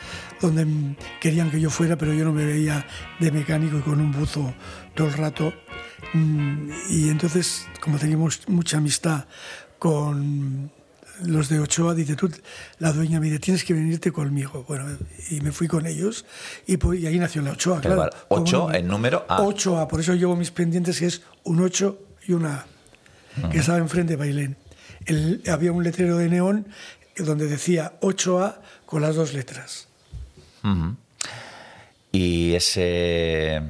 donde 0.40 0.97
querían 1.20 1.51
que 1.51 1.61
yo 1.61 1.70
fuera, 1.70 1.97
pero 1.97 2.12
yo 2.12 2.24
no 2.24 2.32
me 2.32 2.45
veía 2.45 2.86
de 3.20 3.30
mecánico 3.30 3.78
y 3.78 3.80
con 3.82 4.01
un 4.01 4.12
buzo 4.12 4.55
todo 4.95 5.09
el 5.09 5.14
rato. 5.14 5.53
Mm, 6.14 6.70
y 6.90 7.09
entonces, 7.09 7.66
como 7.80 7.99
teníamos 7.99 8.49
mucha 8.49 8.78
amistad 8.78 9.26
con 9.78 10.70
los 11.24 11.49
de 11.49 11.61
Ochoa, 11.61 11.95
dice 11.95 12.16
tú, 12.16 12.30
la 12.78 12.93
dueña 12.93 13.20
me 13.20 13.26
dice, 13.26 13.38
tienes 13.38 13.64
que 13.64 13.74
venirte 13.74 14.12
conmigo. 14.12 14.64
Bueno, 14.66 14.86
y 15.30 15.40
me 15.40 15.53
fui 15.53 15.68
con 15.68 15.86
ellos 15.86 16.24
y, 16.66 16.76
pues, 16.76 17.05
ahí 17.05 17.18
nació 17.18 17.43
la 17.43 17.53
Ochoa, 17.53 17.80
claro. 17.80 18.11
8 18.28 18.74
en 18.74 18.86
número 18.88 19.24
A. 19.28 19.43
8A, 19.43 19.86
por 19.88 20.01
eso 20.01 20.14
llevo 20.14 20.36
mis 20.36 20.51
pendientes 20.51 20.99
que 20.99 21.07
es 21.07 21.22
un 21.45 21.61
8 21.61 21.99
y 22.26 22.32
una 22.32 22.64
A, 23.43 23.51
que 23.51 23.59
estaba 23.59 23.78
enfrente 23.78 24.12
de 24.12 24.16
Bailén. 24.16 24.57
Había 25.51 25.73
un 25.73 25.85
letrero 25.85 26.17
de 26.17 26.29
neón 26.29 26.67
donde 27.17 27.47
decía 27.47 27.95
8A 28.01 28.57
con 28.87 29.03
las 29.03 29.17
dos 29.17 29.35
letras. 29.35 29.89
Y 32.13 32.55
ese 32.55 33.63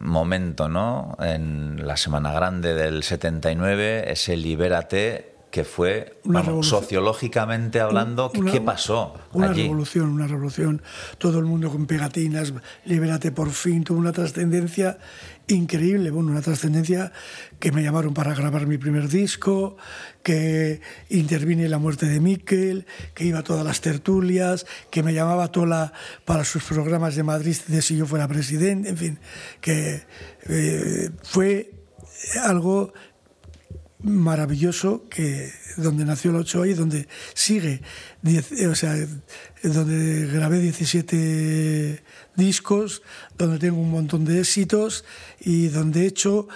momento, 0.00 0.68
¿no? 0.68 1.16
En 1.20 1.86
la 1.86 1.96
Semana 1.96 2.32
Grande 2.32 2.74
del 2.74 3.02
79, 3.02 4.10
ese 4.12 4.36
Libérate 4.36 5.33
que 5.54 5.62
fue, 5.62 6.18
sociológicamente 6.62 7.78
hablando, 7.78 8.32
¿qué 8.32 8.60
pasó? 8.60 9.14
Una 9.34 9.52
revolución, 9.52 10.10
una 10.10 10.26
revolución. 10.26 10.82
Todo 11.18 11.38
el 11.38 11.44
mundo 11.44 11.70
con 11.70 11.86
pegatinas, 11.86 12.52
libérate 12.84 13.30
por 13.30 13.52
fin, 13.52 13.84
tuvo 13.84 14.00
una 14.00 14.10
trascendencia 14.10 14.98
increíble, 15.46 16.10
bueno, 16.10 16.32
una 16.32 16.42
trascendencia 16.42 17.12
que 17.60 17.70
me 17.70 17.84
llamaron 17.84 18.14
para 18.14 18.34
grabar 18.34 18.66
mi 18.66 18.78
primer 18.78 19.08
disco, 19.08 19.76
que 20.24 20.80
intervine 21.08 21.68
la 21.68 21.78
muerte 21.78 22.06
de 22.06 22.18
Miquel, 22.18 22.84
que 23.14 23.24
iba 23.24 23.38
a 23.38 23.44
todas 23.44 23.64
las 23.64 23.80
tertulias, 23.80 24.66
que 24.90 25.04
me 25.04 25.14
llamaba 25.14 25.52
Tola 25.52 25.92
para 26.24 26.42
sus 26.42 26.64
programas 26.64 27.14
de 27.14 27.22
Madrid 27.22 27.56
de 27.68 27.80
si 27.80 27.96
yo 27.96 28.06
fuera 28.06 28.26
presidente, 28.26 28.88
en 28.88 28.96
fin, 28.96 29.18
que 29.60 30.02
eh, 30.48 31.10
fue 31.22 31.70
algo 32.42 32.92
maravilloso 34.04 35.08
que 35.08 35.50
donde 35.76 36.04
nació 36.04 36.30
el 36.30 36.36
8 36.36 36.66
y 36.66 36.74
donde 36.74 37.08
sigue, 37.32 37.80
eh, 38.24 38.66
o 38.66 38.74
sea, 38.74 38.94
donde 39.62 40.26
grabé 40.26 40.60
17 40.60 42.02
discos, 42.36 43.02
donde 43.38 43.58
tengo 43.58 43.80
un 43.80 43.90
montón 43.90 44.24
de 44.24 44.40
éxitos 44.40 45.04
y 45.40 45.68
donde 45.68 46.02
he 46.02 46.06
hecho 46.06 46.48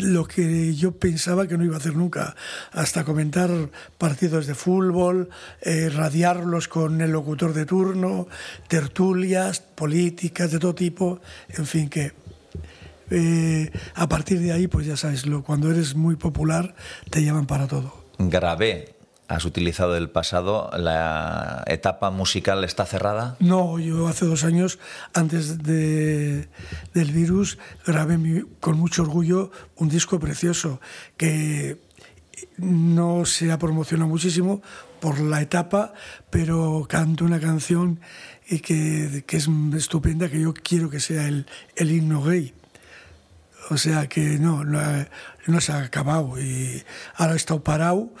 lo 0.00 0.26
que 0.26 0.74
yo 0.74 0.92
pensaba 0.92 1.46
que 1.46 1.56
no 1.56 1.64
iba 1.64 1.74
a 1.74 1.78
hacer 1.78 1.96
nunca, 1.96 2.36
hasta 2.72 3.04
comentar 3.04 3.50
partidos 3.96 4.46
de 4.46 4.54
fútbol, 4.54 5.30
eh, 5.62 5.88
radiarlos 5.88 6.68
con 6.68 7.00
el 7.00 7.12
locutor 7.12 7.54
de 7.54 7.64
turno, 7.64 8.28
tertulias, 8.68 9.60
políticas 9.60 10.50
de 10.52 10.58
todo 10.58 10.74
tipo, 10.74 11.20
en 11.48 11.66
fin, 11.66 11.88
que 11.88 12.23
eh, 13.10 13.70
a 13.94 14.08
partir 14.08 14.40
de 14.40 14.52
ahí, 14.52 14.66
pues 14.66 14.86
ya 14.86 14.96
sabes, 14.96 15.26
lo, 15.26 15.42
cuando 15.42 15.70
eres 15.70 15.94
muy 15.94 16.16
popular 16.16 16.74
te 17.10 17.22
llaman 17.24 17.46
para 17.46 17.66
todo. 17.66 18.04
Grabé, 18.18 18.94
has 19.28 19.44
utilizado 19.44 19.96
el 19.96 20.10
pasado, 20.10 20.70
¿la 20.76 21.64
etapa 21.66 22.10
musical 22.10 22.62
está 22.64 22.84
cerrada? 22.86 23.36
No, 23.40 23.78
yo 23.78 24.06
hace 24.08 24.26
dos 24.26 24.44
años, 24.44 24.78
antes 25.14 25.62
de, 25.62 26.48
del 26.92 27.12
virus, 27.12 27.58
grabé 27.86 28.18
mi- 28.18 28.42
con 28.60 28.78
mucho 28.78 29.02
orgullo 29.02 29.50
un 29.76 29.88
disco 29.88 30.18
precioso 30.20 30.80
que 31.16 31.78
no 32.58 33.24
se 33.24 33.50
ha 33.50 33.58
promocionado 33.58 34.08
muchísimo 34.08 34.62
por 35.00 35.20
la 35.20 35.40
etapa, 35.40 35.92
pero 36.30 36.86
canto 36.88 37.24
una 37.24 37.40
canción 37.40 38.00
y 38.48 38.58
que, 38.60 39.24
que 39.26 39.36
es 39.38 39.48
estupenda, 39.76 40.28
que 40.28 40.40
yo 40.40 40.52
quiero 40.54 40.90
que 40.90 41.00
sea 41.00 41.26
el, 41.28 41.46
el 41.76 41.90
himno 41.90 42.22
gay. 42.22 42.54
O 43.70 43.76
sea 43.76 44.08
que 44.08 44.38
no, 44.38 44.64
no, 44.64 44.80
no 45.46 45.60
se 45.60 45.72
ha 45.72 45.78
acabado 45.78 46.40
y 46.40 46.82
ahora 47.16 47.34
he 47.34 47.36
estado 47.36 47.62
parado. 47.62 48.12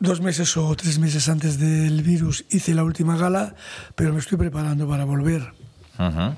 Dos 0.00 0.20
meses 0.20 0.56
o 0.56 0.74
tres 0.74 0.98
meses 0.98 1.28
antes 1.28 1.58
del 1.58 2.02
virus 2.02 2.44
hice 2.50 2.74
la 2.74 2.84
última 2.84 3.16
gala, 3.16 3.54
pero 3.94 4.12
me 4.12 4.18
estoy 4.18 4.36
preparando 4.36 4.88
para 4.88 5.04
volver. 5.04 5.52
Ujú. 5.98 6.34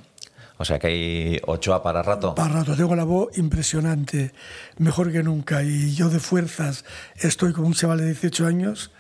O 0.59 0.65
sea 0.65 0.79
que 0.79 0.87
hay 0.87 1.41
Ochoa 1.47 1.83
para 1.83 2.03
rato. 2.03 2.35
Para 2.35 2.55
rato 2.55 2.77
tengo 2.77 2.97
la 2.97 3.05
voz 3.05 3.37
impresionante, 3.37 4.33
mejor 4.79 5.13
que 5.13 5.23
nunca, 5.23 5.63
y 5.63 5.95
yo 5.95 6.09
de 6.09 6.21
fuerzas 6.21 6.85
estoy 7.17 7.53
como 7.53 7.67
un 7.67 7.75
chaval 7.75 7.99
de 7.99 8.07
18 8.07 8.47
años. 8.47 8.91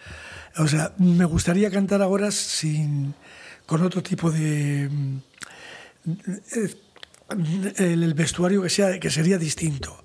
O 0.59 0.67
sea, 0.67 0.93
me 0.99 1.25
gustaría 1.25 1.71
cantar 1.71 2.03
ahora 2.03 2.31
sin, 2.31 3.15
con 3.67 3.83
otro 3.83 4.03
tipo 4.03 4.31
de... 4.31 4.91
El, 7.29 8.15
vestuario 8.15 8.63
que, 8.63 8.71
sea, 8.71 8.99
que 9.01 9.11
sería 9.11 9.39
distinto. 9.39 9.97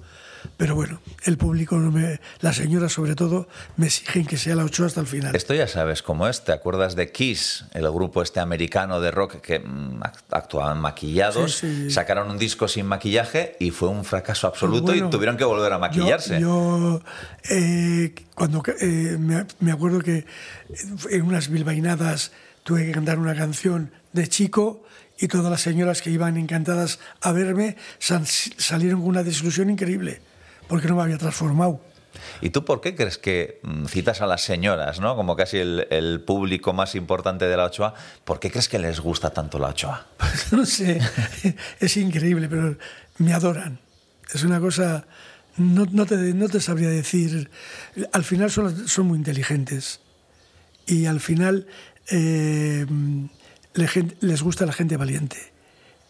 Pero 0.57 0.73
bueno, 0.73 0.99
el 1.25 1.37
público, 1.37 1.77
no 1.77 1.91
me, 1.91 2.19
las 2.39 2.55
señoras 2.55 2.91
sobre 2.93 3.13
todo, 3.15 3.47
me 3.77 3.85
exigen 3.87 4.25
que 4.25 4.37
sea 4.37 4.55
la 4.55 4.63
8 4.63 4.85
hasta 4.85 4.99
el 5.01 5.05
final. 5.07 5.35
Esto 5.35 5.53
ya 5.53 5.67
sabes 5.67 6.01
cómo 6.01 6.27
es. 6.27 6.43
¿Te 6.43 6.51
acuerdas 6.51 6.95
de 6.95 7.11
Kiss, 7.11 7.65
el 7.73 7.83
grupo 7.91 8.23
este 8.23 8.39
americano 8.39 8.99
de 9.01 9.11
rock 9.11 9.35
que 9.39 9.59
mm, 9.59 10.01
act- 10.01 10.23
actuaban 10.31 10.79
maquillados? 10.81 11.57
Sí, 11.57 11.83
sí. 11.85 11.91
Sacaron 11.91 12.29
un 12.31 12.39
disco 12.39 12.67
sin 12.67 12.87
maquillaje 12.87 13.55
y 13.59 13.69
fue 13.69 13.89
un 13.89 14.03
fracaso 14.03 14.47
absoluto 14.47 14.85
Bueno, 14.87 15.07
y 15.07 15.09
tuvieron 15.11 15.37
que 15.37 15.43
volver 15.43 15.71
a 15.73 15.75
Yo- 15.75 15.79
maquillarse. 15.79 16.39
Yo, 16.41 17.01
eh, 17.49 18.15
cuando 18.33 18.63
eh, 18.81 19.17
me, 19.19 19.45
me 19.59 19.71
acuerdo 19.71 19.99
que 20.01 20.25
en 21.11 21.21
unas 21.21 21.49
bilbainadas 21.49 22.31
tuve 22.63 22.87
que 22.87 22.91
cantar 22.91 23.19
una 23.19 23.35
canción 23.35 23.91
de 24.13 24.27
chico 24.27 24.83
y 25.21 25.27
todas 25.29 25.49
las 25.49 25.61
señoras 25.61 26.01
que 26.01 26.09
iban 26.09 26.35
encantadas 26.35 26.99
a 27.21 27.31
verme 27.31 27.77
sal- 27.99 28.25
salieron 28.27 28.99
con 28.99 29.09
una 29.09 29.23
desilusión 29.23 29.69
increíble 29.69 30.21
porque 30.67 30.87
no 30.87 30.95
me 30.97 31.03
había 31.03 31.17
transformado. 31.17 31.79
¿Y 32.41 32.49
tú 32.49 32.65
por 32.65 32.81
qué 32.81 32.93
crees 32.95 33.17
que 33.17 33.59
mm, 33.63 33.85
citas 33.85 34.19
a 34.21 34.25
las 34.25 34.41
señoras, 34.43 34.99
¿no? 34.99 35.15
como 35.15 35.35
casi 35.37 35.57
el, 35.59 35.87
el 35.91 36.21
público 36.21 36.73
más 36.73 36.95
importante 36.95 37.45
de 37.45 37.55
la 37.55 37.65
Ochoa? 37.65 37.93
¿Por 38.25 38.39
qué 38.39 38.51
crees 38.51 38.67
que 38.67 38.79
les 38.79 38.99
gusta 38.99 39.29
tanto 39.29 39.59
la 39.59 39.69
Ochoa? 39.69 40.07
no 40.51 40.65
sé, 40.65 40.99
es 41.79 41.97
increíble, 41.97 42.49
pero 42.49 42.77
me 43.19 43.33
adoran. 43.33 43.79
Es 44.33 44.43
una 44.43 44.59
cosa, 44.59 45.05
no, 45.57 45.85
no 45.91 46.05
te, 46.05 46.15
no 46.33 46.49
te 46.49 46.59
sabría 46.59 46.89
decir. 46.89 47.49
Al 48.11 48.23
final 48.23 48.49
son, 48.51 48.87
son 48.87 49.07
muy 49.07 49.17
inteligentes 49.17 49.99
y 50.87 51.05
al 51.05 51.19
final 51.21 51.67
eh, 52.09 52.85
les 53.73 54.41
gusta 54.41 54.65
la 54.65 54.73
gente 54.73 54.97
valiente. 54.97 55.51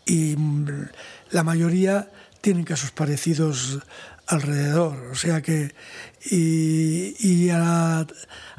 Y 0.06 0.36
mm, 0.38 0.90
la 1.32 1.44
mayoría 1.44 2.10
tienen 2.42 2.64
casos 2.64 2.92
parecidos 2.92 3.80
alrededor. 4.28 5.10
O 5.12 5.16
sea 5.16 5.42
que, 5.42 5.74
y, 6.30 7.16
y 7.20 7.50
a, 7.52 8.00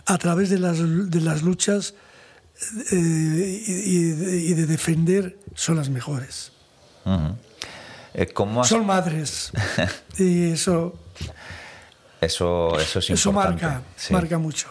a 0.06 0.18
través 0.18 0.50
de 0.50 0.58
las, 0.58 0.78
de 0.78 1.20
las 1.20 1.42
luchas 1.42 1.94
eh, 2.92 3.62
y, 3.66 4.04
de, 4.10 4.36
y 4.38 4.54
de 4.54 4.66
defender 4.66 5.38
son 5.54 5.76
las 5.76 5.88
mejores. 5.90 6.52
Eh, 8.14 8.28
¿Cómo 8.32 8.60
has- 8.62 8.68
Son 8.68 8.86
madres. 8.86 9.50
y 10.18 10.50
eso, 10.52 10.94
Eso, 12.20 12.78
eso 12.78 12.98
es 13.00 13.10
eso 13.10 13.30
importante. 13.30 13.64
marca, 13.64 13.82
Sí. 13.96 14.12
marca 14.12 14.38
mucho. 14.38 14.68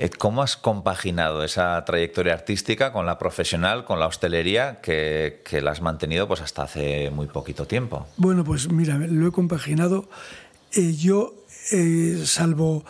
Eh, 0.00 0.08
¿Cómo 0.08 0.42
has 0.42 0.56
compaginado 0.56 1.44
esa 1.44 1.84
trayectoria 1.84 2.32
artística 2.32 2.90
con 2.90 3.04
la 3.04 3.18
profesional, 3.18 3.84
con 3.84 4.00
la 4.00 4.06
hostelería, 4.06 4.80
que, 4.80 5.42
la 5.62 5.72
has 5.72 5.82
mantenido 5.82 6.26
pues 6.26 6.40
hasta 6.40 6.62
hace 6.62 7.10
muy 7.10 7.26
poquito 7.26 7.66
tiempo? 7.66 8.08
Bueno, 8.16 8.42
pues 8.42 8.72
mira, 8.72 8.96
lo 8.96 9.28
he 9.28 9.30
compaginado. 9.30 10.08
Eh, 10.72 10.94
yo, 10.94 11.34
eh, 11.72 12.22
salvo 12.24 12.82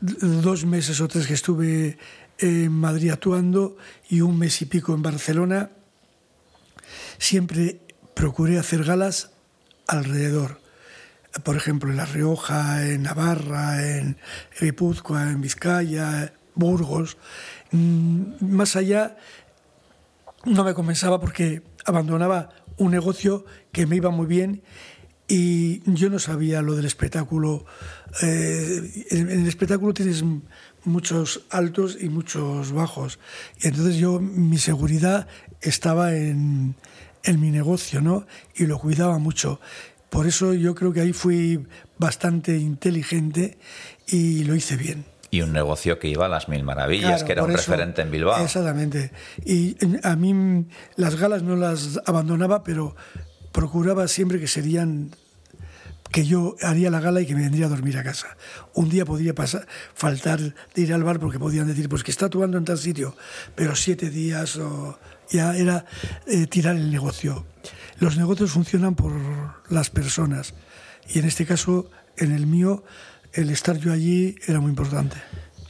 dos 0.00 0.64
meses 0.64 1.00
o 1.00 1.08
tres 1.08 1.26
que 1.26 1.34
estuve 1.34 1.98
en 2.38 2.70
Madrid 2.70 3.10
actuando 3.10 3.76
y 4.08 4.20
un 4.20 4.38
mes 4.38 4.62
y 4.62 4.66
pico 4.66 4.94
en 4.94 5.02
Barcelona, 5.02 5.70
siempre 7.18 7.80
procuré 8.14 8.60
hacer 8.60 8.84
galas 8.84 9.32
alrededor. 9.88 10.60
Por 11.42 11.56
ejemplo, 11.56 11.90
en 11.90 11.96
La 11.96 12.04
Rioja, 12.04 12.86
en 12.86 13.02
Navarra, 13.02 13.84
en 13.84 14.16
Guipúzcoa, 14.60 15.30
en 15.30 15.40
Vizcaya, 15.40 16.32
Burgos. 16.54 17.16
Mm, 17.70 18.22
Más 18.40 18.76
allá, 18.76 19.16
no 20.44 20.64
me 20.64 20.74
compensaba 20.74 21.20
porque 21.20 21.62
abandonaba 21.84 22.50
un 22.76 22.90
negocio 22.90 23.44
que 23.70 23.86
me 23.86 23.96
iba 23.96 24.10
muy 24.10 24.26
bien 24.26 24.62
y 25.28 25.80
yo 25.90 26.10
no 26.10 26.18
sabía 26.18 26.62
lo 26.62 26.74
del 26.74 26.84
espectáculo. 26.84 27.64
Eh, 28.22 29.06
en, 29.10 29.30
el 29.30 29.46
espectáculo 29.46 29.94
tienes 29.94 30.24
muchos 30.84 31.46
altos 31.50 31.96
y 32.00 32.08
muchos 32.08 32.72
bajos. 32.72 33.18
Y 33.62 33.68
entonces 33.68 33.96
yo, 33.96 34.20
mi 34.20 34.58
seguridad 34.58 35.28
estaba 35.60 36.14
en, 36.14 36.74
en 37.22 37.40
mi 37.40 37.50
negocio, 37.50 38.00
¿no? 38.00 38.26
Y 38.54 38.66
lo 38.66 38.78
cuidaba 38.78 39.18
mucho. 39.18 39.60
Por 40.10 40.26
eso 40.26 40.52
yo 40.52 40.74
creo 40.74 40.92
que 40.92 41.00
ahí 41.00 41.14
fui 41.14 41.66
bastante 41.96 42.58
inteligente 42.58 43.58
y 44.06 44.44
lo 44.44 44.54
hice 44.54 44.76
bien. 44.76 45.11
Y 45.32 45.40
un 45.40 45.52
negocio 45.54 45.98
que 45.98 46.08
iba 46.08 46.26
a 46.26 46.28
las 46.28 46.48
mil 46.50 46.62
maravillas, 46.62 47.24
Claro, 47.24 47.26
que 47.26 47.32
era 47.32 47.42
un 47.44 47.50
eso- 47.52 47.56
referente 47.72 48.02
en 48.02 48.10
Bilbao. 48.10 48.44
Exactamente. 48.44 49.12
Y 49.46 49.70
eh, 49.84 50.00
a 50.04 50.14
mí 50.14 50.34
mm, 50.34 50.68
las 50.96 51.16
galas 51.16 51.42
no 51.42 51.56
las 51.56 51.98
abandonaba, 52.04 52.62
pero 52.62 52.94
procuraba 53.50 54.06
siempre 54.08 54.38
que 54.38 54.46
serían 54.46 55.10
que 56.10 56.26
yo 56.26 56.54
haría 56.60 56.90
la 56.90 57.00
gala 57.00 57.22
y 57.22 57.26
que 57.26 57.34
me 57.34 57.40
vendría 57.40 57.64
a 57.64 57.68
dormir 57.70 57.96
a 57.96 58.02
casa. 58.04 58.36
Un 58.74 58.90
día 58.90 59.06
podría 59.06 59.34
pasar, 59.34 59.66
faltar 59.94 60.38
de 60.40 60.82
ir 60.82 60.92
al 60.92 61.02
bar 61.02 61.18
porque 61.18 61.38
podían 61.38 61.66
decir, 61.66 61.88
pues 61.88 62.04
que 62.04 62.10
está 62.10 62.26
actuando 62.26 62.58
en 62.58 62.66
tal 62.66 62.76
sitio, 62.76 63.16
pero 63.54 63.74
siete 63.74 64.10
días 64.10 64.56
o 64.58 64.98
ya 65.30 65.56
era 65.56 65.86
eh, 66.26 66.46
tirar 66.46 66.76
el 66.76 66.90
negocio. 66.92 67.46
Los 67.98 68.18
negocios 68.18 68.50
funcionan 68.50 68.94
por 68.94 69.14
las 69.70 69.88
personas 69.88 70.52
y 71.08 71.20
en 71.20 71.24
este 71.24 71.46
caso, 71.46 71.90
en 72.18 72.32
el 72.32 72.46
mío, 72.46 72.84
el 73.32 73.50
estar 73.50 73.76
yo 73.78 73.92
allí 73.92 74.36
era 74.46 74.60
muy 74.60 74.70
importante. 74.70 75.16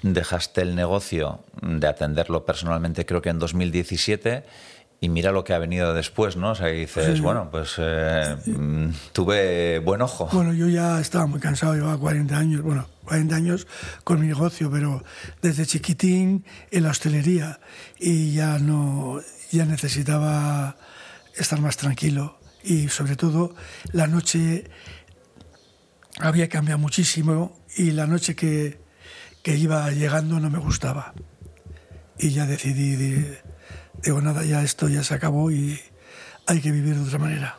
Dejaste 0.03 0.63
el 0.63 0.75
negocio 0.75 1.45
de 1.63 1.87
atenderlo 1.87 2.45
personalmente, 2.45 3.07
creo 3.07 3.23
que 3.23 3.31
en 3.31 3.39
2017. 3.39 4.45
Y 5.01 5.09
mira 5.09 5.33
lo 5.33 5.43
que 5.43 5.53
ha 5.53 5.59
venido 5.59 5.95
después, 5.95 6.37
¿no? 6.37 6.51
O 6.53 6.55
sea, 6.55 6.69
dices, 6.69 7.17
Sí. 7.17 7.21
bueno, 7.21 7.49
pues 7.51 7.75
eh, 7.79 8.37
mm, 8.47 8.91
tuve 9.13 9.81
buen 9.81 10.01
ojo. 10.01 10.29
Bueno, 10.33 10.53
yo 10.53 10.69
ya 10.69 11.01
estaba 11.01 11.27
muy 11.27 11.41
cansado, 11.41 11.75
llevaba 11.75 11.99
40 11.99 12.39
años, 12.39 12.63
bueno, 12.63 12.87
40 13.07 13.35
años 13.35 13.67
con 14.05 14.21
mi 14.21 14.29
negocio, 14.29 14.71
pero 14.71 15.03
desde 15.41 15.67
chiquitín 15.67 16.45
en 16.71 16.85
la 16.85 16.91
hostelería 16.91 17.59
y 17.99 18.33
ya 18.33 18.61
no, 18.61 19.21
ya 19.51 19.65
necesitaba 19.65 20.77
estar 21.37 21.61
más 21.61 21.77
tranquilo 21.77 22.39
y 22.63 22.89
sobre 22.89 23.17
todo 23.17 23.57
la 23.93 24.07
noche 24.07 24.71
había 26.21 26.49
cambiado 26.49 26.79
muchísimo 26.79 27.59
y 27.77 27.91
la 27.93 28.07
noche 28.07 28.35
que, 28.35 28.81
que 29.43 29.57
iba 29.57 29.91
llegando 29.91 30.39
no 30.41 30.51
me 30.51 30.59
gustaba. 30.59 31.15
Y 32.19 32.31
ya 32.31 32.47
decidí, 32.47 32.97
di- 32.97 33.27
digo, 34.03 34.21
nada, 34.21 34.45
ya 34.45 34.63
esto 34.63 34.89
ya 34.89 35.03
se 35.03 35.15
acabó 35.15 35.51
y 35.51 35.81
hay 36.47 36.61
que 36.61 36.71
vivir 36.71 36.97
de 36.97 37.03
otra 37.07 37.19
manera. 37.19 37.59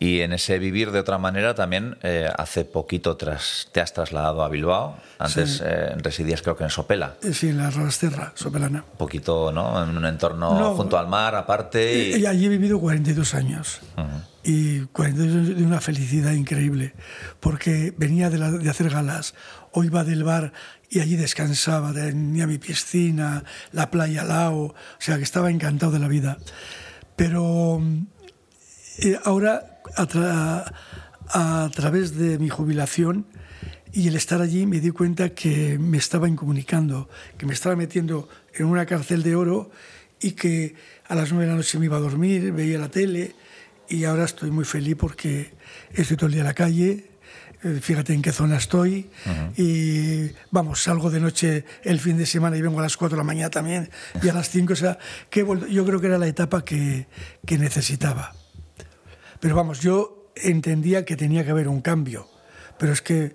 Y 0.00 0.20
en 0.20 0.32
ese 0.32 0.60
vivir 0.60 0.92
de 0.92 1.00
otra 1.00 1.18
manera 1.18 1.54
también 1.56 1.98
eh, 2.04 2.30
hace 2.38 2.64
poquito 2.64 3.16
tras, 3.16 3.68
te 3.72 3.80
has 3.80 3.92
trasladado 3.92 4.44
a 4.44 4.48
Bilbao. 4.48 4.96
Antes 5.18 5.56
Sí. 5.56 5.62
eh, 5.66 5.94
residías 5.96 6.40
creo 6.40 6.56
que 6.56 6.62
en 6.62 6.70
Sopela. 6.70 7.16
Eh, 7.22 7.32
Sí, 7.34 7.48
en 7.48 7.58
la 7.58 7.68
Rasterra, 7.70 8.30
Sopelana. 8.36 8.84
Un 8.92 8.96
poquito, 8.98 9.50
¿no? 9.50 9.82
En 9.82 9.96
un 9.96 10.04
entorno 10.06 10.56
No. 10.56 10.74
junto 10.76 10.96
al 10.98 11.08
mar, 11.08 11.34
aparte. 11.34 12.10
Y... 12.16 12.20
Y 12.22 12.26
allí 12.26 12.46
he 12.46 12.48
vivido 12.48 12.78
42 12.78 13.34
años. 13.34 13.80
Y 14.44 14.82
42 14.92 15.34
años 15.34 15.56
de 15.58 15.64
una 15.64 15.80
felicidad 15.80 16.30
increíble. 16.30 16.94
Porque 17.40 17.92
venía 17.96 18.30
de, 18.30 18.38
la- 18.38 18.52
de 18.52 18.70
hacer 18.70 18.90
galas, 18.90 19.34
o 19.72 19.82
iba 19.82 20.04
del 20.04 20.22
bar 20.22 20.52
y 20.88 21.00
allí 21.00 21.16
descansaba, 21.16 21.92
tenía 21.92 22.46
mi 22.46 22.58
piscina, 22.58 23.42
la 23.72 23.90
playa 23.90 24.22
al 24.22 24.28
lado. 24.28 24.56
O 24.60 24.74
sea, 25.00 25.16
que 25.16 25.24
estaba 25.24 25.50
encantado 25.50 25.90
de 25.90 25.98
la 25.98 26.06
vida. 26.08 26.38
Pero 27.16 27.82
eh, 29.00 29.18
ahora, 29.24 29.77
a, 29.96 31.70
través 31.74 32.16
de 32.16 32.38
mi 32.38 32.48
jubilación 32.48 33.26
y 33.92 34.08
el 34.08 34.16
estar 34.16 34.40
allí 34.40 34.66
me 34.66 34.80
di 34.80 34.90
cuenta 34.90 35.30
que 35.30 35.78
me 35.78 35.98
estaba 35.98 36.28
incomunicando, 36.28 37.08
que 37.36 37.46
me 37.46 37.54
estaba 37.54 37.76
metiendo 37.76 38.28
en 38.54 38.66
una 38.66 38.86
cárcel 38.86 39.22
de 39.22 39.34
oro 39.34 39.70
y 40.20 40.32
que 40.32 40.74
a 41.06 41.14
las 41.14 41.30
nueve 41.30 41.46
de 41.46 41.52
la 41.52 41.56
noche 41.56 41.78
me 41.78 41.86
iba 41.86 41.96
a 41.96 42.00
dormir, 42.00 42.52
veía 42.52 42.78
la 42.78 42.88
tele 42.88 43.34
y 43.88 44.04
ahora 44.04 44.24
estoy 44.24 44.50
muy 44.50 44.64
feliz 44.64 44.96
porque 44.98 45.52
estoy 45.92 46.16
todo 46.16 46.26
el 46.26 46.32
día 46.32 46.42
en 46.42 46.48
la 46.48 46.54
calle, 46.54 47.10
eh, 47.64 47.80
fíjate 47.80 48.12
en 48.12 48.22
qué 48.22 48.30
zona 48.30 48.56
estoy 48.56 49.10
y 49.56 50.30
vamos, 50.50 50.82
salgo 50.82 51.10
de 51.10 51.20
noche 51.20 51.64
el 51.82 51.98
fin 51.98 52.16
de 52.16 52.26
semana 52.26 52.56
y 52.56 52.62
vengo 52.62 52.78
a 52.78 52.82
las 52.82 52.96
4 52.96 53.16
de 53.16 53.20
la 53.20 53.24
mañana 53.24 53.50
también 53.50 53.90
y 54.22 54.28
a 54.28 54.32
las 54.32 54.50
5, 54.50 54.72
o 54.72 54.76
sea, 54.76 54.98
que 55.30 55.40
yo 55.70 55.84
creo 55.84 56.00
que 56.00 56.06
era 56.06 56.18
la 56.18 56.28
etapa 56.28 56.64
que, 56.64 57.06
que 57.46 57.58
necesitaba. 57.58 58.34
Pero 59.40 59.56
vamos, 59.56 59.80
yo 59.80 60.30
entendía 60.34 61.04
que 61.04 61.16
tenía 61.16 61.44
que 61.44 61.50
haber 61.50 61.68
un 61.68 61.80
cambio, 61.80 62.28
pero 62.78 62.92
es 62.92 63.02
que 63.02 63.32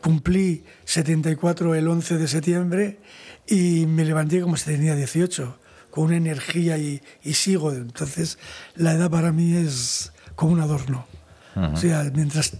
cumplí 0.00 0.64
74 0.84 1.74
el 1.74 1.88
11 1.88 2.18
de 2.18 2.28
septiembre 2.28 2.98
y 3.46 3.86
me 3.86 4.04
levanté 4.04 4.40
como 4.40 4.56
si 4.56 4.64
tenía 4.66 4.94
18 4.94 5.58
con 5.90 6.04
una 6.06 6.16
energía 6.16 6.76
y, 6.76 7.00
sigo. 7.34 7.72
Entonces, 7.72 8.38
la 8.74 8.92
edad 8.92 9.10
para 9.10 9.30
mí 9.30 9.54
es 9.54 10.12
como 10.34 10.52
un 10.52 10.60
adorno. 10.60 11.06
O 11.54 11.76
sea, 11.76 12.10
mientras 12.12 12.56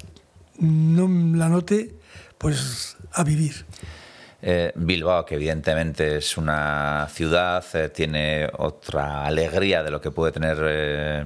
no 0.60 1.08
la 1.36 1.48
note, 1.48 1.96
pues 2.38 2.96
a 3.12 3.24
vivir. 3.24 3.66
Eh, 4.46 4.72
Bilbao, 4.74 5.24
que 5.24 5.36
evidentemente 5.36 6.18
es 6.18 6.36
una 6.36 7.08
ciudad, 7.10 7.64
eh, 7.72 7.88
tiene 7.88 8.46
otra 8.58 9.24
alegría 9.24 9.82
de 9.82 9.90
lo 9.90 10.02
que 10.02 10.10
puede 10.10 10.32
tener 10.32 10.58
eh, 10.60 11.24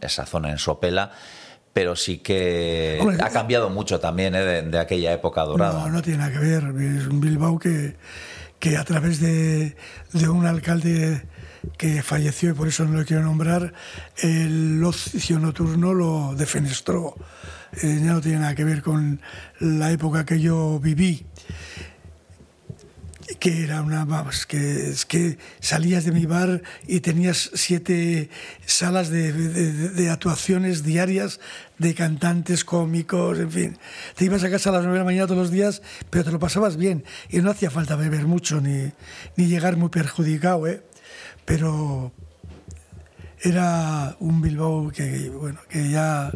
esa 0.00 0.24
zona 0.24 0.52
en 0.52 0.58
Sopela, 0.58 1.10
pero 1.72 1.96
sí 1.96 2.18
que 2.18 3.00
ha 3.20 3.30
cambiado 3.30 3.70
mucho 3.70 3.98
también 3.98 4.34
de, 4.34 4.62
de, 4.62 4.78
aquella 4.78 5.12
época 5.12 5.42
dorada. 5.42 5.80
No, 5.80 5.94
no 5.94 6.00
tiene 6.00 6.18
nada 6.18 6.30
que 6.30 6.38
ver. 6.38 6.62
Es 6.62 7.08
un 7.08 7.20
Bilbao 7.20 7.58
que, 7.58 7.96
que 8.60 8.76
a 8.76 8.84
través 8.84 9.18
de, 9.18 9.74
de 10.12 10.28
un 10.28 10.46
alcalde 10.46 11.26
que 11.76 12.04
falleció 12.04 12.50
y 12.50 12.52
por 12.52 12.68
eso 12.68 12.84
no 12.84 13.00
lo 13.00 13.04
quiero 13.04 13.24
nombrar, 13.24 13.74
el 14.22 14.80
ocio 14.84 15.40
nocturno 15.40 15.92
lo 15.92 16.36
defenestró. 16.36 17.16
Eh, 17.82 18.00
ya 18.04 18.12
no 18.12 18.20
tiene 18.20 18.38
nada 18.38 18.54
que 18.54 18.62
ver 18.62 18.80
con 18.80 19.20
la 19.58 19.90
época 19.90 20.24
que 20.24 20.40
yo 20.40 20.78
viví 20.78 21.26
que 23.38 23.64
era 23.64 23.82
una 23.82 24.04
vamos, 24.04 24.46
que 24.46 24.90
es 24.90 25.06
que 25.06 25.38
salías 25.60 26.04
de 26.04 26.12
mi 26.12 26.26
bar 26.26 26.62
y 26.86 27.00
tenías 27.00 27.50
siete 27.54 28.28
salas 28.66 29.08
de, 29.08 29.32
de, 29.32 30.10
actuaciones 30.10 30.82
diarias 30.82 31.40
de 31.78 31.94
cantantes 31.94 32.64
cómicos 32.64 33.38
en 33.38 33.50
fin 33.50 33.78
te 34.16 34.24
ibas 34.24 34.42
a 34.42 34.50
casa 34.50 34.70
a 34.70 34.72
las 34.72 34.82
nueve 34.82 34.98
de 34.98 35.04
la 35.04 35.04
mañana 35.04 35.26
todos 35.26 35.38
los 35.38 35.50
días 35.50 35.82
pero 36.10 36.24
te 36.24 36.32
lo 36.32 36.38
pasabas 36.38 36.76
bien 36.76 37.04
y 37.28 37.38
no 37.40 37.50
hacía 37.50 37.70
falta 37.70 37.96
beber 37.96 38.26
mucho 38.26 38.60
ni, 38.60 38.92
ni 39.36 39.46
llegar 39.46 39.76
muy 39.76 39.88
perjudicado 39.88 40.66
¿eh? 40.66 40.82
pero 41.44 42.12
era 43.42 44.16
un 44.20 44.42
Bilbao 44.42 44.90
que, 44.90 45.30
bueno, 45.30 45.60
que 45.68 45.88
ya 45.90 46.30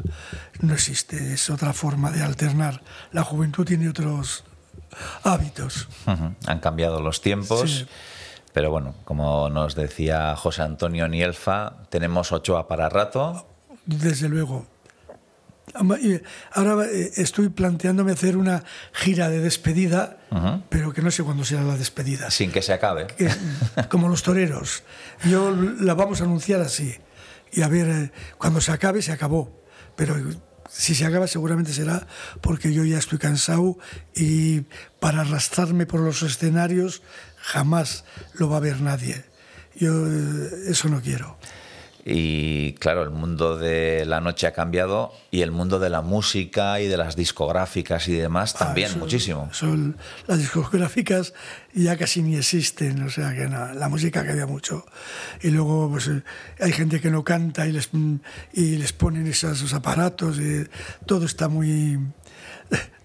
no 0.60 0.72
existe, 0.72 1.34
es 1.34 1.50
otra 1.50 1.74
forma 1.74 2.10
de 2.10 2.22
alternar. 2.22 2.82
La 3.12 3.22
juventud 3.22 3.66
tiene 3.66 3.88
otros 3.90 4.44
hábitos. 5.22 5.88
Han 6.06 6.60
cambiado 6.60 7.00
los 7.00 7.20
tiempos. 7.20 7.86
Pero 8.52 8.70
bueno, 8.70 8.94
como 9.04 9.50
nos 9.50 9.74
decía 9.74 10.36
José 10.36 10.62
Antonio 10.62 11.08
Nielfa, 11.08 11.82
tenemos 11.88 12.30
Ochoa 12.30 12.68
para 12.68 12.88
rato. 12.88 13.48
Desde 13.84 14.28
luego. 14.28 14.66
Ahora 16.52 16.86
eh, 16.86 17.10
estoy 17.16 17.48
planteándome 17.48 18.12
hacer 18.12 18.36
una 18.36 18.62
gira 18.92 19.28
de 19.28 19.40
despedida, 19.40 20.18
pero 20.68 20.92
que 20.92 21.02
no 21.02 21.10
sé 21.10 21.24
cuándo 21.24 21.44
será 21.44 21.62
la 21.62 21.76
despedida. 21.76 22.30
Sin 22.30 22.52
que 22.52 22.62
se 22.62 22.72
acabe. 22.72 23.08
como 23.88 24.08
los 24.08 24.22
toreros. 24.22 24.84
Yo 25.24 25.50
la 25.50 25.94
vamos 25.94 26.20
a 26.20 26.24
anunciar 26.24 26.60
así. 26.60 26.94
Y 27.52 27.62
a 27.62 27.68
ver, 27.68 27.88
eh, 27.88 28.12
cuando 28.38 28.60
se 28.60 28.70
acabe, 28.70 29.02
se 29.02 29.10
acabó. 29.10 29.64
Pero 29.96 30.16
si 30.76 30.94
se 30.94 31.04
acaba 31.06 31.26
seguramente 31.26 31.72
será 31.72 32.06
porque 32.40 32.72
yo 32.72 32.84
ya 32.84 32.98
estoy 32.98 33.18
cansado 33.18 33.78
y 34.14 34.62
para 34.98 35.20
arrastrarme 35.20 35.86
por 35.86 36.00
los 36.00 36.22
escenarios 36.22 37.02
jamás 37.36 38.04
lo 38.34 38.48
va 38.48 38.56
a 38.56 38.60
ver 38.60 38.80
nadie. 38.80 39.24
Yo 39.76 40.06
eh, 40.06 40.50
eso 40.66 40.88
no 40.88 41.00
quiero. 41.00 41.38
Y 42.06 42.74
claro, 42.74 43.02
el 43.02 43.10
mundo 43.10 43.56
de 43.56 44.04
la 44.04 44.20
noche 44.20 44.46
ha 44.46 44.52
cambiado 44.52 45.12
y 45.30 45.40
el 45.40 45.50
mundo 45.50 45.78
de 45.78 45.88
la 45.88 46.02
música 46.02 46.78
y 46.80 46.86
de 46.86 46.98
las 46.98 47.16
discográficas 47.16 48.08
y 48.08 48.12
demás 48.12 48.54
ah, 48.56 48.66
también 48.66 48.98
muchísimo. 48.98 49.48
Son, 49.52 49.96
las 50.26 50.38
discográficas 50.38 51.32
ya 51.72 51.96
casi 51.96 52.20
ni 52.20 52.36
existen, 52.36 53.02
o 53.02 53.08
sea 53.08 53.34
que 53.34 53.48
no, 53.48 53.72
la 53.72 53.88
música 53.88 54.22
cambia 54.22 54.46
mucho. 54.46 54.84
Y 55.42 55.48
luego 55.48 55.90
pues, 55.90 56.10
hay 56.60 56.72
gente 56.72 57.00
que 57.00 57.10
no 57.10 57.24
canta 57.24 57.66
y 57.66 57.72
les, 57.72 57.88
y 58.52 58.76
les 58.76 58.92
ponen 58.92 59.26
esos 59.26 59.72
aparatos 59.72 60.38
y 60.38 60.66
todo 61.06 61.24
está 61.24 61.48
muy 61.48 61.98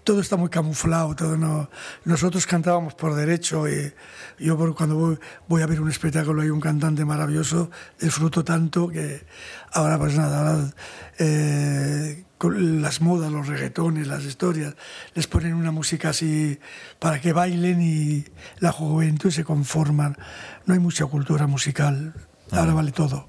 todo 0.04 0.20
está 0.20 0.36
muy 0.36 0.48
camuflado, 0.48 1.14
todo 1.14 1.36
no... 1.36 1.70
Nosotros 2.04 2.46
cantábamos 2.46 2.94
por 2.94 3.14
derecho 3.14 3.68
y 3.68 3.92
yo 4.38 4.56
cuando 4.74 5.18
voy, 5.48 5.62
a 5.62 5.66
ver 5.66 5.80
un 5.80 5.90
espectáculo 5.90 6.42
hay 6.42 6.50
un 6.50 6.60
cantante 6.60 7.04
maravilloso, 7.04 7.70
disfruto 8.00 8.44
tanto 8.44 8.88
que 8.88 9.24
ahora 9.72 9.98
pues 9.98 10.16
nada, 10.16 10.72
eh, 11.18 12.24
con 12.38 12.80
las 12.80 13.02
modas, 13.02 13.30
los 13.30 13.48
reggaetones, 13.48 14.06
las 14.06 14.24
historias, 14.24 14.74
les 15.14 15.26
ponen 15.26 15.54
una 15.54 15.70
música 15.70 16.08
así 16.08 16.58
para 16.98 17.20
que 17.20 17.34
bailen 17.34 17.82
y 17.82 18.24
la 18.60 18.72
juventud 18.72 19.30
se 19.30 19.44
conforman. 19.44 20.16
No 20.64 20.74
hay 20.74 20.80
mucha 20.80 21.04
cultura 21.06 21.46
musical, 21.46 22.14
ahora 22.50 22.72
vale 22.72 22.92
todo. 22.92 23.28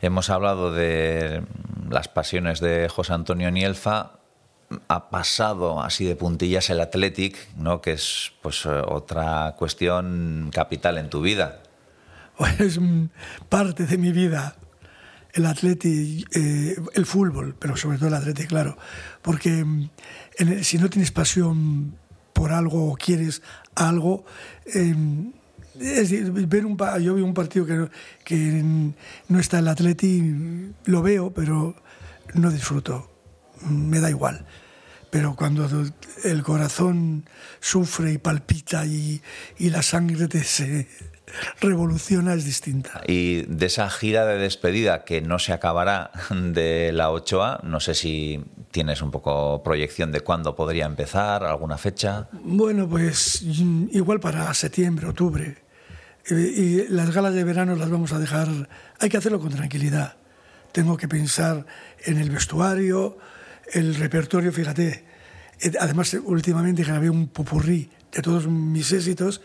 Hemos 0.00 0.30
hablado 0.30 0.72
de 0.72 1.44
las 1.90 2.08
pasiones 2.08 2.60
de 2.60 2.88
José 2.88 3.12
Antonio 3.12 3.50
Nielfa, 3.50 4.21
ha 4.88 5.10
pasado 5.10 5.82
así 5.82 6.04
de 6.04 6.16
puntillas 6.16 6.70
el 6.70 6.80
Athletic, 6.80 7.36
¿no? 7.56 7.80
que 7.80 7.92
es 7.92 8.32
pues 8.42 8.64
eh, 8.66 8.68
otra 8.68 9.54
cuestión 9.58 10.50
capital 10.52 10.98
en 10.98 11.10
tu 11.10 11.20
vida. 11.20 11.62
es 12.58 12.78
parte 13.48 13.86
de 13.86 13.98
mi 13.98 14.12
vida 14.12 14.56
el 15.32 15.46
Athletic, 15.46 16.28
eh, 16.36 16.76
el 16.94 17.06
fútbol, 17.06 17.56
pero 17.58 17.76
sobre 17.76 17.96
todo 17.96 18.08
el 18.08 18.14
Athletic, 18.14 18.48
claro, 18.48 18.76
porque 19.22 19.64
mm, 19.64 19.88
si 20.62 20.78
no 20.78 20.90
tienes 20.90 21.10
pasión 21.10 21.96
por 22.34 22.52
algo 22.52 22.90
o 22.90 22.96
quieres 22.96 23.42
algo, 23.74 24.24
es 25.80 26.48
ver 26.48 26.66
un, 26.66 26.76
yo 27.00 27.14
veo 27.14 27.24
un 27.24 27.34
partido 27.34 27.88
que, 28.24 28.92
no 29.28 29.38
está 29.38 29.60
el 29.60 29.68
Athletic, 29.68 30.22
lo 30.84 31.02
veo, 31.02 31.32
pero 31.32 31.76
no 32.34 32.50
disfruto, 32.50 33.10
me 33.66 34.00
da 34.00 34.10
igual 34.10 34.44
pero 35.12 35.36
cuando 35.36 35.68
el 36.24 36.42
corazón 36.42 37.26
sufre 37.60 38.12
y 38.12 38.18
palpita 38.18 38.86
y, 38.86 39.20
la 39.58 39.82
sangre 39.82 40.26
te 40.26 40.42
se 40.42 40.88
revoluciona 41.60 42.32
es 42.32 42.46
distinta. 42.46 43.02
Y 43.06 43.42
de 43.42 43.66
esa 43.66 43.90
gira 43.90 44.24
de 44.24 44.38
despedida 44.38 45.04
que 45.04 45.20
no 45.20 45.38
se 45.38 45.52
acabará 45.52 46.12
de 46.30 46.92
la 46.92 47.10
Ochoa, 47.10 47.60
no 47.62 47.78
sé 47.78 47.92
si 47.92 48.42
tienes 48.70 49.02
un 49.02 49.10
poco 49.10 49.62
proyección 49.62 50.12
de 50.12 50.22
cuándo 50.22 50.56
podría 50.56 50.86
empezar, 50.86 51.44
alguna 51.44 51.76
fecha. 51.76 52.28
Bueno, 52.32 52.88
pues 52.88 53.42
igual 53.42 54.18
para 54.18 54.54
septiembre, 54.54 55.08
octubre. 55.08 55.58
Y 56.30 56.88
las 56.88 57.10
galas 57.10 57.34
de 57.34 57.44
verano 57.44 57.76
las 57.76 57.90
vamos 57.90 58.14
a 58.14 58.18
dejar, 58.18 58.48
hay 58.98 59.10
que 59.10 59.18
hacerlo 59.18 59.40
con 59.40 59.50
tranquilidad. 59.50 60.16
Tengo 60.72 60.96
que 60.96 61.06
pensar 61.06 61.66
en 62.06 62.16
el 62.16 62.30
vestuario, 62.30 63.18
el 63.72 63.94
repertorio, 63.94 64.52
fíjate, 64.52 65.04
eh, 65.60 65.72
además 65.80 66.14
últimamente 66.14 66.84
grabé 66.84 67.10
un 67.10 67.28
popurrí 67.28 67.90
de 68.12 68.22
todos 68.22 68.46
mis 68.46 68.92
éxitos, 68.92 69.40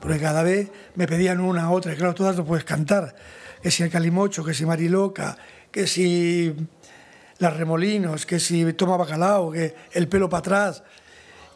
porque 0.00 0.18
cada 0.18 0.42
vez 0.42 0.70
me 0.94 1.06
pedían 1.06 1.40
una, 1.40 1.70
otra, 1.70 1.92
y 1.92 1.96
claro, 1.96 2.14
todas 2.14 2.36
no 2.36 2.44
puedes 2.44 2.64
cantar, 2.64 3.14
que 3.62 3.70
si 3.70 3.82
el 3.82 3.90
Calimocho, 3.90 4.44
que 4.44 4.54
si 4.54 4.64
Mariloca, 4.64 5.36
que 5.70 5.86
si 5.86 6.54
las 7.38 7.56
Remolinos, 7.56 8.26
que 8.26 8.38
si 8.38 8.72
Toma 8.74 8.96
Bacalao, 8.96 9.50
que 9.50 9.74
el 9.92 10.08
pelo 10.08 10.28
para 10.28 10.38
atrás. 10.40 10.82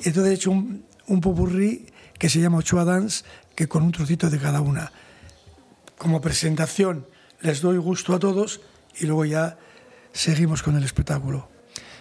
Y 0.00 0.08
entonces 0.08 0.32
he 0.32 0.34
hecho 0.34 0.50
un, 0.50 0.84
un 1.06 1.20
popurrí 1.20 1.86
que 2.18 2.28
se 2.28 2.40
llama 2.40 2.58
Ochoa 2.58 2.84
Dance, 2.84 3.24
que 3.54 3.68
con 3.68 3.82
un 3.82 3.92
trocito 3.92 4.30
de 4.30 4.38
cada 4.38 4.60
una. 4.60 4.92
Como 5.98 6.20
presentación 6.20 7.06
les 7.40 7.60
doy 7.60 7.76
gusto 7.76 8.14
a 8.14 8.18
todos 8.18 8.60
y 8.98 9.06
luego 9.06 9.24
ya 9.24 9.58
seguimos 10.12 10.62
con 10.62 10.76
el 10.76 10.84
espectáculo. 10.84 11.57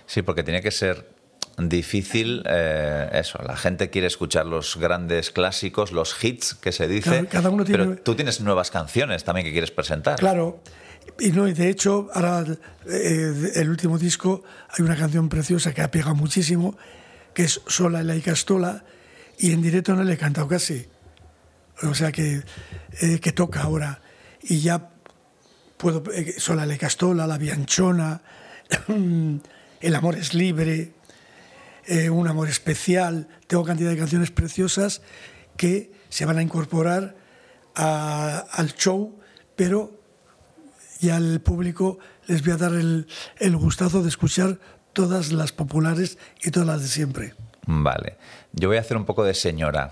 Sí, 0.08 0.24
porque 0.24 0.43
tiene 0.43 0.62
que 0.62 0.72
ser 0.72 1.16
difícil 1.60 2.43
eh, 2.47 3.10
eso. 3.14 3.39
La 3.45 3.55
gente 3.58 3.89
quiere 3.89 4.08
escuchar 4.08 4.45
los 4.45 4.78
grandes 4.78 5.32
clásicos, 5.32 5.91
los 5.91 6.16
hits 6.24 6.53
que 6.55 6.72
se 6.72 6.88
dice. 6.88 7.10
Claro, 7.10 7.28
cada 7.30 7.49
uno 7.49 7.64
tiene- 7.66 7.84
Pero 7.86 8.01
tú 8.01 8.16
tienes 8.16 8.41
nuevas 8.41 8.72
canciones 8.72 9.24
también 9.24 9.45
que 9.45 9.51
quieres 9.51 9.72
presentar. 9.72 10.18
Claro. 10.18 10.62
Y 11.20 11.32
no, 11.32 11.47
y 11.47 11.53
de 11.53 11.70
hecho, 11.70 12.10
ahora 12.14 12.43
eh, 12.89 13.51
el 13.55 13.70
último 13.70 13.97
disco 13.97 14.43
hay 14.70 14.84
una 14.86 14.95
canción 14.95 15.30
preciosa 15.30 15.74
que 15.74 15.82
ha 15.82 15.89
pegado 15.89 16.16
muchísimo, 16.16 16.78
que 17.34 17.43
es 17.43 17.62
Sola 17.68 18.03
la 18.03 18.16
y 18.16 18.22
Castola, 18.22 18.84
y 19.39 19.51
en 19.51 19.62
directo 19.62 19.95
no 19.95 20.03
le 20.03 20.14
he 20.14 20.18
cantado 20.18 20.47
casi. 20.47 20.86
O 21.84 21.93
sea 21.93 22.12
que, 22.12 22.41
eh, 23.01 23.20
que 23.20 23.32
toca 23.32 23.62
ahora. 23.62 24.01
Y 24.43 24.60
ya 24.62 24.89
puedo. 25.78 26.03
Sola 26.38 26.66
la 26.66 26.76
y 26.76 26.78
Castola, 26.78 27.26
La 27.26 27.38
Bianchona, 27.38 28.22
El 29.80 29.95
amor 29.95 30.15
es 30.15 30.34
libre, 30.34 30.93
eh, 31.86 32.09
Un 32.09 32.28
amor 32.28 32.49
especial. 32.49 33.28
Tengo 33.47 33.63
cantidad 33.63 33.89
de 33.89 33.97
canciones 33.97 34.32
preciosas 34.32 35.01
que 35.55 35.91
se 36.09 36.25
van 36.25 36.38
a 36.38 36.41
incorporar 36.41 37.15
a- 37.75 38.39
al 38.51 38.73
show, 38.75 39.19
pero 39.55 39.95
y 40.99 41.09
al 41.09 41.39
público 41.41 41.99
les 42.25 42.43
voy 42.43 42.53
a 42.53 42.57
dar 42.57 42.73
el, 42.73 43.07
el 43.38 43.55
gustazo 43.55 44.01
de 44.01 44.09
escuchar 44.09 44.59
todas 44.93 45.32
las 45.32 45.51
populares 45.51 46.17
y 46.43 46.49
todas 46.51 46.67
las 46.67 46.82
de 46.82 46.88
siempre. 46.88 47.34
Vale. 47.70 48.15
Yo 48.53 48.70
voy 48.70 48.78
a 48.78 48.80
hacer 48.80 48.95
un 48.97 49.03
poco 49.05 49.24
de 49.26 49.34
señora. 49.34 49.91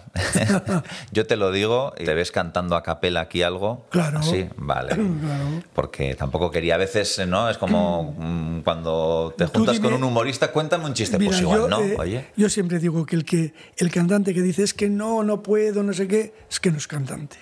Yo 1.11 1.27
te 1.27 1.35
lo 1.35 1.51
digo 1.51 1.93
y 1.99 2.05
te 2.05 2.13
ves 2.15 2.31
cantando 2.31 2.75
a 2.77 2.83
capela 2.83 3.19
aquí 3.21 3.43
algo. 3.43 3.85
Claro. 3.91 4.23
Sí, 4.23 4.47
vale. 4.57 4.95
Claro. 5.25 5.63
Porque 5.73 6.15
tampoco 6.15 6.51
quería, 6.51 6.75
a 6.75 6.77
veces, 6.77 7.21
¿no? 7.27 7.49
Es 7.49 7.57
como 7.57 8.15
mm, 8.17 8.61
cuando 8.61 9.33
te 9.37 9.45
juntas 9.47 9.79
con 9.79 9.93
un 9.93 10.03
humorista, 10.03 10.51
cuéntame 10.51 10.85
un 10.85 10.93
chiste. 10.93 11.17
Mira, 11.19 11.29
pues 11.31 11.41
igual, 11.41 11.59
yo, 11.61 11.67
¿no? 11.67 11.79
eh, 11.81 11.95
Oye. 11.99 12.25
yo 12.37 12.49
siempre 12.49 12.79
digo 12.79 13.05
que 13.05 13.15
el, 13.17 13.25
que 13.25 13.53
el 13.77 13.91
cantante 13.91 14.33
que 14.33 14.41
dice 14.41 14.63
es 14.63 14.73
que 14.73 14.89
no, 14.89 15.23
no 15.23 15.43
puedo, 15.43 15.83
no 15.83 15.93
sé 15.93 16.07
qué, 16.07 16.33
es 16.49 16.59
que 16.59 16.71
no 16.71 16.77
es 16.77 16.87
cantante. 16.87 17.37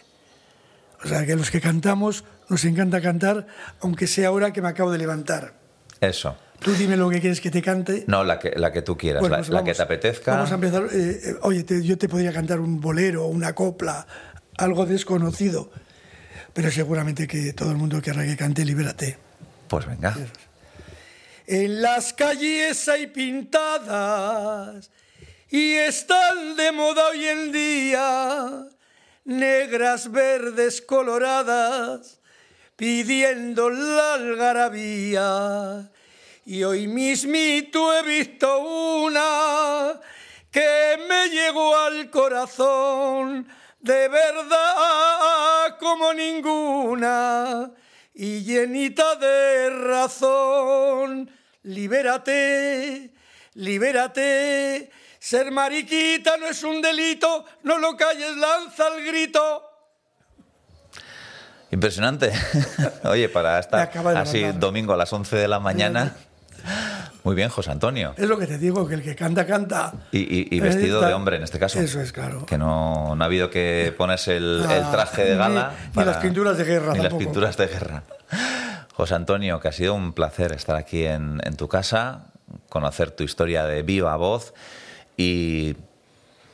O 1.04 1.08
sea, 1.08 1.26
que 1.26 1.36
los 1.36 1.52
que 1.52 1.62
cantamos 1.62 2.24
nos 2.50 2.64
encanta 2.66 3.02
cantar, 3.02 3.46
aunque 3.82 4.08
sea 4.08 4.30
ahora 4.30 4.52
que 4.54 4.62
me 4.62 4.70
acabo 4.70 4.92
de 4.92 4.98
levantar. 4.98 5.63
Eso. 6.08 6.36
Tú 6.60 6.74
dime 6.74 6.96
lo 6.98 7.10
que 7.10 7.20
quieres 7.20 7.42
que 7.42 7.52
te 7.52 7.62
cante. 7.62 8.06
No, 8.08 8.24
la 8.24 8.40
que, 8.40 8.52
la 8.56 8.72
que 8.72 8.82
tú 8.82 8.98
quieras, 8.98 9.20
Bueno, 9.22 9.34
la, 9.36 9.40
pues 9.42 9.50
la 9.50 9.56
vamos- 9.60 9.70
que 9.70 9.76
te 9.76 9.82
apetezca. 9.84 10.34
Vamos 10.36 10.52
a 10.52 10.56
empezar. 10.56 10.84
eh, 10.92 11.20
eh, 11.24 11.36
oye, 11.42 11.64
te- 11.64 11.84
yo 11.84 11.98
te 11.98 12.08
podría 12.08 12.32
cantar 12.32 12.60
un 12.62 12.80
bolero, 12.80 13.26
una 13.28 13.54
copla, 13.54 14.08
algo 14.58 14.86
desconocido, 14.86 15.70
pero 16.54 16.72
seguramente 16.72 17.28
que 17.28 17.52
todo 17.54 17.72
el 17.72 17.78
mundo 17.78 18.02
querrá 18.02 18.24
que 18.26 18.38
cante 18.38 18.64
Libérate. 18.64 19.18
Pues 19.68 19.86
venga. 19.86 20.16
En 21.48 21.82
las 21.82 22.14
calles 22.14 22.88
hay 22.88 23.08
pintadas 23.08 24.90
y 25.50 25.74
están 25.74 26.56
de 26.56 26.72
moda 26.72 27.08
hoy 27.10 27.26
en 27.26 27.52
día, 27.52 28.68
negras, 29.26 30.10
verdes, 30.12 30.82
coloradas, 30.82 32.20
pidiendo 32.78 33.70
la 33.70 34.14
algarabía. 34.14 35.90
Y 36.46 36.64
hoy 36.64 36.88
mismito 36.88 37.98
he 37.98 38.04
visto 38.04 38.60
una 38.60 40.00
que 40.52 41.00
me 41.08 41.30
llegó 41.30 41.76
al 41.76 42.10
corazón, 42.10 43.48
de 43.80 44.10
verdad 44.10 45.78
como 45.80 46.14
ninguna, 46.14 47.72
y 48.14 48.44
llenita 48.44 49.16
de 49.16 49.70
razón. 49.70 51.32
Libérate, 51.64 53.14
libérate, 53.54 54.92
ser 55.20 55.50
mariquita 55.50 56.36
no 56.36 56.48
es 56.48 56.62
un 56.64 56.82
delito, 56.82 57.46
no 57.64 57.78
lo 57.78 57.96
calles, 57.96 58.36
lanza 58.36 58.90
el 58.90 59.06
grito. 59.06 59.70
Impresionante. 61.72 62.34
Oye, 63.06 63.30
para 63.30 63.62
de 63.62 64.20
así 64.20 64.44
domingo 64.52 64.94
a 64.94 64.98
las 64.98 65.12
11 65.12 65.38
de 65.38 65.48
la 65.48 65.62
mañana. 65.62 66.16
Muy 67.24 67.36
bien, 67.36 67.50
José 67.50 67.72
Antonio. 67.72 68.14
Es 68.18 68.28
lo 68.28 68.38
que 68.38 68.48
te 68.48 68.58
digo, 68.58 68.88
que 68.88 68.96
el 68.96 69.02
que 69.04 69.16
canta, 69.16 69.46
canta. 69.46 69.94
Y, 70.12 70.20
y- 70.20 70.48
y 70.52 70.60
vestido 70.60 70.98
Está- 70.98 71.08
de 71.08 71.14
hombre 71.14 71.38
en 71.38 71.44
este 71.44 71.58
caso. 71.60 71.80
Eso 71.80 72.02
es, 72.02 72.12
claro. 72.12 72.46
Que 72.46 72.58
no, 72.58 73.16
no 73.16 73.24
ha 73.24 73.28
habido 73.28 73.50
que 73.50 73.94
ponerse 73.98 74.38
el, 74.38 74.64
Ah, 74.68 74.78
el 74.78 74.92
traje 74.92 75.24
de 75.24 75.32
ni- 75.32 75.38
gala. 75.38 75.72
ni 75.96 76.04
las 76.04 76.18
pinturas 76.18 76.58
de 76.58 76.64
guerra 76.66 76.92
Ni 76.94 76.98
las 77.00 77.04
tampoco. 77.10 77.24
pinturas 77.24 77.58
de 77.58 77.68
guerra. 77.68 78.04
José 78.94 79.16
Antonio, 79.16 79.60
que 79.60 79.68
ha 79.70 79.72
sido 79.72 79.94
un 79.96 80.14
placer 80.14 80.52
estar 80.52 80.76
aquí 80.76 81.06
en, 81.06 81.40
en 81.44 81.56
tu 81.56 81.68
casa, 81.68 82.26
conocer 82.70 83.12
tu 83.12 83.24
historia 83.24 83.66
de 83.66 83.82
viva 83.84 84.16
voz 84.18 84.54
y 85.18 85.76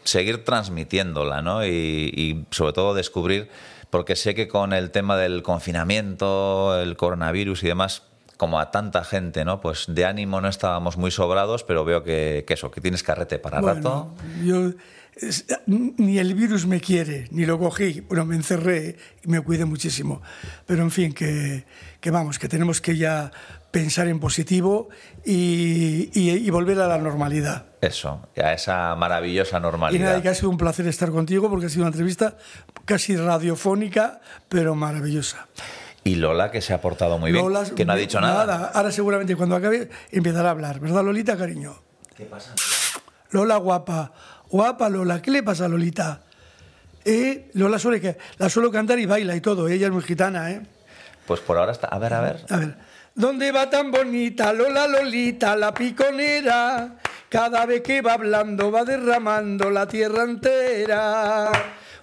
seguir 0.04 0.46
transmitiéndola, 0.46 1.42
¿no? 1.42 1.66
Y, 1.66 1.70
y 1.70 2.46
sobre 2.52 2.74
todo 2.74 2.94
descubrir, 2.94 3.50
porque 3.90 4.16
sé 4.16 4.36
que 4.36 4.48
con 4.48 4.72
el 4.74 4.92
tema 4.92 5.18
del 5.18 5.44
confinamiento, 5.44 6.80
el 6.80 6.96
coronavirus 6.96 7.64
y 7.64 7.68
demás, 7.68 8.04
como 8.40 8.58
a 8.62 8.72
tanta 8.72 9.04
gente, 9.04 9.44
¿no? 9.44 9.60
Pues 9.60 9.84
de 9.90 10.06
ánimo 10.06 10.40
no 10.40 10.48
estábamos 10.48 10.96
muy 10.96 11.12
sobrados, 11.12 11.66
pero 11.66 11.84
veo 11.84 12.04
que, 12.06 12.46
que 12.48 12.54
eso, 12.54 12.72
que 12.72 12.80
tienes 12.80 13.04
carrete 13.04 13.38
para 13.38 13.60
rato. 13.60 14.16
Bueno, 14.16 14.46
yo 14.46 14.72
es- 15.18 15.46
ni 15.68 16.20
el 16.20 16.34
virus 16.36 16.66
me 16.66 16.80
quiere, 16.80 17.28
ni 17.32 17.46
lo 17.46 17.60
cogí. 17.60 18.00
Bueno, 18.08 18.24
me 18.24 18.38
encerré 18.38 18.96
y 19.26 19.28
me 19.28 19.42
cuidé 19.42 19.66
muchísimo. 19.66 20.22
Pero 20.66 20.84
en 20.84 20.90
fin, 20.92 21.12
que, 21.12 21.66
que 22.00 22.12
vamos, 22.12 22.40
que 22.40 22.48
tenemos 22.48 22.80
que 22.80 22.96
ya 22.96 23.30
pensar 23.72 24.08
en 24.08 24.22
positivo 24.22 24.88
y, 25.26 26.10
y- 26.14 26.30
y 26.32 26.50
volver 26.50 26.80
a 26.80 26.88
la 26.88 26.98
normalidad. 26.98 27.66
Eso, 27.82 28.30
a 28.42 28.54
esa 28.54 28.96
maravillosa 28.96 29.58
Y 29.58 29.62
normalidad. 29.62 30.06
nada, 30.06 30.18
y 30.20 30.22
que 30.22 30.30
ha 30.30 30.34
sido 30.34 30.50
un 30.50 30.58
placer 30.58 30.88
estar 30.88 31.12
contigo 31.12 31.50
porque 31.50 31.66
ha 31.66 31.70
sido 31.70 31.82
una 31.84 31.90
entrevista 31.90 32.38
casi 32.86 33.18
radiofónica, 33.18 34.22
pero 34.48 34.76
maravillosa. 34.76 35.48
Y 36.04 36.16
Lola, 36.16 36.50
que 36.50 36.62
se 36.62 36.74
ha 36.74 36.82
portado 36.82 37.18
muy 37.18 37.32
bien, 37.32 37.44
Lola, 37.44 37.66
que 37.76 37.86
no 37.86 37.94
ha 37.94 37.96
dicho 37.96 38.20
nada. 38.22 38.72
Ahora 38.74 38.92
seguramente 38.92 39.36
cuando 39.36 39.56
acabe 39.56 39.90
empezará 40.12 40.50
a 40.50 40.52
hablar, 40.52 40.80
¿verdad, 40.80 41.04
Lolita, 41.04 41.38
cariño? 41.38 41.76
¿Qué 42.16 42.26
pasa? 42.26 42.54
Lola 43.32 43.58
guapa, 43.58 44.12
guapa 44.50 44.90
Lola, 44.90 45.22
¿qué 45.22 45.32
le 45.32 45.44
pasa 45.44 45.66
a 45.66 45.68
Lolita? 45.68 46.22
Eh, 47.06 47.50
Lola 47.54 47.80
suele 47.80 48.02
que 48.02 48.18
la 48.38 48.50
suelo 48.50 48.72
cantar 48.72 49.00
y 49.00 49.06
baila 49.06 49.36
y 49.36 49.42
todo, 49.42 49.68
ella 49.68 49.88
es 49.88 49.92
muy 49.92 50.04
gitana, 50.04 50.52
¿eh? 50.52 50.62
Pues 51.26 51.42
por 51.42 51.58
ahora 51.58 51.72
está. 51.72 51.88
A 51.88 52.00
ver, 52.00 52.14
a 52.14 52.22
ver. 52.22 52.46
A 52.50 52.58
ver. 52.58 52.76
¿Dónde 53.14 53.52
va 53.52 53.70
tan 53.70 53.92
bonita 53.92 54.54
Lola 54.54 54.88
Lolita, 54.88 55.56
la 55.56 55.74
piconera? 55.74 56.96
Cada 57.30 57.66
vez 57.66 57.82
que 57.82 58.02
va 58.02 58.14
hablando 58.14 58.72
va 58.72 58.84
derramando 58.84 59.70
la 59.70 59.88
tierra 59.88 60.24
entera. 60.24 61.52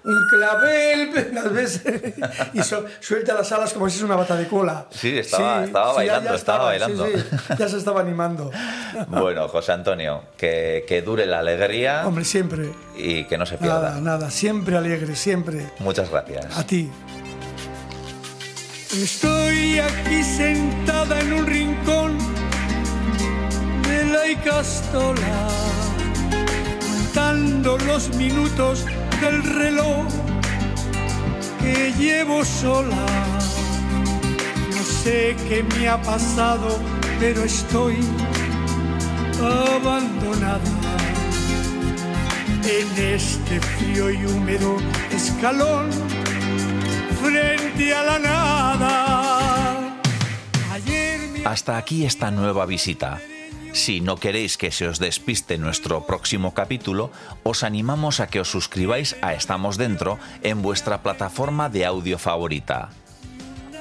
Un 0.06 0.28
clavel, 0.28 1.30
las 1.34 1.52
veces, 1.52 2.14
y 2.52 2.62
su- 2.62 2.84
suelta 3.00 3.34
las 3.34 3.50
alas 3.50 3.72
como 3.72 3.90
si 3.90 3.96
es 3.96 4.02
una 4.04 4.14
bata 4.14 4.36
de 4.36 4.46
cola. 4.46 4.86
Sí, 4.90 5.18
estaba- 5.18 5.64
estaba 5.64 5.92
bailando, 5.94 6.32
estaba 6.34 6.64
bailando. 6.66 7.06
sí, 7.06 7.12
sí, 7.16 7.36
ya 7.58 7.68
se 7.68 7.76
estaba 7.78 8.00
animando. 8.02 8.50
Bueno, 9.08 9.48
José 9.48 9.72
Antonio, 9.72 10.22
que, 10.38 10.84
que 10.88 11.02
dure 11.02 11.26
la 11.26 11.40
alegría 11.40 12.06
Hombre, 12.06 12.24
siempre. 12.24 12.70
y 12.96 13.24
que 13.24 13.36
no 13.36 13.44
se 13.46 13.58
pierda. 13.58 13.80
Nada, 13.80 14.00
nada, 14.00 14.30
siempre 14.30 14.76
alegre, 14.76 15.14
siempre. 15.16 15.70
Muchas 15.80 16.08
gracias. 16.10 16.56
A 16.56 16.64
ti. 16.64 16.88
Estoy 18.94 19.78
aquí 19.80 20.22
sentada 20.22 21.20
en 21.20 21.32
un 21.32 21.46
rincón 21.46 22.16
de 23.88 24.04
la 24.06 24.26
Icastola, 24.28 25.48
contando 26.80 27.76
los 27.78 28.08
minutos 28.16 28.86
del 29.20 29.42
reloj 29.42 30.06
que 31.60 31.92
llevo 31.98 32.44
sola. 32.44 33.06
No 34.74 34.82
sé 34.82 35.36
qué 35.48 35.62
me 35.62 35.88
ha 35.88 36.00
pasado, 36.00 36.78
pero 37.18 37.44
estoy 37.44 37.96
abandonada 39.40 40.60
en 42.64 43.14
este 43.14 43.60
frío 43.60 44.10
y 44.10 44.24
húmedo 44.26 44.76
escalón 45.10 45.90
frente 47.22 47.94
a 47.94 48.02
la 48.02 48.18
nada. 48.18 49.06
Hasta 51.44 51.76
aquí 51.76 52.04
esta 52.04 52.30
nueva 52.32 52.66
visita. 52.66 53.20
Si 53.76 54.00
no 54.00 54.16
queréis 54.16 54.56
que 54.56 54.72
se 54.72 54.88
os 54.88 54.98
despiste 54.98 55.58
nuestro 55.58 56.06
próximo 56.06 56.54
capítulo, 56.54 57.12
os 57.44 57.62
animamos 57.62 58.20
a 58.20 58.26
que 58.26 58.40
os 58.40 58.48
suscribáis 58.48 59.20
a 59.20 59.34
Estamos 59.34 59.76
Dentro 59.76 60.18
en 60.40 60.62
vuestra 60.62 61.02
plataforma 61.02 61.68
de 61.68 61.84
audio 61.84 62.16
favorita. 62.16 62.88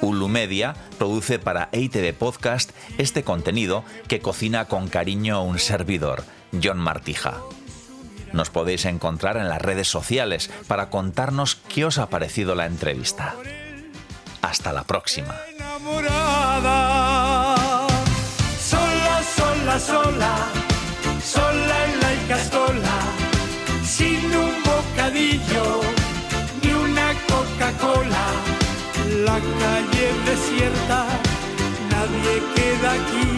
Ulu 0.02 0.28
Media 0.28 0.76
produce 0.98 1.38
para 1.38 1.70
EITV 1.72 2.12
Podcast 2.12 2.72
este 2.98 3.24
contenido 3.24 3.84
que 4.06 4.20
cocina 4.20 4.66
con 4.66 4.88
cariño 4.88 5.42
un 5.42 5.58
servidor, 5.58 6.24
John 6.62 6.76
Martija. 6.76 7.40
Nos 8.34 8.50
podéis 8.50 8.84
encontrar 8.84 9.38
en 9.38 9.48
las 9.48 9.62
redes 9.62 9.88
sociales 9.88 10.50
para 10.68 10.90
contarnos 10.90 11.56
qué 11.72 11.86
os 11.86 11.96
ha 11.96 12.10
parecido 12.10 12.54
la 12.54 12.66
entrevista. 12.66 13.34
Hasta 14.42 14.74
la 14.74 14.84
próxima 14.84 15.34
sola, 19.78 20.34
sola, 21.22 21.76
en 21.86 22.00
la 22.00 22.14
Icastola, 22.14 22.96
sin 23.84 24.24
un 24.24 24.62
bocadillo 24.62 25.82
ni 26.62 26.72
una 26.72 27.12
Coca-Cola. 27.28 28.26
La 29.24 29.38
calle 29.60 30.10
es 30.10 30.26
desierta, 30.30 31.06
nadie 31.90 32.42
queda 32.54 32.92
aquí, 32.92 33.28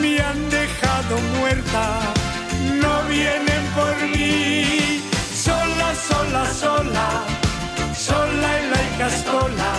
me 0.00 0.20
han 0.20 0.50
dejado 0.50 1.18
muerta, 1.38 2.00
no 2.82 3.08
vienen 3.08 3.64
por 3.74 3.96
mí. 4.12 5.02
Sola, 5.34 5.94
sola, 6.08 6.52
sola, 6.52 7.08
sola 7.96 8.58
en 8.58 8.70
la 8.72 8.82
Icastola, 8.94 9.72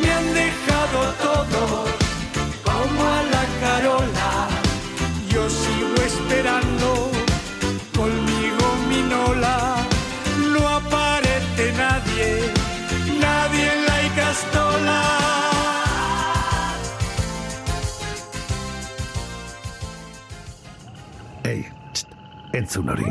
me 0.00 0.12
han 0.12 0.34
dejado 0.34 1.14
todo 1.22 1.99
entzun 22.52 22.88
hori. 22.88 23.10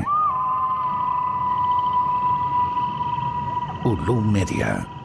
Ulu 3.86 4.22
Media. 4.22 4.99